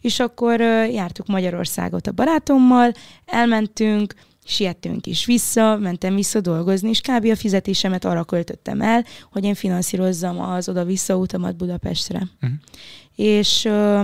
és 0.01 0.19
akkor 0.19 0.61
ö, 0.61 0.85
jártuk 0.85 1.27
Magyarországot 1.27 2.07
a 2.07 2.11
barátommal, 2.11 2.91
elmentünk, 3.25 4.13
siettünk 4.49 5.07
is 5.07 5.25
vissza, 5.25 5.77
mentem 5.77 6.15
vissza 6.15 6.41
dolgozni, 6.41 6.89
és 6.89 7.01
kb. 7.01 7.25
a 7.25 7.35
fizetésemet 7.35 8.05
arra 8.05 8.23
költöttem 8.23 8.81
el, 8.81 9.05
hogy 9.31 9.43
én 9.43 9.53
finanszírozzam 9.53 10.39
az 10.39 10.69
oda-vissza 10.69 11.15
utamat 11.15 11.55
Budapestre. 11.55 12.27
Mhm. 12.39 12.51
És 13.15 13.65
ö, 13.65 14.01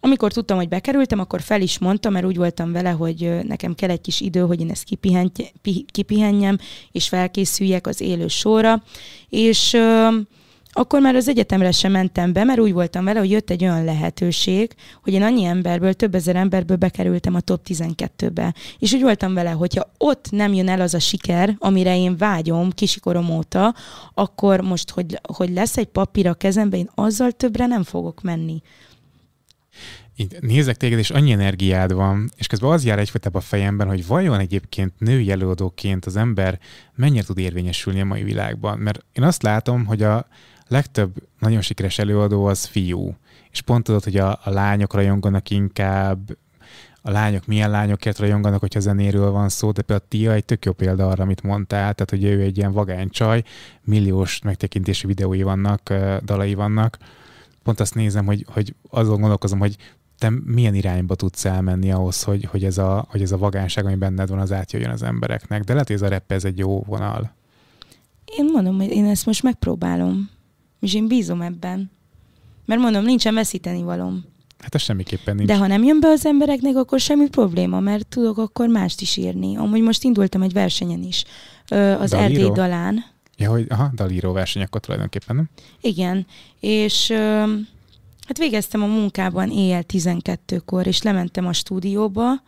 amikor 0.00 0.32
tudtam, 0.32 0.56
hogy 0.56 0.68
bekerültem, 0.68 1.18
akkor 1.18 1.40
fel 1.40 1.60
is 1.60 1.78
mondtam, 1.78 2.12
mert 2.12 2.26
úgy 2.26 2.36
voltam 2.36 2.72
vele, 2.72 2.90
hogy 2.90 3.38
nekem 3.42 3.74
kell 3.74 3.90
egy 3.90 4.00
kis 4.00 4.20
idő, 4.20 4.40
hogy 4.40 4.60
én 4.60 4.70
ezt 4.70 4.84
kipihent, 4.84 5.52
pi- 5.62 5.86
kipihenjem, 5.90 6.58
és 6.92 7.08
felkészüljek 7.08 7.86
az 7.86 8.00
élő 8.00 8.28
sorra. 8.28 8.82
És 9.28 9.72
ö, 9.72 10.08
akkor 10.72 11.00
már 11.00 11.14
az 11.14 11.28
egyetemre 11.28 11.70
sem 11.70 11.92
mentem 11.92 12.32
be, 12.32 12.44
mert 12.44 12.60
úgy 12.60 12.72
voltam 12.72 13.04
vele, 13.04 13.18
hogy 13.18 13.30
jött 13.30 13.50
egy 13.50 13.62
olyan 13.62 13.84
lehetőség, 13.84 14.74
hogy 15.02 15.12
én 15.12 15.22
annyi 15.22 15.44
emberből, 15.44 15.94
több 15.94 16.14
ezer 16.14 16.36
emberből 16.36 16.76
bekerültem 16.76 17.34
a 17.34 17.40
top 17.40 17.66
12-be. 17.68 18.54
És 18.78 18.92
úgy 18.92 19.02
voltam 19.02 19.34
vele, 19.34 19.50
hogyha 19.50 19.90
ott 19.98 20.30
nem 20.30 20.52
jön 20.52 20.68
el 20.68 20.80
az 20.80 20.94
a 20.94 20.98
siker, 20.98 21.56
amire 21.58 21.96
én 21.96 22.16
vágyom 22.16 22.70
kisikorom 22.70 23.30
óta, 23.30 23.74
akkor 24.14 24.60
most, 24.60 24.90
hogy, 24.90 25.20
hogy 25.36 25.50
lesz 25.50 25.76
egy 25.76 25.88
papír 25.88 26.26
a 26.26 26.34
kezembe, 26.34 26.76
én 26.76 26.90
azzal 26.94 27.32
többre 27.32 27.66
nem 27.66 27.82
fogok 27.82 28.22
menni 28.22 28.62
így 30.20 30.36
nézek 30.40 30.76
téged, 30.76 30.98
és 30.98 31.10
annyi 31.10 31.32
energiád 31.32 31.92
van, 31.92 32.30
és 32.36 32.46
közben 32.46 32.70
az 32.70 32.84
jár 32.84 32.98
egyfajta 32.98 33.30
a 33.32 33.40
fejemben, 33.40 33.88
hogy 33.88 34.06
vajon 34.06 34.38
egyébként 34.38 34.92
női 34.98 35.30
előadóként 35.30 36.04
az 36.04 36.16
ember 36.16 36.58
mennyire 36.94 37.24
tud 37.24 37.38
érvényesülni 37.38 38.00
a 38.00 38.04
mai 38.04 38.22
világban. 38.22 38.78
Mert 38.78 39.04
én 39.12 39.24
azt 39.24 39.42
látom, 39.42 39.84
hogy 39.84 40.02
a 40.02 40.26
legtöbb 40.68 41.14
nagyon 41.38 41.60
sikeres 41.60 41.98
előadó 41.98 42.44
az 42.44 42.64
fiú. 42.64 43.16
És 43.50 43.60
pont 43.60 43.84
tudod, 43.84 44.04
hogy 44.04 44.16
a, 44.16 44.30
a 44.44 44.50
lányok 44.50 44.94
rajonganak 44.94 45.50
inkább, 45.50 46.36
a 47.02 47.10
lányok 47.10 47.46
milyen 47.46 47.70
lányokért 47.70 48.18
rajonganak, 48.18 48.60
hogyha 48.60 48.80
zenéről 48.80 49.30
van 49.30 49.48
szó, 49.48 49.70
de 49.70 49.82
például 49.82 50.08
Tia 50.08 50.32
egy 50.32 50.44
tök 50.44 50.64
jó 50.64 50.72
példa 50.72 51.08
arra, 51.08 51.22
amit 51.22 51.42
mondtál, 51.42 51.94
tehát 51.94 52.10
hogy 52.10 52.24
ő 52.24 52.40
egy 52.40 52.56
ilyen 52.56 52.72
vagány 52.72 53.10
csaj, 53.10 53.42
milliós 53.82 54.40
megtekintési 54.42 55.06
videói 55.06 55.42
vannak, 55.42 55.94
dalai 56.24 56.54
vannak. 56.54 56.98
Pont 57.62 57.80
azt 57.80 57.94
nézem, 57.94 58.26
hogy, 58.26 58.46
hogy 58.48 58.74
azon 58.90 59.20
gondolkozom, 59.20 59.58
hogy 59.58 59.76
te 60.18 60.32
milyen 60.44 60.74
irányba 60.74 61.14
tudsz 61.14 61.44
elmenni 61.44 61.92
ahhoz, 61.92 62.22
hogy, 62.22 62.44
hogy, 62.44 62.64
ez 62.64 62.78
a, 62.78 63.06
hogy 63.08 63.22
ez 63.22 63.32
a 63.32 63.38
vagánság, 63.38 63.84
ami 63.84 63.94
benned 63.94 64.28
van, 64.28 64.38
az 64.38 64.52
átjöjjön 64.52 64.90
az 64.90 65.02
embereknek. 65.02 65.62
De 65.62 65.72
lehet, 65.72 65.86
hogy 65.86 65.96
ez 65.96 66.02
a 66.02 66.08
rep, 66.08 66.32
ez 66.32 66.44
egy 66.44 66.58
jó 66.58 66.82
vonal. 66.86 67.32
Én 68.38 68.44
mondom, 68.52 68.76
hogy 68.76 68.90
én 68.90 69.04
ezt 69.04 69.26
most 69.26 69.42
megpróbálom. 69.42 70.30
És 70.80 70.94
én 70.94 71.08
bízom 71.08 71.40
ebben. 71.40 71.90
Mert 72.64 72.80
mondom, 72.80 73.04
nincsen 73.04 73.34
veszíteni 73.34 73.82
valom. 73.82 74.24
Hát 74.58 74.74
ez 74.74 74.82
semmiképpen 74.82 75.36
nincs. 75.36 75.48
De 75.48 75.56
ha 75.56 75.66
nem 75.66 75.84
jön 75.84 76.00
be 76.00 76.08
az 76.08 76.26
embereknek, 76.26 76.76
akkor 76.76 77.00
semmi 77.00 77.28
probléma, 77.28 77.80
mert 77.80 78.06
tudok 78.06 78.38
akkor 78.38 78.68
mást 78.68 79.00
is 79.00 79.16
írni. 79.16 79.56
Amúgy 79.56 79.80
most 79.80 80.04
indultam 80.04 80.42
egy 80.42 80.52
versenyen 80.52 81.02
is, 81.02 81.24
az 81.68 82.10
Dalíró? 82.10 82.16
Erdély 82.16 82.50
dalán. 82.50 83.04
Ja, 83.36 83.50
hogy 83.50 83.66
aha, 83.68 83.90
dalíró 83.94 84.32
verseny 84.32 84.62
akkor 84.62 84.80
tulajdonképpen, 84.80 85.36
nem? 85.36 85.48
Igen, 85.80 86.26
és 86.60 87.12
Hát 88.28 88.38
végeztem 88.38 88.82
a 88.82 88.86
munkában 88.86 89.50
éjjel 89.50 89.84
12-kor, 89.88 90.86
és 90.86 91.02
lementem 91.02 91.46
a 91.46 91.52
stúdióba, 91.52 92.42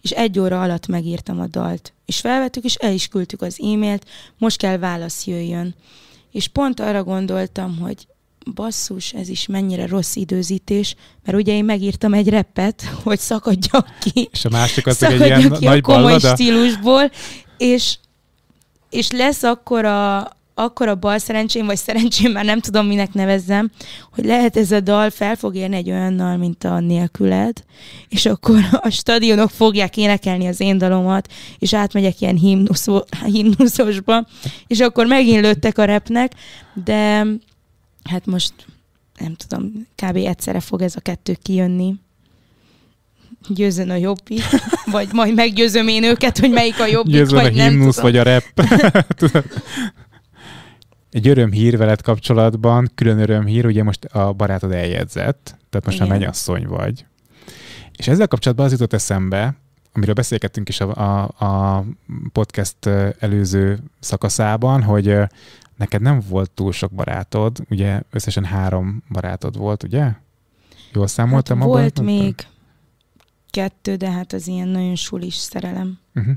és 0.00 0.10
egy 0.10 0.38
óra 0.38 0.62
alatt 0.62 0.86
megírtam 0.86 1.40
a 1.40 1.46
dalt. 1.46 1.92
És 2.04 2.20
felvettük, 2.20 2.64
és 2.64 2.74
el 2.74 2.92
is 2.92 3.08
küldtük 3.08 3.42
az 3.42 3.60
e-mailt, 3.60 4.06
most 4.38 4.58
kell 4.58 4.78
válasz 4.78 5.26
jöjjön. 5.26 5.74
És 6.36 6.48
pont 6.48 6.80
arra 6.80 7.04
gondoltam, 7.04 7.78
hogy 7.78 8.06
basszus, 8.54 9.12
ez 9.12 9.28
is 9.28 9.46
mennyire 9.46 9.86
rossz 9.86 10.14
időzítés, 10.14 10.94
mert 11.24 11.38
ugye 11.38 11.52
én 11.52 11.64
megírtam 11.64 12.14
egy 12.14 12.28
repet, 12.28 12.82
hogy 13.04 13.18
szakadjak 13.18 13.88
ki. 14.00 14.28
És 14.32 14.44
a 14.44 14.48
másik 14.48 14.86
az 14.86 15.02
egy 15.02 15.20
ilyen 15.20 15.52
ki 15.52 15.64
nagy 15.64 15.78
a 15.78 15.80
komoly 15.80 16.02
ballada. 16.02 16.28
stílusból, 16.28 17.10
és, 17.58 17.96
és 18.90 19.10
lesz 19.10 19.42
akkor 19.42 19.84
a, 19.84 20.35
akkor 20.58 20.88
a 20.88 20.94
bal 20.94 21.18
szerencsém, 21.18 21.66
vagy 21.66 21.76
szerencsém, 21.76 22.32
már 22.32 22.44
nem 22.44 22.60
tudom, 22.60 22.86
minek 22.86 23.12
nevezzem, 23.12 23.70
hogy 24.12 24.24
lehet 24.24 24.56
ez 24.56 24.70
a 24.70 24.80
dal 24.80 25.10
fel 25.10 25.36
fog 25.36 25.54
érni 25.54 25.76
egy 25.76 25.90
olyannal, 25.90 26.36
mint 26.36 26.64
a 26.64 26.80
nélküled, 26.80 27.64
és 28.08 28.26
akkor 28.26 28.60
a 28.70 28.90
stadionok 28.90 29.50
fogják 29.50 29.96
énekelni 29.96 30.46
az 30.46 30.60
én 30.60 30.78
dalomat, 30.78 31.32
és 31.58 31.74
átmegyek 31.74 32.20
ilyen 32.20 32.36
himnuszó, 32.36 33.04
himnuszosba, 33.24 34.26
és 34.66 34.80
akkor 34.80 35.06
megint 35.06 35.40
lőttek 35.40 35.78
a 35.78 35.84
repnek, 35.84 36.32
de 36.84 37.26
hát 38.04 38.26
most 38.26 38.52
nem 39.18 39.34
tudom, 39.34 39.86
kb. 39.94 40.16
egyszerre 40.16 40.60
fog 40.60 40.82
ez 40.82 40.96
a 40.96 41.00
kettő 41.00 41.36
kijönni. 41.42 41.94
Győzön 43.48 43.90
a 43.90 43.96
jobbik, 43.96 44.42
vagy 44.84 45.08
majd 45.12 45.34
meggyőzöm 45.34 45.88
én 45.88 46.04
őket, 46.04 46.38
hogy 46.38 46.50
melyik 46.50 46.80
a 46.80 46.86
jobbik, 46.86 47.14
Győzön 47.14 47.42
vagy 47.42 47.58
a 47.58 47.62
himnusz, 47.62 48.00
vagy 48.00 48.16
a 48.16 48.22
rep. 48.22 48.44
Egy 51.16 51.28
örömhír 51.28 51.76
veled 51.76 52.02
kapcsolatban, 52.02 52.90
külön 52.94 53.18
örömhír, 53.18 53.66
ugye 53.66 53.82
most 53.82 54.04
a 54.04 54.32
barátod 54.32 54.72
eljegyzett, 54.72 55.56
tehát 55.70 55.84
most 55.84 55.96
Igen. 55.96 56.08
már 56.08 56.18
mennyasszony 56.18 56.66
vagy. 56.66 57.04
És 57.92 58.08
ezzel 58.08 58.28
kapcsolatban 58.28 58.66
az 58.66 58.72
jutott 58.72 58.92
eszembe, 58.92 59.56
amiről 59.92 60.14
beszélgettünk 60.14 60.68
is 60.68 60.80
a, 60.80 60.94
a, 60.94 61.44
a 61.44 61.84
podcast 62.32 62.86
előző 63.18 63.78
szakaszában, 64.00 64.82
hogy 64.82 65.16
neked 65.76 66.00
nem 66.00 66.22
volt 66.28 66.50
túl 66.50 66.72
sok 66.72 66.92
barátod, 66.92 67.58
ugye 67.70 68.00
összesen 68.10 68.44
három 68.44 69.02
barátod 69.08 69.56
volt, 69.56 69.82
ugye? 69.82 70.12
Jól 70.92 71.06
számoltam 71.06 71.58
hát 71.58 71.66
Volt 71.66 72.00
még 72.00 72.34
kettő, 73.50 73.94
de 73.94 74.10
hát 74.10 74.32
az 74.32 74.46
ilyen 74.46 74.68
nagyon 74.68 74.96
sulis 74.96 75.34
szerelem. 75.34 75.98
Uh-huh. 76.14 76.34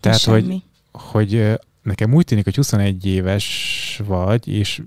Tehát, 0.00 0.22
hogy, 0.22 0.62
hogy 0.92 1.58
nekem 1.88 2.14
úgy 2.14 2.24
tűnik, 2.24 2.44
hogy 2.44 2.56
21 2.56 3.06
éves 3.06 4.00
vagy, 4.06 4.48
és 4.48 4.82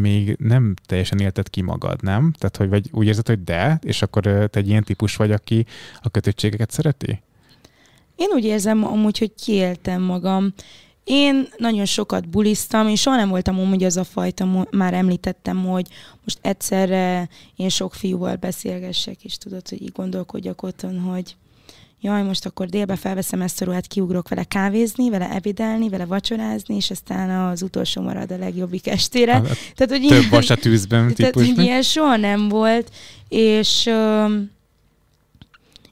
még 0.00 0.36
nem 0.38 0.74
teljesen 0.86 1.18
élted 1.18 1.50
ki 1.50 1.62
magad, 1.62 2.02
nem? 2.02 2.32
Tehát, 2.38 2.56
hogy 2.56 2.68
vagy 2.68 2.88
úgy 2.92 3.06
érzed, 3.06 3.26
hogy 3.26 3.44
de, 3.44 3.78
és 3.82 4.02
akkor 4.02 4.22
te 4.22 4.48
egy 4.52 4.68
ilyen 4.68 4.84
típus 4.84 5.16
vagy, 5.16 5.32
aki 5.32 5.66
a 6.02 6.10
kötöttségeket 6.10 6.70
szereti? 6.70 7.22
Én 8.16 8.28
úgy 8.34 8.44
érzem 8.44 8.84
amúgy, 8.84 9.18
hogy 9.18 9.32
kiéltem 9.44 10.02
magam. 10.02 10.54
Én 11.04 11.48
nagyon 11.56 11.84
sokat 11.84 12.28
buliztam, 12.28 12.88
és 12.88 13.00
soha 13.00 13.16
nem 13.16 13.28
voltam 13.28 13.60
amúgy 13.60 13.84
az 13.84 13.96
a 13.96 14.04
fajta, 14.04 14.66
már 14.70 14.94
említettem, 14.94 15.64
hogy 15.64 15.86
most 16.24 16.38
egyszerre 16.42 17.28
én 17.56 17.68
sok 17.68 17.94
fiúval 17.94 18.36
beszélgessek, 18.36 19.24
és 19.24 19.38
tudod, 19.38 19.68
hogy 19.68 19.82
így 19.82 19.92
gondolkodjak 19.92 20.62
otthon, 20.62 21.00
hogy 21.00 21.36
jaj, 22.04 22.22
most 22.22 22.46
akkor 22.46 22.66
délbe 22.66 22.96
felveszem 22.96 23.42
ezt 23.42 23.62
a 23.62 23.64
ruhát, 23.64 23.86
kiugrok 23.86 24.28
vele 24.28 24.44
kávézni, 24.44 25.10
vele 25.10 25.30
evidelni, 25.30 25.88
vele 25.88 26.04
vacsorázni, 26.04 26.76
és 26.76 26.90
aztán 26.90 27.50
az 27.50 27.62
utolsó 27.62 28.02
marad 28.02 28.30
a 28.30 28.36
legjobbik 28.36 28.86
estére. 28.86 29.32
Hát, 29.32 29.42
tehát, 29.74 30.00
hogy 30.00 30.06
több 30.08 30.30
vas 30.30 30.50
a 30.50 30.56
tűzben. 30.56 31.12
Tehát, 31.14 31.36
ilyen 31.36 31.82
soha 31.82 32.16
nem 32.16 32.48
volt, 32.48 32.90
és 33.28 33.90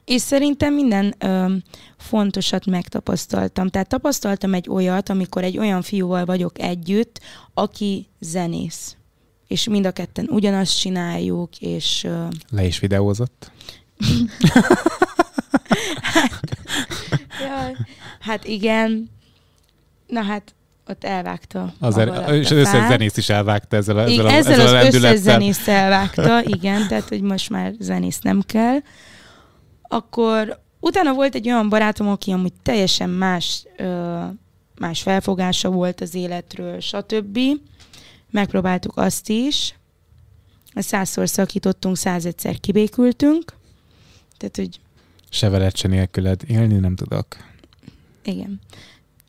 és 0.05 0.21
szerintem 0.21 0.73
minden 0.73 1.15
fontosat 1.97 2.65
megtapasztaltam. 2.65 3.67
Tehát 3.67 3.87
tapasztaltam 3.87 4.53
egy 4.53 4.69
olyat, 4.69 5.09
amikor 5.09 5.43
egy 5.43 5.57
olyan 5.57 5.81
fiúval 5.81 6.25
vagyok 6.25 6.59
együtt, 6.59 7.19
aki 7.53 8.07
zenész. 8.19 8.95
És 9.47 9.67
mind 9.67 9.85
a 9.85 9.91
ketten 9.91 10.27
ugyanazt 10.29 10.79
csináljuk, 10.79 11.57
és... 11.59 12.07
Le 12.49 12.65
is 12.65 12.79
videózott? 12.79 13.51
hát, 16.01 16.39
jaj, 17.39 17.75
hát 18.19 18.45
igen. 18.45 19.09
Na 20.07 20.23
hát, 20.23 20.53
ott 20.87 21.03
elvágta. 21.03 21.73
Az 21.79 21.97
er, 21.97 22.33
és 22.33 22.51
az 22.51 22.57
összes 22.57 22.87
zenész 22.87 23.17
is 23.17 23.29
elvágta 23.29 23.75
ezzel, 23.75 23.99
ezzel, 23.99 24.11
igen, 24.11 24.25
a, 24.25 24.29
ezzel, 24.31 24.53
ezzel 24.53 24.77
az 24.77 24.95
összes 24.95 25.19
zenész 25.19 25.67
elvágta, 25.67 26.43
igen, 26.43 26.87
tehát 26.87 27.09
hogy 27.09 27.21
most 27.21 27.49
már 27.49 27.73
zenész 27.79 28.19
nem 28.19 28.41
kell. 28.41 28.77
Akkor 29.81 30.59
utána 30.79 31.13
volt 31.13 31.35
egy 31.35 31.47
olyan 31.47 31.69
barátom, 31.69 32.07
aki 32.07 32.31
amúgy 32.31 32.53
teljesen 32.63 33.09
más, 33.09 33.65
ö, 33.77 34.19
más 34.79 35.01
felfogása 35.01 35.69
volt 35.69 36.01
az 36.01 36.15
életről, 36.15 36.79
stb. 36.79 37.39
Megpróbáltuk 38.31 38.97
azt 38.97 39.29
is. 39.29 39.75
Százszor 40.75 41.29
szakítottunk, 41.29 41.97
százegyszer 41.97 42.59
kibékültünk. 42.59 43.53
Tehát, 44.37 44.55
hogy 44.55 44.79
Se 45.33 45.49
veled, 45.49 45.75
se 45.75 45.87
nélküled. 45.87 46.41
Élni 46.47 46.75
nem 46.75 46.95
tudok. 46.95 47.25
Igen. 48.23 48.61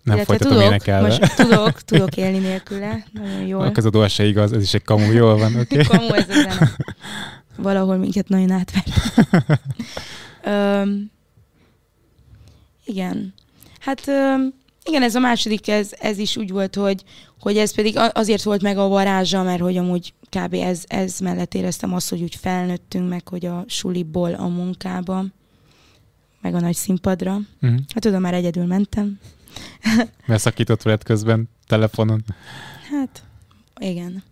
Nem 0.02 0.16
Illetve 0.16 0.24
folytatom 0.24 0.52
tudok, 0.52 0.68
énekelve. 0.68 1.09
Most 1.09 1.36
tudok, 1.36 1.82
tudok 1.82 2.16
élni 2.16 2.38
nélküle. 2.38 3.05
Nagyon 3.12 3.46
jól. 3.46 3.72
A 3.92 3.98
a 3.98 4.09
se 4.09 4.24
igaz, 4.24 4.52
ez 4.52 4.62
is 4.62 4.74
egy 4.74 4.82
kamu, 4.82 5.12
jól 5.12 5.38
van, 5.38 5.57
oké? 5.57 5.80
Okay? 5.80 5.84
kamu 5.98 6.14
ez 6.14 6.28
a. 6.28 6.68
Valahol 7.57 7.96
minket 7.96 8.28
nagyon 8.28 8.50
átvert. 8.50 8.88
um, 10.46 11.11
igen. 12.94 13.34
Hát 13.80 14.02
um, 14.07 14.55
igen, 14.84 15.02
ez 15.02 15.14
a 15.14 15.20
második, 15.20 15.68
ez, 15.68 15.90
ez 16.00 16.18
is 16.18 16.36
úgy 16.36 16.50
volt, 16.50 16.74
hogy, 16.74 17.02
hogy 17.40 17.57
ez 17.57 17.74
pedig 17.74 17.98
azért 18.12 18.42
volt 18.42 18.62
meg 18.62 18.78
a 18.78 18.88
varázsa, 18.88 19.42
mert 19.42 19.61
hogy 19.61 19.76
amúgy 19.76 20.14
kb. 20.28 20.55
ez, 20.55 20.82
ez 20.86 21.18
mellett 21.18 21.55
éreztem 21.55 21.94
azt, 21.94 22.11
hogy 22.11 22.22
úgy 22.22 22.34
felnőttünk 22.34 23.09
meg, 23.09 23.28
hogy 23.28 23.46
a 23.46 23.64
suliból 23.66 24.34
a 24.34 24.46
munkába 24.46 25.24
meg 26.45 26.55
a 26.55 26.61
nagy 26.61 26.74
színpadra. 26.74 27.32
Uh-huh. 27.32 27.78
Hát 27.95 28.03
tudom, 28.03 28.20
már 28.20 28.34
egyedül 28.34 28.64
mentem. 28.64 29.18
Mert 30.26 30.40
szakított 30.40 30.82
veled 30.82 31.03
közben 31.03 31.49
telefonon. 31.66 32.24
Hát, 32.90 33.22
igen. 33.78 34.22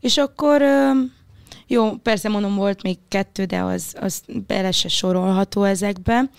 És 0.00 0.16
akkor, 0.16 0.62
jó, 1.66 1.92
persze 1.96 2.28
mondom, 2.28 2.54
volt 2.54 2.82
még 2.82 2.98
kettő, 3.08 3.44
de 3.44 3.60
az, 3.60 3.94
az 4.00 4.22
bele 4.46 4.70
se 4.70 4.88
sorolható 4.88 5.62
ezekbe. 5.62 6.30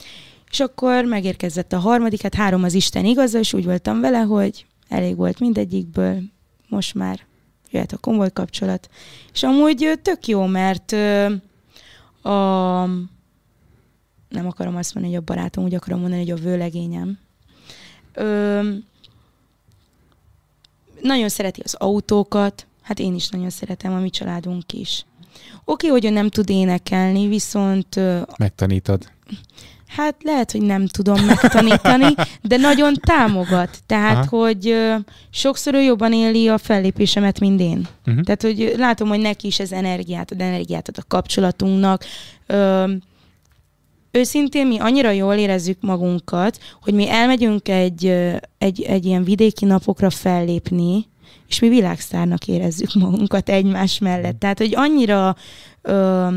És 0.52 0.60
akkor 0.60 1.06
megérkezett 1.06 1.74
a 1.74 1.80
harmadik, 1.80 2.22
hát 2.22 2.36
három 2.36 2.64
az 2.64 2.74
Isten 2.74 3.06
igaza, 3.06 3.40
és 3.40 3.54
úgy 3.54 3.66
voltam 3.66 4.00
vele, 4.02 4.20
hogy 4.20 4.66
elég 4.88 5.16
volt 5.16 5.40
mindegyikből, 5.40 6.22
most 6.68 6.94
már 6.94 7.20
jöhet 7.72 7.92
a 7.92 7.98
konvoj 7.98 8.32
kapcsolat. 8.34 8.90
És 9.34 9.44
amúgy 9.44 10.00
tök 10.02 10.28
jó, 10.28 10.46
mert 10.46 10.92
a, 12.22 12.82
nem 14.36 14.48
akarom 14.48 14.76
azt 14.76 14.94
mondani, 14.94 15.16
hogy 15.16 15.24
a 15.28 15.34
barátom, 15.34 15.64
úgy 15.64 15.76
akarom 15.76 16.00
mondani, 16.00 16.22
hogy 16.22 16.40
a 16.40 16.44
vőlegényem. 16.44 17.20
Ö, 18.14 18.70
nagyon 21.02 21.30
szereti 21.30 21.62
az 21.64 21.74
autókat, 21.74 22.68
hát 22.82 23.00
én 23.00 23.16
is 23.16 23.30
nagyon 23.30 23.50
szeretem, 23.50 23.94
a 23.94 24.00
mi 24.00 24.10
családunk 24.10 24.74
is. 24.74 25.06
Oké, 25.66 25.88
hogy 25.88 26.06
ő 26.06 26.10
nem 26.10 26.30
tud 26.30 26.50
énekelni, 26.50 27.28
viszont 27.28 28.00
Megtanítod. 28.38 29.14
Hát 29.88 30.16
lehet, 30.24 30.52
hogy 30.52 30.62
nem 30.62 30.88
tudom 30.88 31.26
megtanítani, 31.26 32.14
de 32.42 32.58
nagyon 32.58 32.94
támogat. 32.94 33.78
Tehát, 33.86 34.26
Aha. 34.26 34.38
hogy 34.38 34.68
ö, 34.68 34.96
sokszor 35.30 35.74
ő 35.74 35.82
jobban 35.82 36.14
éli 36.14 36.48
a 36.48 36.58
fellépésemet, 36.58 37.40
mint 37.40 37.60
én. 37.60 37.88
Uh-huh. 38.06 38.24
Tehát, 38.24 38.42
hogy 38.42 38.74
látom, 38.78 39.08
hogy 39.08 39.20
neki 39.20 39.48
is 39.48 39.60
ez 39.60 39.72
energiát 39.72 40.32
ad, 40.32 40.42
energiát 40.42 40.88
ad 40.88 40.96
a 40.98 41.04
kapcsolatunknak. 41.08 42.06
Ö, 42.46 42.92
őszintén 44.16 44.68
mi 44.68 44.80
annyira 44.80 45.10
jól 45.12 45.34
érezzük 45.34 45.78
magunkat, 45.82 46.60
hogy 46.82 46.94
mi 46.94 47.10
elmegyünk 47.10 47.68
egy, 47.68 48.06
egy, 48.58 48.82
egy 48.82 49.06
ilyen 49.06 49.24
vidéki 49.24 49.66
napokra 49.66 50.10
fellépni, 50.10 51.08
és 51.48 51.60
mi 51.60 51.70
világsztárnak 51.70 52.48
érezzük 52.48 52.94
magunkat 52.94 53.50
egymás 53.50 54.00
mellett. 54.00 54.40
Tehát, 54.40 54.58
hogy 54.58 54.74
annyira 54.76 55.36
ö, 55.82 56.28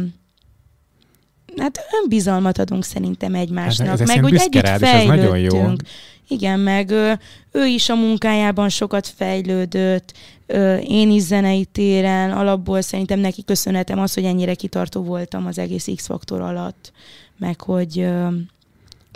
hát 1.57 1.81
önbizalmat 2.03 2.59
adunk 2.59 2.85
szerintem 2.85 3.35
egymásnak, 3.35 3.87
Hát 3.87 4.01
ez 4.01 4.09
meg 4.09 4.23
hogy 4.23 4.35
együtt 4.35 4.63
rád, 4.63 4.83
ez 4.83 5.05
nagyon 5.07 5.39
jó. 5.39 5.49
fejlődtünk. 5.51 5.83
Igen, 6.29 6.61
meg 6.61 6.91
ö, 6.91 7.13
ő 7.53 7.67
is 7.67 7.89
a 7.89 7.95
munkájában 7.95 8.69
sokat 8.69 9.07
fejlődött, 9.17 10.13
ö, 10.47 10.77
én 10.77 11.11
is 11.11 11.23
zenei 11.23 11.65
téren, 11.65 12.33
alapból 12.33 12.81
szerintem 12.81 13.19
neki 13.19 13.45
köszönhetem 13.45 13.99
az, 13.99 14.15
hogy 14.15 14.25
ennyire 14.25 14.55
kitartó 14.55 15.03
voltam 15.03 15.47
az 15.47 15.59
egész 15.59 15.89
X-faktor 15.95 16.41
alatt, 16.41 16.93
meg 17.39 17.61
hogy 17.61 17.99
ö, 17.99 18.29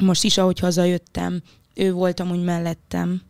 most 0.03 0.25
is, 0.25 0.39
ahogy 0.39 0.59
hazajöttem, 0.59 1.43
ő 1.75 1.93
volt 1.93 2.21
amúgy 2.21 2.45
mellettem. 2.45 3.23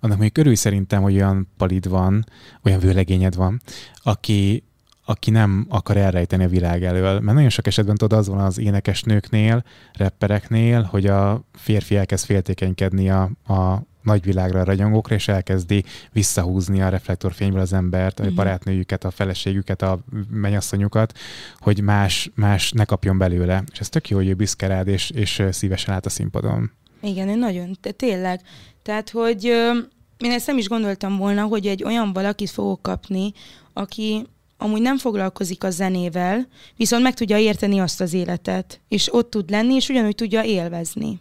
Annak 0.00 0.16
mondjuk 0.16 0.38
örülj 0.38 0.54
szerintem, 0.54 1.02
hogy 1.02 1.14
olyan 1.14 1.48
palid 1.56 1.88
van, 1.88 2.26
olyan 2.62 2.80
vőlegényed 2.80 3.34
van, 3.34 3.60
aki, 4.02 4.64
aki 5.04 5.30
nem 5.30 5.66
akar 5.68 5.96
elrejteni 5.96 6.44
a 6.44 6.48
világ 6.48 6.84
elől. 6.84 7.20
Mert 7.20 7.36
nagyon 7.36 7.50
sok 7.50 7.66
esetben 7.66 7.96
tudod, 7.96 8.18
az 8.18 8.28
van 8.28 8.38
az 8.38 8.58
énekesnőknél, 8.58 9.64
rappereknél, 9.92 10.82
hogy 10.82 11.06
a 11.06 11.44
férfi 11.52 11.96
elkezd 11.96 12.24
féltékenykedni 12.24 13.10
a, 13.10 13.22
a 13.46 13.82
nagyvilágra, 14.02 14.60
a 14.60 14.64
ragyongókra, 14.64 15.14
és 15.14 15.28
elkezdi 15.28 15.84
visszahúzni 16.12 16.82
a 16.82 16.88
reflektorfényből 16.88 17.60
az 17.60 17.72
embert, 17.72 18.20
a 18.20 18.24
Mhm. 18.24 18.34
barátnőjüket, 18.34 19.04
a 19.04 19.10
feleségüket, 19.10 19.82
a 19.82 19.98
mennyasszonyukat, 20.30 21.18
hogy 21.58 21.80
más, 21.82 22.30
más 22.34 22.72
ne 22.72 22.84
kapjon 22.84 23.18
belőle. 23.18 23.62
És 23.72 23.78
ez 23.80 23.88
tök 23.88 24.08
jó, 24.08 24.16
hogy 24.16 24.28
ő 24.28 24.34
büszke 24.34 24.66
rád, 24.66 24.88
és, 24.88 25.10
és 25.10 25.42
szívesen 25.50 25.94
állt 25.94 26.06
a 26.06 26.10
színpadon. 26.10 26.70
Igen, 27.02 27.28
én 27.28 27.38
nagyon, 27.38 27.76
te, 27.80 27.90
tényleg. 27.90 28.40
Tehát, 28.82 29.10
hogy 29.10 29.46
ö, 29.46 29.70
én 30.18 30.30
ezt 30.30 30.46
nem 30.46 30.58
is 30.58 30.68
gondoltam 30.68 31.16
volna, 31.16 31.42
hogy 31.42 31.66
egy 31.66 31.84
olyan 31.84 32.12
valakit 32.12 32.50
fogok 32.50 32.82
kapni, 32.82 33.32
aki 33.72 34.26
amúgy 34.56 34.80
nem 34.80 34.98
foglalkozik 34.98 35.64
a 35.64 35.70
zenével, 35.70 36.46
viszont 36.76 37.02
meg 37.02 37.14
tudja 37.14 37.38
érteni 37.38 37.80
azt 37.80 38.00
az 38.00 38.12
életet, 38.12 38.80
és 38.88 39.14
ott 39.14 39.30
tud 39.30 39.50
lenni, 39.50 39.74
és 39.74 39.88
ugyanúgy 39.88 40.14
tudja 40.14 40.42
élvezni. 40.44 41.20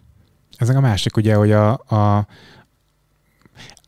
Ez 0.58 0.70
a 0.70 0.80
másik 0.80 1.18
ugye, 1.18 1.36
hogy 1.36 1.52
a, 1.52 1.72
a 1.72 2.28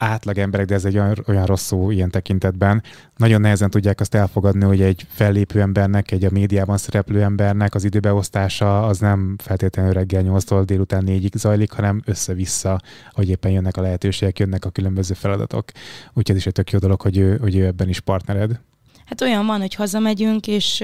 átlag 0.01 0.37
emberek, 0.37 0.65
de 0.65 0.73
ez 0.73 0.85
egy 0.85 0.97
olyan, 0.97 1.23
olyan 1.27 1.45
rossz 1.45 1.65
szó 1.65 1.91
ilyen 1.91 2.09
tekintetben, 2.09 2.83
nagyon 3.17 3.41
nehezen 3.41 3.69
tudják 3.69 3.99
azt 3.99 4.15
elfogadni, 4.15 4.65
hogy 4.65 4.81
egy 4.81 5.05
fellépő 5.09 5.61
embernek, 5.61 6.11
egy 6.11 6.25
a 6.25 6.29
médiában 6.31 6.77
szereplő 6.77 7.21
embernek 7.21 7.75
az 7.75 7.83
időbeosztása 7.83 8.85
az 8.85 8.99
nem 8.99 9.35
feltétlenül 9.37 9.93
reggel 9.93 10.23
8-tól 10.25 10.63
délután 10.65 11.03
4-ig 11.05 11.35
zajlik, 11.35 11.71
hanem 11.71 12.01
össze-vissza, 12.05 12.79
hogy 13.11 13.29
éppen 13.29 13.51
jönnek 13.51 13.77
a 13.77 13.81
lehetőségek, 13.81 14.39
jönnek 14.39 14.65
a 14.65 14.69
különböző 14.69 15.13
feladatok. 15.13 15.71
Úgyhogy 16.07 16.29
ez 16.29 16.35
is 16.35 16.45
egy 16.45 16.53
tök 16.53 16.71
jó 16.71 16.79
dolog, 16.79 17.01
hogy 17.01 17.17
ő, 17.17 17.37
hogy 17.37 17.55
ő 17.55 17.65
ebben 17.65 17.89
is 17.89 17.99
partnered. 17.99 18.59
Hát 19.05 19.21
olyan 19.21 19.45
van, 19.45 19.59
hogy 19.59 19.73
hazamegyünk, 19.73 20.47
és 20.47 20.83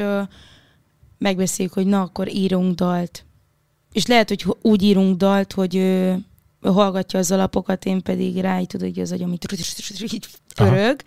megbeszéljük, 1.18 1.74
hogy 1.74 1.86
na, 1.86 2.02
akkor 2.02 2.28
írunk 2.30 2.76
dalt. 2.76 3.26
És 3.92 4.06
lehet, 4.06 4.28
hogy 4.28 4.42
ho- 4.42 4.58
úgy 4.62 4.82
írunk 4.82 5.18
dalt, 5.18 5.54
hogy 5.54 5.76
ő 6.68 6.72
hallgatja 6.72 7.20
az 7.20 7.32
alapokat, 7.32 7.86
én 7.86 8.02
pedig 8.02 8.38
rá 8.38 8.60
így 8.60 8.68
tudod, 8.68 8.88
hogy 8.94 9.00
az 9.00 9.12
agyam 9.12 9.32
így, 9.32 9.46
így 10.14 10.28
pörög, 10.56 11.02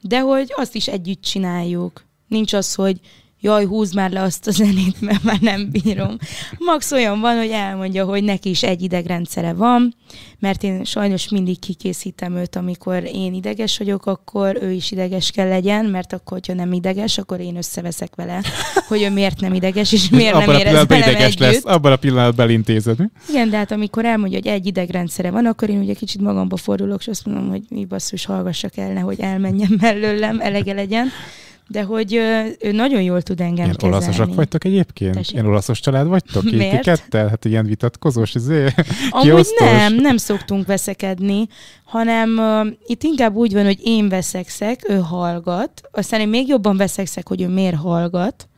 de 0.00 0.20
hogy 0.20 0.52
azt 0.56 0.74
is 0.74 0.88
együtt 0.88 1.22
csináljuk. 1.22 2.04
Nincs 2.28 2.52
az, 2.52 2.74
hogy 2.74 3.00
jaj, 3.40 3.64
húzd 3.64 3.94
már 3.94 4.10
le 4.10 4.22
azt 4.22 4.46
a 4.46 4.50
zenét, 4.50 5.00
mert 5.08 5.22
már 5.22 5.40
nem 5.40 5.70
bírom. 5.70 6.16
Max 6.58 6.92
olyan 6.92 7.20
van, 7.20 7.36
hogy 7.36 7.50
elmondja, 7.50 8.04
hogy 8.04 8.24
neki 8.24 8.48
is 8.48 8.62
egy 8.62 8.82
idegrendszere 8.82 9.52
van, 9.52 9.94
mert 10.38 10.62
én 10.62 10.84
sajnos 10.84 11.28
mindig 11.28 11.58
kikészítem 11.58 12.36
őt, 12.36 12.56
amikor 12.56 13.04
én 13.12 13.34
ideges 13.34 13.78
vagyok, 13.78 14.06
akkor 14.06 14.58
ő 14.60 14.70
is 14.70 14.90
ideges 14.90 15.30
kell 15.30 15.48
legyen, 15.48 15.84
mert 15.84 16.12
akkor, 16.12 16.32
hogyha 16.32 16.54
nem 16.54 16.72
ideges, 16.72 17.18
akkor 17.18 17.40
én 17.40 17.56
összeveszek 17.56 18.14
vele, 18.14 18.42
hogy 18.88 19.02
ő 19.02 19.10
miért 19.10 19.40
nem 19.40 19.54
ideges, 19.54 19.92
és 19.92 20.08
miért 20.08 20.32
nem 20.32 20.42
abban 20.42 20.54
a 20.54 20.58
érez 20.58 20.72
velem 20.72 21.02
ideges 21.08 21.24
együtt. 21.24 21.38
lesz, 21.38 21.64
abban 21.64 21.92
a 21.92 21.96
pillanatban 21.96 22.46
elintézed. 22.46 22.98
Igen, 23.28 23.50
de 23.50 23.56
hát 23.56 23.70
amikor 23.70 24.04
elmondja, 24.04 24.38
hogy 24.38 24.48
egy 24.48 24.66
idegrendszere 24.66 25.30
van, 25.30 25.46
akkor 25.46 25.68
én 25.68 25.80
ugye 25.80 25.94
kicsit 25.94 26.20
magamba 26.20 26.56
fordulok, 26.56 27.00
és 27.00 27.08
azt 27.08 27.26
mondom, 27.26 27.48
hogy 27.48 27.62
mi 27.68 27.84
basszus, 27.84 28.24
hallgassak 28.24 28.76
el, 28.76 28.92
nehogy 28.92 29.20
elmenjen 29.20 29.76
mellőlem, 29.80 30.40
elege 30.40 30.72
legyen. 30.72 31.08
De 31.70 31.82
hogy 31.82 32.14
ő 32.60 32.72
nagyon 32.72 33.02
jól 33.02 33.22
tud 33.22 33.40
engem 33.40 33.64
Ilyen 33.64 33.76
kezelni. 33.76 33.96
olaszosak 33.96 34.34
vagytok 34.34 34.64
egyébként? 34.64 35.14
Tessék? 35.14 35.32
Ilyen 35.32 35.46
olaszos 35.46 35.80
család 35.80 36.06
vagytok? 36.06 36.44
Így 36.44 36.50
ti 36.50 36.56
Miért? 36.56 36.82
kettel? 36.82 37.28
Hát 37.28 37.44
ilyen 37.44 37.66
vitatkozós, 37.66 38.34
izé? 38.34 38.62
Amúgy 39.10 39.26
kiosztós. 39.26 39.70
nem, 39.70 39.94
nem 39.94 40.16
szoktunk 40.16 40.66
veszekedni, 40.66 41.46
hanem 41.84 42.38
uh, 42.38 42.66
itt 42.86 43.02
inkább 43.02 43.34
úgy 43.34 43.52
van, 43.52 43.64
hogy 43.64 43.78
én 43.82 44.08
veszekszek, 44.08 44.88
ő 44.88 44.96
hallgat, 44.98 45.80
aztán 45.90 46.20
én 46.20 46.28
még 46.28 46.48
jobban 46.48 46.76
veszekszek, 46.76 47.28
hogy 47.28 47.42
ő 47.42 47.48
miért 47.48 47.76
hallgat, 47.76 48.48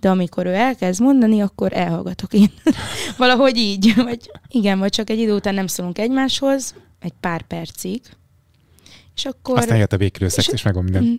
de 0.00 0.10
amikor 0.10 0.46
ő 0.46 0.52
elkezd 0.52 1.00
mondani, 1.02 1.40
akkor 1.40 1.72
elhallgatok 1.72 2.32
én. 2.32 2.50
Valahogy 3.18 3.56
így. 3.56 3.92
Vagy 3.96 4.30
igen, 4.48 4.78
vagy 4.78 4.90
csak 4.90 5.10
egy 5.10 5.18
idő 5.18 5.34
után 5.34 5.54
nem 5.54 5.66
szólunk 5.66 5.98
egymáshoz, 5.98 6.74
egy 7.00 7.12
pár 7.20 7.42
percig, 7.42 8.00
és 9.14 9.24
akkor... 9.24 9.58
Aztán 9.58 9.78
jött 9.78 9.92
a 9.92 9.96
végkörül 9.96 10.28
szex, 10.28 10.46
és- 10.46 10.52
és 10.52 10.62
megvan 10.62 10.82
minden. 10.84 11.02
Mm, 11.02 11.14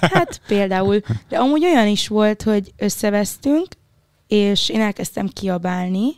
Hát 0.00 0.40
például. 0.46 1.00
De 1.28 1.36
amúgy 1.38 1.64
olyan 1.64 1.86
is 1.86 2.08
volt, 2.08 2.42
hogy 2.42 2.72
összevesztünk, 2.76 3.66
és 4.26 4.68
én 4.68 4.80
elkezdtem 4.80 5.28
kiabálni, 5.28 6.08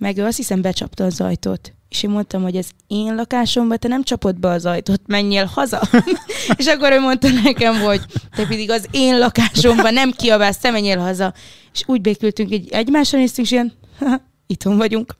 meg 0.00 0.16
ő 0.16 0.24
azt 0.24 0.36
hiszem 0.36 0.60
becsapta 0.62 1.04
az 1.04 1.20
ajtót. 1.20 1.72
És 1.88 2.02
én 2.02 2.10
mondtam, 2.10 2.42
hogy 2.42 2.56
ez 2.56 2.68
én 2.86 3.14
lakásomban, 3.14 3.78
te 3.78 3.88
nem 3.88 4.02
csapod 4.02 4.38
be 4.40 4.48
az 4.48 4.66
ajtót, 4.66 5.00
menjél 5.06 5.44
haza. 5.44 5.80
és 6.56 6.66
akkor 6.66 6.92
ő 6.92 7.00
mondta 7.00 7.28
nekem, 7.42 7.80
hogy 7.80 8.00
te 8.36 8.46
pedig 8.46 8.70
az 8.70 8.86
én 8.90 9.18
lakásomban 9.18 9.92
nem 9.92 10.10
kiabálsz, 10.10 10.58
te 10.58 10.70
menjél 10.70 10.98
haza. 10.98 11.34
És 11.72 11.82
úgy 11.86 12.00
békültünk, 12.00 12.52
egy 12.52 12.68
egymásra 12.70 13.18
néztünk, 13.18 13.46
és 13.46 13.52
ilyen, 13.52 13.72
"Haha, 13.98 14.20
itthon 14.46 14.76
vagyunk. 14.76 15.14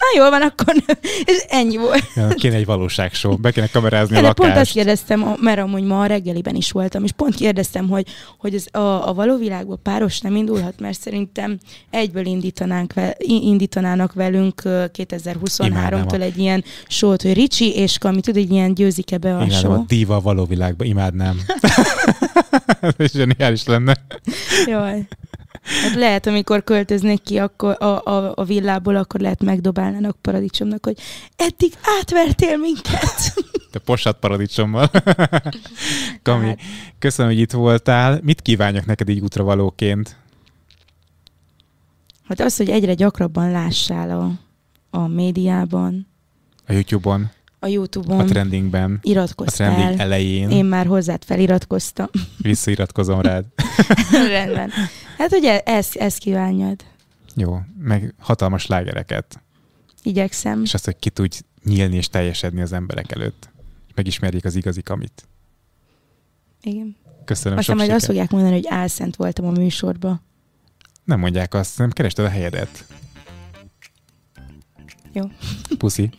Na 0.00 0.20
jól 0.20 0.30
van, 0.30 0.42
akkor 0.42 0.74
nem. 0.86 0.96
És 1.24 1.44
ennyi 1.48 1.76
volt. 1.76 2.02
Ja, 2.14 2.28
kéne 2.28 2.54
egy 2.54 2.64
valóságshow, 2.64 3.36
be 3.36 3.50
kéne 3.50 3.66
kamerázni 3.68 4.16
a 4.16 4.20
Ja, 4.20 4.26
de 4.26 4.32
pont 4.32 4.48
azt 4.48 4.56
lakást. 4.56 4.72
kérdeztem, 4.72 5.22
a- 5.28 5.36
mert 5.40 5.58
amúgy 5.60 5.82
ma 5.82 6.00
a 6.00 6.06
reggeliben 6.06 6.54
is 6.54 6.70
voltam, 6.70 7.04
és 7.04 7.12
pont 7.12 7.34
kérdeztem, 7.34 7.88
hogy, 7.88 8.06
hogy 8.38 8.54
ez 8.54 8.64
a, 8.80 9.08
a 9.08 9.14
való 9.14 9.36
világban 9.36 9.78
páros 9.82 10.20
nem 10.20 10.36
indulhat, 10.36 10.80
mert 10.80 11.00
szerintem 11.00 11.58
egyből 11.90 12.26
indítanánk 12.26 12.92
ve, 12.92 13.14
indítanának 13.18 14.12
velünk 14.12 14.64
ö, 14.64 14.84
2023-tól 14.92 15.64
Imádnám 15.66 16.20
egy 16.20 16.38
ilyen 16.38 16.64
sót, 16.88 17.22
hogy 17.22 17.32
Ricsi 17.32 17.74
és 17.74 17.98
Kami, 17.98 18.20
tudod, 18.20 18.42
egy 18.42 18.50
ilyen 18.50 18.74
győzik-e 18.74 19.18
be 19.18 19.36
a 19.36 19.42
Imádom 19.44 19.72
a 19.72 19.76
só. 19.76 19.84
diva 19.86 20.14
a 20.16 20.20
való 20.20 20.44
világban, 20.44 20.86
imádnám. 20.86 21.40
Ez 22.96 23.12
zseniális 23.12 23.64
lenne. 23.64 23.96
Jaj. 24.66 25.08
Hát 25.62 25.94
lehet, 25.94 26.26
amikor 26.26 26.64
költöznék 26.64 27.22
ki 27.22 27.38
akkor 27.38 27.76
a, 27.82 28.04
a, 28.04 28.32
a 28.34 28.44
villából, 28.44 28.96
akkor 28.96 29.20
lehet 29.20 29.42
megdobálnának 29.42 30.16
paradicsomnak, 30.20 30.84
hogy 30.84 30.98
eddig 31.36 31.72
átvertél 31.98 32.56
minket. 32.56 33.34
Te 33.70 33.78
posat 33.78 34.18
paradicsommal. 34.18 34.90
Kami, 36.22 36.46
Hát. 36.46 36.58
köszönöm, 36.98 37.32
hogy 37.32 37.40
itt 37.40 37.52
voltál. 37.52 38.20
Mit 38.22 38.40
kívánjak 38.40 38.86
neked 38.86 39.08
így 39.08 39.20
útravalóként? 39.20 40.16
Hát 42.28 42.40
az, 42.40 42.56
hogy 42.56 42.68
egyre 42.70 42.94
gyakrabban 42.94 43.50
lássál 43.50 44.10
a, 44.20 44.30
a 44.98 45.06
médiában, 45.06 46.06
A 46.66 46.72
YouTube-on, 46.72 47.30
a 47.62 47.66
a 47.66 47.68
YouTube-on, 47.68 48.26
trendingben, 48.26 48.92
a 48.94 48.98
iratkoztál. 49.02 49.74
trending 49.74 50.00
elején. 50.00 50.50
Én 50.50 50.64
már 50.64 50.86
hozzád 50.86 51.24
feliratkoztam. 51.24 52.06
Visszairatkozom 52.38 53.20
rád. 53.20 53.44
Rendben. 54.28 54.70
Hát 55.18 55.32
ugye 55.32 55.60
ezt, 55.60 55.96
ezt 55.96 56.18
kívánjad. 56.18 56.84
Jó, 57.34 57.58
meg 57.78 58.14
hatalmas 58.18 58.66
lágereket. 58.66 59.40
Igyekszem. 60.02 60.62
És 60.62 60.74
azt, 60.74 60.84
hogy 60.84 60.96
ki 60.98 61.10
tudj 61.10 61.38
nyílni 61.64 61.96
és 61.96 62.08
teljesedni 62.08 62.60
az 62.60 62.72
emberek 62.72 63.12
előtt. 63.12 63.48
Megismerjék 63.94 64.44
az 64.44 64.54
igazi 64.54 64.82
kamit. 64.82 65.28
Igen. 66.62 66.96
Köszönöm, 67.24 67.58
Aztán 67.58 67.76
majd 67.76 67.90
azt 67.90 67.98
sikert. 68.00 68.12
fogják 68.18 68.30
mondani, 68.30 68.54
hogy 68.54 68.66
álszent 68.78 69.16
voltam 69.16 69.46
a 69.46 69.50
műsorba. 69.50 70.20
Nem 71.04 71.18
mondják 71.18 71.54
azt, 71.54 71.78
nem 71.78 71.90
kerested 71.90 72.24
a 72.24 72.28
helyedet. 72.28 72.84
Jó. 75.12 75.30
Puszi. 75.78 76.10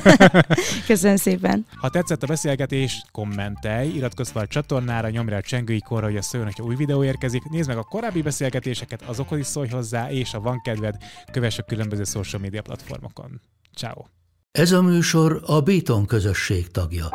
Köszönöm 0.86 1.16
szépen. 1.16 1.66
Ha 1.76 1.88
tetszett 1.88 2.22
a 2.22 2.26
beszélgetés, 2.26 3.02
kommentelj, 3.12 3.88
iratkozz 3.88 4.30
fel 4.30 4.42
a 4.42 4.46
csatornára, 4.46 5.10
nyomj 5.10 5.30
rá 5.30 5.36
a 5.36 5.40
csengői 5.40 5.80
korra, 5.80 6.06
hogy 6.06 6.16
a 6.16 6.22
szóljon, 6.22 6.48
hogyha 6.48 6.68
új 6.68 6.74
videó 6.74 7.04
érkezik, 7.04 7.42
nézd 7.44 7.68
meg 7.68 7.78
a 7.78 7.82
korábbi 7.82 8.22
beszélgetéseket, 8.22 9.02
azokhoz 9.02 9.38
is 9.38 9.46
szólj 9.46 9.68
hozzá, 9.68 10.10
és 10.10 10.30
ha 10.30 10.40
van 10.40 10.60
kedved, 10.60 10.96
kövess 11.32 11.58
a 11.58 11.62
különböző 11.62 12.04
social 12.04 12.42
media 12.42 12.62
platformokon. 12.62 13.40
Ciao. 13.74 14.04
Ez 14.52 14.72
a 14.72 14.82
műsor 14.82 15.42
a 15.46 15.60
Béton 15.60 16.06
közösség 16.06 16.70
tagja. 16.70 17.08